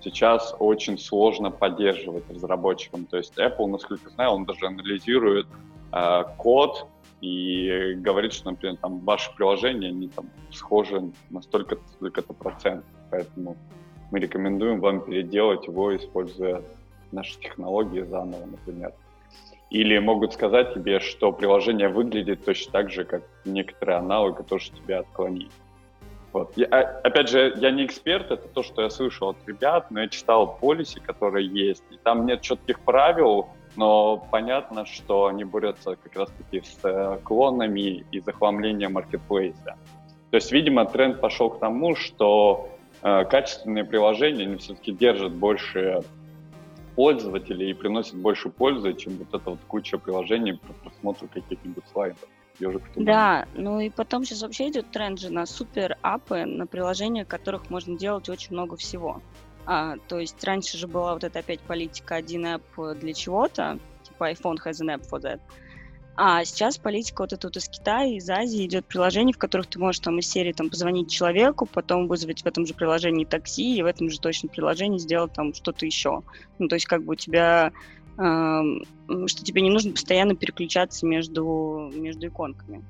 сейчас 0.00 0.54
очень 0.58 0.98
сложно 0.98 1.50
поддерживать 1.50 2.24
разработчикам. 2.30 3.06
То 3.06 3.16
есть 3.16 3.36
Apple, 3.38 3.66
насколько 3.66 4.10
знаю, 4.10 4.32
он 4.32 4.44
даже 4.44 4.66
анализирует 4.66 5.46
э, 5.92 6.22
код 6.36 6.86
и 7.22 7.94
говорит, 7.96 8.34
что, 8.34 8.50
например, 8.50 8.76
там 8.76 8.98
ваши 9.00 9.34
приложения, 9.34 9.88
они 9.88 10.08
там 10.08 10.28
схожи 10.52 11.10
на 11.30 11.40
столько-то, 11.40 11.82
столько-то 11.94 12.34
процентов. 12.34 12.84
Поэтому 13.10 13.56
мы 14.10 14.20
рекомендуем 14.20 14.80
вам 14.80 15.00
переделать 15.00 15.66
его, 15.66 15.96
используя 15.96 16.62
наши 17.10 17.38
технологии 17.40 18.02
заново, 18.02 18.44
например. 18.44 18.92
Или 19.74 19.98
могут 19.98 20.32
сказать 20.32 20.72
тебе, 20.72 21.00
что 21.00 21.32
приложение 21.32 21.88
выглядит 21.88 22.44
точно 22.44 22.70
так 22.70 22.92
же, 22.92 23.04
как 23.04 23.24
некоторые 23.44 23.98
аналоги 23.98 24.44
тоже 24.44 24.70
тебя 24.70 25.00
отклонить. 25.00 25.50
Вот. 26.32 26.52
Я, 26.54 26.66
а, 26.66 27.00
опять 27.02 27.28
же, 27.28 27.52
я 27.56 27.72
не 27.72 27.84
эксперт, 27.84 28.30
это 28.30 28.46
то, 28.46 28.62
что 28.62 28.82
я 28.82 28.90
слышал 28.90 29.30
от 29.30 29.36
ребят, 29.48 29.90
но 29.90 30.02
я 30.02 30.08
читал 30.08 30.58
полиси, 30.60 31.00
которые 31.00 31.48
есть, 31.48 31.82
и 31.90 31.96
там 31.96 32.24
нет 32.24 32.40
четких 32.40 32.78
правил, 32.78 33.48
но 33.74 34.24
понятно, 34.30 34.86
что 34.86 35.26
они 35.26 35.42
борются 35.42 35.96
как 35.96 36.14
раз-таки 36.14 36.60
с 36.60 36.78
э, 36.84 37.18
клонами 37.24 38.04
и 38.12 38.20
захламлением 38.20 38.92
маркетплейса. 38.92 39.76
То 40.30 40.36
есть, 40.36 40.52
видимо, 40.52 40.84
тренд 40.84 41.20
пошел 41.20 41.50
к 41.50 41.58
тому, 41.58 41.96
что 41.96 42.68
э, 43.02 43.24
качественные 43.24 43.82
приложения, 43.82 44.44
они 44.44 44.58
все-таки 44.58 44.92
держат 44.92 45.32
больше 45.32 46.04
пользователей 46.94 47.70
и 47.70 47.74
приносит 47.74 48.14
больше 48.14 48.48
пользы, 48.50 48.94
чем 48.94 49.16
вот 49.18 49.28
эта 49.28 49.50
вот 49.50 49.60
куча 49.66 49.98
приложений 49.98 50.60
по 50.66 50.72
просмотру 50.74 51.28
каких-нибудь 51.28 51.84
слайдов. 51.92 52.28
Да, 52.96 53.48
ну 53.54 53.80
и 53.80 53.90
потом 53.90 54.24
сейчас 54.24 54.42
вообще 54.42 54.68
идет 54.68 54.90
тренд 54.92 55.18
же 55.18 55.30
на 55.30 55.44
супер 55.44 55.98
апы, 56.02 56.44
на 56.44 56.66
приложения, 56.66 57.24
в 57.24 57.28
которых 57.28 57.68
можно 57.68 57.98
делать 57.98 58.28
очень 58.28 58.52
много 58.52 58.76
всего. 58.76 59.20
А, 59.66 59.96
то 60.08 60.20
есть 60.20 60.42
раньше 60.44 60.78
же 60.78 60.86
была 60.86 61.14
вот 61.14 61.24
эта 61.24 61.40
опять 61.40 61.60
политика 61.60 62.14
один 62.14 62.46
app 62.46 62.94
для 63.00 63.12
чего-то, 63.12 63.78
типа 64.04 64.30
iPhone 64.30 64.56
has 64.64 64.80
an 64.80 64.88
app 64.88 65.02
for 65.08 65.20
that. 65.20 65.40
А 66.16 66.44
сейчас 66.44 66.78
политика 66.78 67.22
вот 67.22 67.32
эта 67.32 67.48
вот 67.48 67.56
из 67.56 67.68
Китая, 67.68 68.16
из 68.16 68.30
Азии 68.30 68.64
идет 68.66 68.86
приложение, 68.86 69.34
в 69.34 69.38
которых 69.38 69.66
ты 69.66 69.80
можешь 69.80 70.00
там 70.00 70.18
из 70.20 70.28
серии 70.28 70.52
там 70.52 70.70
позвонить 70.70 71.10
человеку, 71.10 71.66
потом 71.66 72.06
вызвать 72.06 72.42
в 72.42 72.46
этом 72.46 72.66
же 72.66 72.74
приложении 72.74 73.24
такси 73.24 73.76
и 73.76 73.82
в 73.82 73.86
этом 73.86 74.10
же 74.10 74.20
точно 74.20 74.48
приложении 74.48 74.98
сделать 74.98 75.32
там 75.32 75.52
что-то 75.52 75.86
еще. 75.86 76.22
Ну, 76.58 76.68
то 76.68 76.76
есть 76.76 76.86
как 76.86 77.02
бы 77.02 77.14
у 77.14 77.16
тебя 77.16 77.72
э, 78.16 78.62
что 79.26 79.44
тебе 79.44 79.60
не 79.60 79.70
нужно 79.70 79.90
постоянно 79.90 80.36
переключаться 80.36 81.04
между, 81.04 81.90
между 81.92 82.28
иконками. 82.28 82.84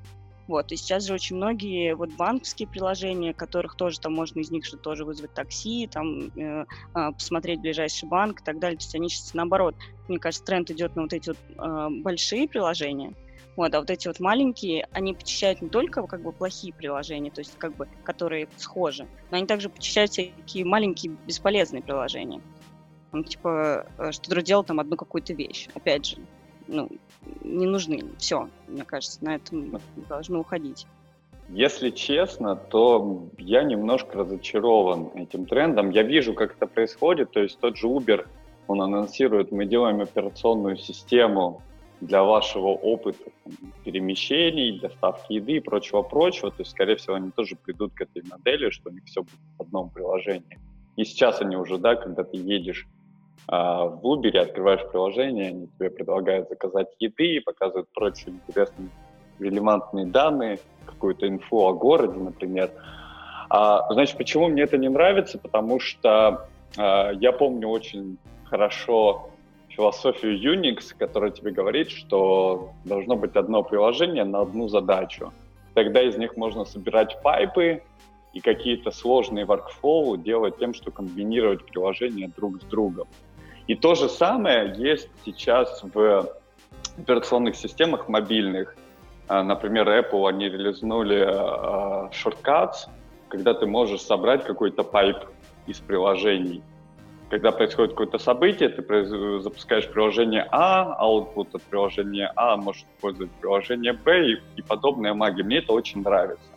Вот, 0.47 0.71
и 0.71 0.75
сейчас 0.75 1.05
же 1.05 1.13
очень 1.13 1.37
многие 1.37 1.95
вот 1.95 2.11
банковские 2.17 2.67
приложения, 2.67 3.33
которых 3.33 3.75
тоже 3.75 3.99
там 3.99 4.13
можно 4.13 4.39
из 4.39 4.51
них 4.51 4.63
что 4.63 4.77
тоже 4.77 5.03
вызвать 5.03 5.33
такси, 5.33 5.87
там 5.91 6.27
э, 6.37 6.65
э, 6.95 7.11
посмотреть 7.13 7.61
ближайший 7.61 8.07
банк 8.07 8.41
и 8.41 8.43
так 8.43 8.59
далее. 8.59 8.77
То 8.77 8.83
есть 8.83 8.95
они 8.95 9.09
сейчас 9.09 9.33
наоборот, 9.33 9.75
мне 10.07 10.19
кажется, 10.19 10.45
тренд 10.45 10.69
идет 10.69 10.95
на 10.95 11.03
вот 11.03 11.13
эти 11.13 11.29
вот 11.29 11.37
э, 11.57 11.87
большие 12.03 12.47
приложения, 12.47 13.15
вот, 13.55 13.73
а 13.73 13.79
вот 13.79 13.89
эти 13.89 14.07
вот 14.07 14.19
маленькие, 14.19 14.87
они 14.91 15.13
почищают 15.13 15.61
не 15.61 15.69
только 15.69 16.05
как 16.05 16.21
бы 16.21 16.33
плохие 16.33 16.73
приложения, 16.73 17.31
то 17.31 17.39
есть 17.39 17.57
как 17.57 17.75
бы, 17.75 17.87
которые 18.03 18.49
схожи, 18.57 19.07
но 19.31 19.37
они 19.37 19.47
также 19.47 19.69
почищают 19.69 20.11
всякие 20.11 20.65
маленькие 20.65 21.13
бесполезные 21.25 21.81
приложения. 21.81 22.41
Он 23.13 23.23
типа 23.23 23.87
э, 23.97 24.11
что-то 24.11 24.41
делал 24.41 24.65
там 24.65 24.81
одну 24.81 24.97
какую-то 24.97 25.33
вещь. 25.33 25.69
Опять 25.73 26.05
же, 26.05 26.17
ну, 26.67 26.89
не 27.43 27.65
нужны. 27.65 28.03
Все, 28.17 28.49
мне 28.67 28.83
кажется, 28.83 29.23
на 29.23 29.35
этом 29.35 29.79
должно 30.09 30.39
уходить. 30.39 30.87
Если 31.49 31.91
честно, 31.91 32.55
то 32.55 33.27
я 33.37 33.63
немножко 33.63 34.17
разочарован 34.17 35.09
этим 35.15 35.45
трендом. 35.45 35.91
Я 35.91 36.03
вижу, 36.03 36.33
как 36.33 36.55
это 36.55 36.65
происходит. 36.65 37.31
То 37.31 37.41
есть 37.41 37.59
тот 37.59 37.77
же 37.77 37.87
Uber, 37.87 38.25
он 38.67 38.81
анонсирует, 38.81 39.51
мы 39.51 39.65
делаем 39.65 40.01
операционную 40.01 40.77
систему 40.77 41.61
для 42.01 42.23
вашего 42.23 42.69
опыта 42.69 43.31
перемещений, 43.83 44.79
доставки 44.79 45.33
еды 45.33 45.57
и 45.57 45.59
прочего-прочего. 45.59 46.49
То 46.49 46.61
есть, 46.61 46.71
скорее 46.71 46.95
всего, 46.95 47.15
они 47.15 47.31
тоже 47.31 47.55
придут 47.55 47.93
к 47.93 48.01
этой 48.01 48.23
модели, 48.29 48.69
что 48.71 48.89
у 48.89 48.93
них 48.93 49.03
все 49.05 49.21
будет 49.21 49.39
в 49.57 49.61
одном 49.61 49.89
приложении. 49.89 50.59
И 50.95 51.05
сейчас 51.05 51.41
они 51.41 51.57
уже, 51.57 51.77
да, 51.77 51.95
когда 51.95 52.23
ты 52.23 52.37
едешь 52.37 52.87
в 53.47 54.01
Uber, 54.03 54.37
открываешь 54.37 54.89
приложение, 54.91 55.49
они 55.49 55.67
тебе 55.67 55.89
предлагают 55.89 56.49
заказать 56.49 56.87
еды, 56.99 57.41
показывают 57.45 57.87
прочие 57.93 58.33
интересные 58.33 58.89
релевантные 59.39 60.05
данные, 60.05 60.59
какую-то 60.85 61.27
инфу 61.27 61.65
о 61.65 61.73
городе, 61.73 62.17
например. 62.17 62.71
А, 63.49 63.91
значит, 63.93 64.17
почему 64.17 64.47
мне 64.47 64.63
это 64.63 64.77
не 64.77 64.89
нравится? 64.89 65.37
Потому 65.37 65.79
что 65.79 66.47
а, 66.77 67.11
я 67.11 67.31
помню 67.31 67.67
очень 67.67 68.17
хорошо 68.45 69.29
философию 69.69 70.39
Unix, 70.39 70.95
которая 70.97 71.31
тебе 71.31 71.51
говорит, 71.51 71.89
что 71.89 72.71
должно 72.85 73.15
быть 73.15 73.35
одно 73.35 73.63
приложение 73.63 74.23
на 74.23 74.41
одну 74.41 74.67
задачу. 74.67 75.33
Тогда 75.73 76.01
из 76.01 76.17
них 76.17 76.37
можно 76.37 76.63
собирать 76.63 77.21
пайпы 77.21 77.83
и 78.33 78.39
какие-то 78.39 78.91
сложные 78.91 79.45
workflow 79.45 80.17
делать 80.17 80.57
тем, 80.57 80.73
что 80.73 80.91
комбинировать 80.91 81.65
приложения 81.65 82.31
друг 82.35 82.61
с 82.61 82.65
другом. 82.65 83.07
И 83.67 83.75
то 83.75 83.95
же 83.95 84.09
самое 84.09 84.73
есть 84.77 85.09
сейчас 85.25 85.83
в 85.83 86.29
операционных 86.97 87.55
системах 87.55 88.07
мобильных. 88.07 88.75
А, 89.27 89.43
например, 89.43 89.89
Apple, 89.89 90.29
они 90.29 90.49
релизнули 90.49 91.25
Shortcuts, 92.11 92.89
когда 93.27 93.53
ты 93.53 93.65
можешь 93.65 94.01
собрать 94.01 94.45
какой-то 94.45 94.83
пайп 94.83 95.17
из 95.65 95.79
приложений. 95.79 96.61
Когда 97.31 97.51
происходит 97.51 97.93
какое-то 97.93 98.19
событие, 98.19 98.69
ты 98.69 99.39
запускаешь 99.39 99.89
приложение 99.89 100.47
А, 100.51 100.95
output 101.03 101.47
от 101.53 101.63
приложения 101.63 102.31
А 102.35 102.55
может 102.55 102.85
использовать 102.95 103.31
приложение 103.41 103.93
Б 103.93 104.29
и, 104.29 104.41
и 104.57 104.61
подобная 104.61 105.15
магия. 105.15 105.43
Мне 105.43 105.57
это 105.57 105.73
очень 105.73 106.03
нравится. 106.03 106.54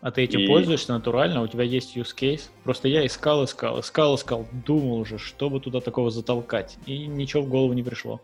А 0.00 0.10
ты 0.10 0.22
этим 0.22 0.40
и... 0.40 0.46
пользуешься 0.46 0.92
натурально? 0.92 1.42
У 1.42 1.46
тебя 1.48 1.64
есть 1.64 1.96
use 1.96 2.14
case? 2.16 2.50
Просто 2.62 2.88
я 2.88 3.04
искал, 3.04 3.44
искал, 3.44 3.80
искал, 3.80 4.14
искал, 4.14 4.46
думал 4.64 5.00
уже, 5.00 5.18
чтобы 5.18 5.60
туда 5.60 5.80
такого 5.80 6.10
затолкать, 6.10 6.78
и 6.86 7.06
ничего 7.06 7.42
в 7.42 7.48
голову 7.48 7.72
не 7.72 7.82
пришло. 7.82 8.20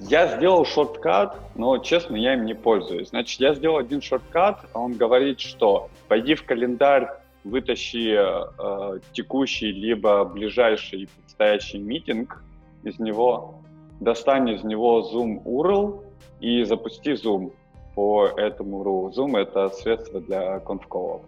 Я 0.00 0.36
сделал 0.36 0.64
шорткат, 0.64 1.38
но, 1.54 1.78
честно, 1.78 2.16
я 2.16 2.34
им 2.34 2.46
не 2.46 2.54
пользуюсь. 2.54 3.10
Значит, 3.10 3.40
я 3.40 3.54
сделал 3.54 3.78
один 3.78 4.00
шорткат, 4.00 4.64
а 4.72 4.80
он 4.80 4.94
говорит, 4.94 5.40
что 5.40 5.90
пойди 6.08 6.34
в 6.34 6.44
календарь, 6.44 7.08
вытащи 7.44 8.16
э, 8.16 9.00
текущий 9.12 9.72
либо 9.72 10.24
ближайший 10.24 11.08
предстоящий 11.08 11.78
митинг 11.78 12.42
из 12.82 12.98
него, 12.98 13.62
достань 14.00 14.48
из 14.50 14.64
него 14.64 15.08
Zoom 15.12 15.42
URL 15.44 16.02
и 16.40 16.64
запусти 16.64 17.12
Zoom 17.12 17.52
по 17.94 18.26
этому 18.26 18.82
URL. 18.82 19.12
Zoom— 19.12 19.38
это 19.40 19.68
средство 19.70 20.20
для 20.20 20.60
конфколов. 20.60 21.22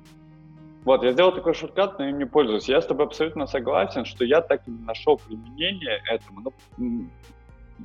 Вот, 0.84 1.04
я 1.04 1.12
сделал 1.12 1.32
такой 1.32 1.54
шорткат, 1.54 1.98
но 1.98 2.08
им 2.08 2.18
не 2.18 2.26
пользуюсь. 2.26 2.68
Я 2.68 2.82
с 2.82 2.86
тобой 2.86 3.06
абсолютно 3.06 3.46
согласен, 3.46 4.04
что 4.04 4.24
я 4.24 4.40
так 4.40 4.66
и 4.66 4.70
не 4.70 4.84
нашел 4.84 5.16
применение 5.16 6.02
этому. 6.10 6.52
Ну, 6.76 7.06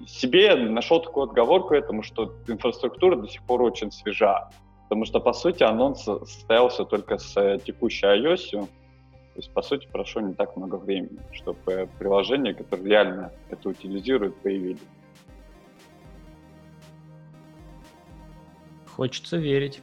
себе 0.08 0.56
нашел 0.56 1.02
такую 1.02 1.26
отговорку 1.28 1.76
этому, 1.76 2.02
что 2.02 2.34
инфраструктура 2.48 3.16
до 3.16 3.28
сих 3.28 3.44
пор 3.44 3.62
очень 3.62 3.92
свежа. 3.92 4.50
Потому 4.84 5.06
что, 5.06 5.20
по 5.20 5.34
сути, 5.34 5.64
анонс 5.64 6.04
состоялся 6.04 6.86
только 6.86 7.18
с 7.18 7.38
э, 7.38 7.60
текущей 7.64 8.08
iOS. 8.08 8.52
То 8.52 8.68
есть, 9.36 9.54
по 9.54 9.62
сути, 9.62 9.88
прошло 9.92 10.22
не 10.22 10.34
так 10.34 10.56
много 10.58 10.76
времени, 10.78 11.20
чтобы 11.34 11.90
приложения, 12.00 12.54
которые 12.54 12.90
реально 12.90 13.32
это 13.50 13.70
утилизируют, 13.70 14.36
появились. 14.38 14.80
Хочется 18.98 19.38
верить. 19.38 19.82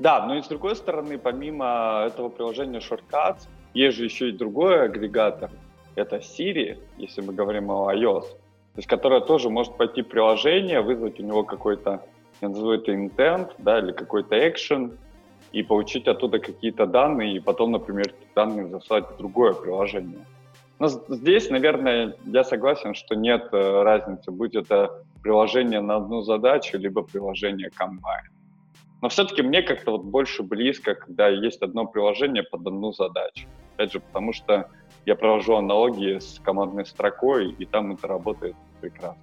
Да, 0.00 0.26
но 0.26 0.36
и 0.36 0.42
с 0.42 0.48
другой 0.48 0.74
стороны, 0.74 1.18
помимо 1.18 2.04
этого 2.06 2.28
приложения 2.28 2.80
Shortcuts, 2.80 3.46
есть 3.74 3.96
же 3.96 4.04
еще 4.04 4.30
и 4.30 4.32
другой 4.32 4.84
агрегатор. 4.84 5.50
Это 5.94 6.16
Siri, 6.16 6.78
если 6.96 7.20
мы 7.20 7.32
говорим 7.32 7.70
о 7.70 7.94
iOS 7.94 8.26
то 8.78 8.80
есть 8.80 8.88
которая 8.88 9.20
тоже 9.20 9.50
может 9.50 9.76
пойти 9.76 10.02
в 10.02 10.06
приложение, 10.06 10.80
вызвать 10.80 11.18
у 11.18 11.24
него 11.24 11.42
какой-то, 11.42 12.00
я 12.40 12.48
назову 12.48 12.70
это 12.70 12.92
intent, 12.92 13.50
да, 13.58 13.80
или 13.80 13.90
какой-то 13.90 14.36
action, 14.36 14.96
и 15.50 15.64
получить 15.64 16.06
оттуда 16.06 16.38
какие-то 16.38 16.86
данные, 16.86 17.34
и 17.34 17.40
потом, 17.40 17.72
например, 17.72 18.06
эти 18.06 18.28
данные 18.36 18.68
заслать 18.68 19.10
в 19.10 19.16
другое 19.16 19.52
приложение. 19.52 20.24
Но 20.78 20.86
здесь, 20.86 21.50
наверное, 21.50 22.14
я 22.24 22.44
согласен, 22.44 22.94
что 22.94 23.16
нет 23.16 23.48
э, 23.50 23.82
разницы, 23.82 24.30
будь 24.30 24.54
это 24.54 25.02
приложение 25.28 25.82
на 25.82 25.96
одну 25.96 26.22
задачу, 26.22 26.78
либо 26.78 27.02
приложение 27.02 27.68
комбайн. 27.68 28.30
Но 29.02 29.10
все-таки 29.10 29.42
мне 29.42 29.60
как-то 29.60 29.90
вот 29.90 30.04
больше 30.04 30.42
близко, 30.42 30.94
когда 30.94 31.28
есть 31.28 31.60
одно 31.60 31.84
приложение 31.84 32.44
под 32.44 32.66
одну 32.66 32.92
задачу. 32.92 33.46
Опять 33.74 33.92
же, 33.92 34.00
потому 34.00 34.32
что 34.32 34.70
я 35.04 35.16
провожу 35.16 35.56
аналогии 35.56 36.18
с 36.18 36.40
командной 36.42 36.86
строкой, 36.86 37.50
и 37.50 37.66
там 37.66 37.92
это 37.92 38.06
работает 38.06 38.56
прекрасно. 38.80 39.20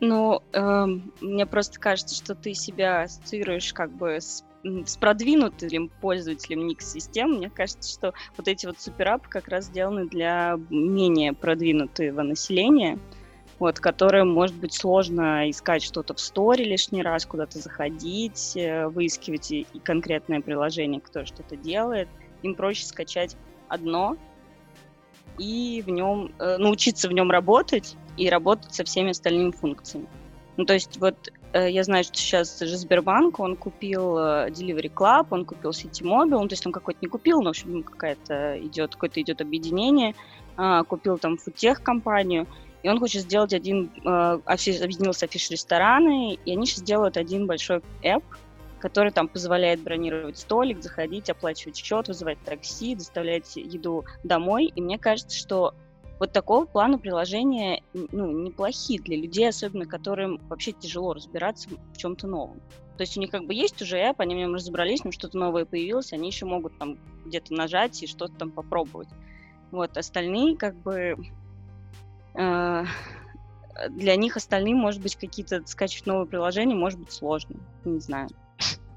Ну, 0.00 0.42
э, 0.52 0.86
мне 1.20 1.46
просто 1.46 1.78
кажется, 1.78 2.16
что 2.16 2.34
ты 2.34 2.52
себя 2.52 3.02
ассоциируешь 3.02 3.72
как 3.72 3.92
бы 3.92 4.16
с, 4.16 4.44
с 4.86 4.96
продвинутым 4.96 5.90
пользователем 6.00 6.68
Nix-систем. 6.68 7.34
Мне 7.34 7.50
кажется, 7.50 7.90
что 7.90 8.14
вот 8.36 8.48
эти 8.48 8.66
вот 8.66 8.80
суперапы 8.80 9.28
как 9.28 9.48
раз 9.48 9.66
сделаны 9.66 10.08
для 10.08 10.58
менее 10.70 11.32
продвинутого 11.32 12.22
населения, 12.22 12.98
вот, 13.58 13.80
которое 13.80 14.24
может 14.24 14.56
быть 14.56 14.74
сложно 14.74 15.48
искать 15.50 15.82
что-то 15.82 16.14
в 16.14 16.20
сторе 16.20 16.64
лишний 16.64 17.02
раз, 17.02 17.24
куда-то 17.24 17.58
заходить, 17.58 18.56
э, 18.56 18.86
выискивать 18.88 19.50
и 19.50 19.66
конкретное 19.82 20.40
приложение, 20.40 21.00
которое 21.00 21.26
что-то 21.26 21.56
делает. 21.56 22.08
Им 22.42 22.54
проще 22.54 22.84
скачать 22.84 23.36
одно 23.68 24.16
и 25.38 25.82
в 25.86 25.90
нем 25.90 26.32
э, 26.38 26.56
научиться 26.58 27.08
в 27.08 27.12
нем 27.12 27.30
работать 27.30 27.96
и 28.16 28.28
работать 28.28 28.74
со 28.74 28.84
всеми 28.84 29.10
остальными 29.10 29.50
функциями. 29.50 30.08
Ну, 30.56 30.64
то 30.64 30.74
есть 30.74 30.98
вот 30.98 31.32
я 31.52 31.84
знаю, 31.84 32.04
что 32.04 32.16
сейчас 32.16 32.58
же 32.58 32.76
Сбербанк, 32.76 33.40
он 33.40 33.56
купил 33.56 34.18
э, 34.18 34.50
Delivery 34.50 34.92
Club, 34.92 35.28
он 35.30 35.44
купил 35.44 35.70
Mobile, 35.70 36.40
ну, 36.40 36.48
то 36.48 36.52
есть 36.52 36.66
он 36.66 36.72
какой-то 36.72 36.98
не 37.02 37.08
купил, 37.08 37.40
но, 37.40 37.46
в 37.46 37.50
общем, 37.50 37.82
какая-то 37.82 38.58
идет, 38.60 38.94
какое-то 38.94 39.20
идет 39.20 39.40
объединение, 39.40 40.14
э, 40.58 40.82
купил 40.88 41.18
там 41.18 41.38
футех 41.38 41.82
компанию, 41.82 42.46
и 42.82 42.88
он 42.88 42.98
хочет 42.98 43.22
сделать 43.22 43.52
один, 43.52 43.90
э, 44.04 44.08
объединился 44.44 45.26
афиш 45.26 45.50
рестораны, 45.50 46.38
и 46.44 46.52
они 46.52 46.66
сейчас 46.66 46.82
делают 46.82 47.16
один 47.16 47.46
большой 47.46 47.82
app, 48.02 48.22
который 48.78 49.10
там 49.10 49.26
позволяет 49.26 49.80
бронировать 49.80 50.38
столик, 50.38 50.82
заходить, 50.82 51.30
оплачивать 51.30 51.76
счет, 51.76 52.08
вызывать 52.08 52.38
такси, 52.44 52.94
доставлять 52.94 53.56
еду 53.56 54.04
домой. 54.22 54.70
И 54.74 54.80
мне 54.80 54.98
кажется, 54.98 55.36
что 55.36 55.74
вот 56.18 56.32
такого 56.32 56.64
плана 56.64 56.98
приложения 56.98 57.82
ну, 57.92 58.30
неплохие 58.30 59.00
для 59.00 59.16
людей, 59.16 59.48
особенно 59.48 59.86
которым 59.86 60.40
вообще 60.48 60.72
тяжело 60.72 61.12
разбираться 61.12 61.68
в 61.92 61.96
чем-то 61.96 62.26
новом. 62.26 62.60
То 62.96 63.02
есть 63.02 63.16
у 63.16 63.20
них 63.20 63.30
как 63.30 63.44
бы 63.44 63.54
есть 63.54 63.80
уже 63.82 63.98
app, 63.98 64.16
они 64.18 64.34
в 64.34 64.38
нем 64.38 64.54
разобрались, 64.54 65.04
но 65.04 65.12
что-то 65.12 65.36
новое 65.36 65.66
появилось, 65.66 66.12
они 66.12 66.28
еще 66.28 66.46
могут 66.46 66.78
там 66.78 66.98
где-то 67.26 67.52
нажать 67.52 68.02
и 68.02 68.06
что-то 68.06 68.34
там 68.34 68.50
попробовать. 68.50 69.08
Вот, 69.70 69.96
остальные 69.96 70.56
как 70.56 70.74
бы... 70.76 71.16
Э, 72.34 72.84
для 73.90 74.16
них 74.16 74.38
остальные, 74.38 74.74
может 74.74 75.02
быть, 75.02 75.16
какие-то 75.16 75.62
скачивать 75.66 76.06
новые 76.06 76.26
приложения, 76.26 76.74
может 76.74 76.98
быть, 76.98 77.12
сложно. 77.12 77.56
Не 77.84 78.00
знаю. 78.00 78.28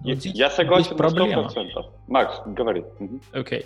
Здесь, 0.01 0.25
я 0.27 0.49
согласен 0.49 0.95
здесь 0.97 1.13
на 1.13 1.47
100%. 1.47 1.91
Макс, 2.07 2.41
говори. 2.45 2.85
Окей. 3.33 3.59
Okay. 3.59 3.65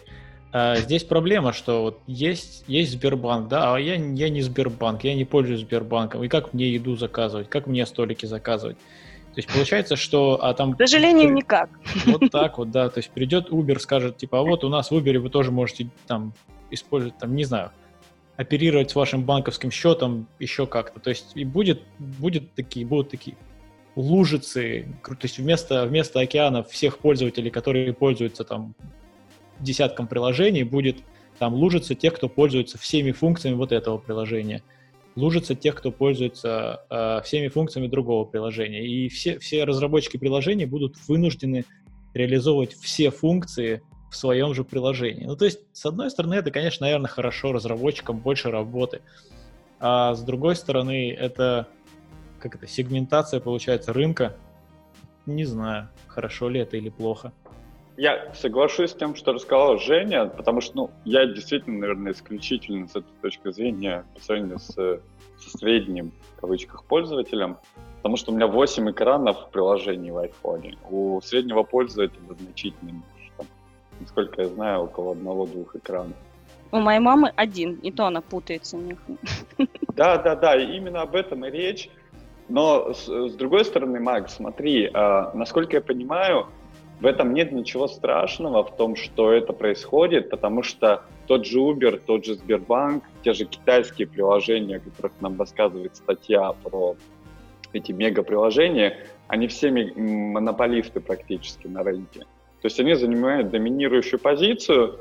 Uh, 0.53 0.79
здесь 0.81 1.03
проблема, 1.03 1.51
что 1.51 1.81
вот 1.81 1.99
есть, 2.05 2.63
есть 2.67 2.91
Сбербанк, 2.91 3.47
да, 3.47 3.73
а 3.73 3.79
я, 3.79 3.95
я 3.95 4.29
не 4.29 4.41
Сбербанк, 4.41 5.03
я 5.03 5.15
не 5.15 5.25
пользуюсь 5.25 5.61
Сбербанком. 5.61 6.23
И 6.23 6.27
как 6.27 6.53
мне 6.53 6.69
еду 6.69 6.95
заказывать, 6.95 7.49
как 7.49 7.65
мне 7.65 7.83
столики 7.87 8.27
заказывать? 8.27 8.77
То 9.33 9.39
есть 9.39 9.51
получается, 9.51 9.95
что 9.95 10.37
а 10.45 10.53
там... 10.53 10.73
К 10.75 10.77
сожалению, 10.77 11.29
при... 11.29 11.37
никак. 11.37 11.69
Вот 12.05 12.29
так 12.29 12.59
вот, 12.59 12.69
да. 12.69 12.89
То 12.89 12.99
есть 12.99 13.09
придет 13.09 13.49
Uber, 13.49 13.79
скажет, 13.79 14.17
типа, 14.17 14.39
а 14.39 14.43
вот 14.43 14.63
у 14.63 14.69
нас 14.69 14.91
в 14.91 14.93
Uber 14.93 15.17
вы 15.17 15.31
тоже 15.31 15.49
можете 15.49 15.89
там 16.05 16.33
использовать, 16.69 17.17
там, 17.17 17.35
не 17.35 17.45
знаю, 17.45 17.71
оперировать 18.37 18.91
с 18.91 18.95
вашим 18.95 19.23
банковским 19.23 19.71
счетом 19.71 20.27
еще 20.37 20.67
как-то. 20.67 20.99
То 20.99 21.09
есть 21.09 21.31
и 21.33 21.45
будет, 21.45 21.81
будет 21.97 22.53
такие, 22.53 22.85
будут 22.85 23.09
такие 23.09 23.35
лужицы, 23.95 24.87
то 25.03 25.17
есть 25.23 25.39
вместо, 25.39 25.87
вместо 25.87 26.19
океанов 26.19 26.69
всех 26.69 26.99
пользователей, 26.99 27.49
которые 27.49 27.91
пользуются 27.93 28.43
там 28.43 28.75
десятком 29.63 30.07
приложений, 30.07 30.63
будет 30.63 30.97
там 31.39 31.53
лужица 31.53 31.95
тех, 31.95 32.13
кто 32.13 32.29
пользуется 32.29 32.77
всеми 32.77 33.11
функциями 33.11 33.55
вот 33.55 33.71
этого 33.71 33.97
приложения. 33.97 34.61
лужица 35.15 35.55
тех, 35.55 35.75
кто 35.75 35.91
пользуется 35.91 36.85
э, 36.89 37.21
всеми 37.23 37.47
функциями 37.47 37.87
другого 37.87 38.25
приложения. 38.25 38.85
И 38.85 39.09
все, 39.09 39.37
все 39.39 39.63
разработчики 39.63 40.17
приложений 40.17 40.65
будут 40.65 40.95
вынуждены 41.07 41.65
реализовывать 42.13 42.73
все 42.73 43.11
функции 43.11 43.81
в 44.09 44.15
своем 44.15 44.53
же 44.53 44.63
приложении. 44.63 45.25
Ну, 45.25 45.35
то 45.35 45.45
есть, 45.45 45.59
с 45.71 45.85
одной 45.85 46.09
стороны, 46.11 46.35
это, 46.35 46.51
конечно, 46.51 46.85
наверное, 46.85 47.09
хорошо, 47.09 47.51
разработчикам 47.51 48.17
больше 48.17 48.51
работы. 48.51 49.01
А 49.79 50.13
с 50.15 50.21
другой 50.21 50.55
стороны, 50.55 51.11
это 51.11 51.67
как 52.43 52.55
это, 52.55 52.67
сегментация, 52.67 53.39
получается, 53.39 53.93
рынка. 53.93 54.35
Не 55.25 55.45
знаю, 55.45 55.89
хорошо 56.07 56.49
ли 56.49 56.59
это 56.59 56.75
или 56.75 56.89
плохо. 56.89 57.31
Я 57.95 58.33
соглашусь 58.33 58.91
с 58.91 58.95
тем, 58.95 59.15
что 59.15 59.33
рассказал 59.33 59.77
Женя, 59.77 60.25
потому 60.25 60.61
что 60.61 60.75
ну, 60.75 60.89
я 61.05 61.25
действительно, 61.27 61.79
наверное, 61.79 62.13
исключительно 62.13 62.87
с 62.87 62.91
этой 62.91 63.13
точки 63.21 63.51
зрения 63.51 64.05
по 64.15 64.21
сравнению 64.21 64.59
с, 64.59 64.73
со 64.73 65.57
средним, 65.57 66.11
в 66.35 66.41
кавычках, 66.41 66.85
пользователем, 66.85 67.57
потому 67.97 68.17
что 68.17 68.31
у 68.31 68.35
меня 68.35 68.47
8 68.47 68.89
экранов 68.91 69.47
в 69.47 69.49
приложении 69.51 70.09
в 70.09 70.17
iPhone. 70.17 70.77
У 70.89 71.21
среднего 71.21 71.63
пользователя 71.63 72.19
значительно 72.39 72.89
меньше. 72.89 73.31
Там, 73.37 73.45
насколько 73.99 74.41
я 74.41 74.47
знаю, 74.47 74.83
около 74.83 75.11
одного-двух 75.11 75.75
экранов. 75.75 76.17
У 76.71 76.79
моей 76.79 76.99
мамы 76.99 77.31
один, 77.35 77.75
и 77.75 77.91
то 77.91 78.07
она 78.07 78.21
путается 78.21 78.77
у 78.77 78.81
них. 78.81 78.97
Да, 79.95 80.17
да, 80.17 80.35
да, 80.35 80.55
именно 80.55 81.01
об 81.01 81.15
этом 81.15 81.45
и 81.45 81.51
речь. 81.51 81.87
Но 82.49 82.93
с, 82.93 83.05
с 83.07 83.35
другой 83.35 83.63
стороны, 83.63 83.99
Макс, 83.99 84.33
смотри, 84.33 84.89
э, 84.91 85.31
насколько 85.35 85.75
я 85.75 85.81
понимаю, 85.81 86.47
в 87.03 87.05
этом 87.05 87.33
нет 87.33 87.51
ничего 87.51 87.89
страшного 87.89 88.63
в 88.63 88.77
том, 88.77 88.95
что 88.95 89.33
это 89.33 89.51
происходит, 89.51 90.29
потому 90.29 90.63
что 90.63 91.03
тот 91.27 91.45
же 91.45 91.59
Uber, 91.59 92.01
тот 92.05 92.23
же 92.23 92.35
Сбербанк, 92.35 93.03
те 93.23 93.33
же 93.33 93.43
китайские 93.43 94.07
приложения, 94.07 94.77
о 94.77 94.79
которых 94.79 95.11
нам 95.19 95.37
рассказывает 95.37 95.97
статья 95.97 96.53
про 96.63 96.95
эти 97.73 97.91
мега-приложения, 97.91 99.05
они 99.27 99.47
всеми 99.47 99.91
монополисты 99.97 101.01
практически 101.01 101.67
на 101.67 101.83
рынке. 101.83 102.21
То 102.61 102.67
есть 102.67 102.79
они 102.79 102.93
занимают 102.93 103.49
доминирующую 103.49 104.21
позицию, 104.21 104.97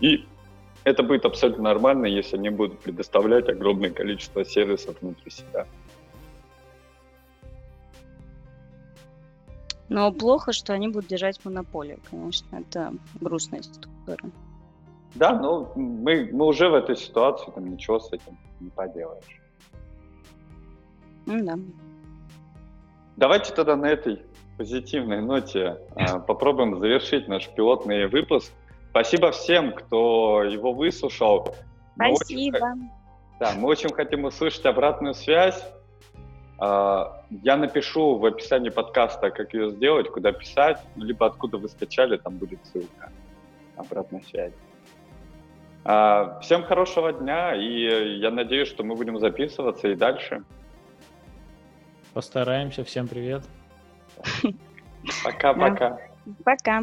и 0.00 0.26
это 0.84 1.02
будет 1.02 1.24
абсолютно 1.24 1.62
нормально, 1.62 2.04
если 2.04 2.36
они 2.36 2.50
будут 2.50 2.80
предоставлять 2.80 3.48
огромное 3.48 3.88
количество 3.88 4.44
сервисов 4.44 4.96
внутри 5.00 5.30
себя. 5.30 5.66
Но 9.88 10.12
плохо, 10.12 10.52
что 10.52 10.72
они 10.72 10.88
будут 10.88 11.08
держать 11.08 11.44
монополию, 11.44 11.98
конечно, 12.10 12.56
это 12.56 12.92
грустная 13.20 13.60
история. 13.60 14.30
Да, 15.14 15.32
ну 15.32 15.70
мы, 15.76 16.28
мы 16.32 16.46
уже 16.46 16.68
в 16.68 16.74
этой 16.74 16.96
ситуации, 16.96 17.50
там 17.52 17.70
ничего 17.70 17.98
с 17.98 18.12
этим 18.12 18.36
не 18.60 18.70
поделаешь. 18.70 19.40
Ну 21.26 21.44
да. 21.44 21.58
Давайте 23.16 23.54
тогда 23.54 23.76
на 23.76 23.86
этой 23.86 24.22
позитивной 24.58 25.22
ноте 25.22 25.78
э, 25.96 26.18
попробуем 26.20 26.78
завершить 26.78 27.28
наш 27.28 27.48
пилотный 27.48 28.08
выпуск. 28.08 28.52
Спасибо 28.90 29.30
всем, 29.30 29.72
кто 29.72 30.42
его 30.42 30.72
выслушал. 30.72 31.54
Спасибо. 31.94 32.58
Мы 32.58 32.74
очень, 32.74 32.90
да, 33.40 33.52
мы 33.56 33.68
очень 33.68 33.92
хотим 33.92 34.24
услышать 34.24 34.64
обратную 34.66 35.14
связь. 35.14 35.62
А, 36.58 37.22
я 37.42 37.56
напишу 37.56 38.16
в 38.16 38.24
описании 38.24 38.70
подкаста, 38.70 39.30
как 39.30 39.54
ее 39.54 39.70
сделать, 39.70 40.08
куда 40.10 40.32
писать, 40.32 40.80
либо 40.96 41.26
откуда 41.26 41.58
вы 41.58 41.68
скачали, 41.68 42.16
там 42.16 42.36
будет 42.36 42.64
ссылка 42.66 43.10
обратной 43.76 44.22
связи. 44.22 44.54
А, 45.84 46.40
всем 46.40 46.64
хорошего 46.64 47.12
дня, 47.12 47.54
и 47.54 48.18
я 48.18 48.30
надеюсь, 48.30 48.68
что 48.68 48.84
мы 48.84 48.94
будем 48.94 49.18
записываться 49.18 49.88
и 49.88 49.94
дальше. 49.94 50.42
Постараемся. 52.14 52.82
Всем 52.82 53.06
привет. 53.06 53.44
Пока-пока. 55.24 56.00
Пока. 56.44 56.82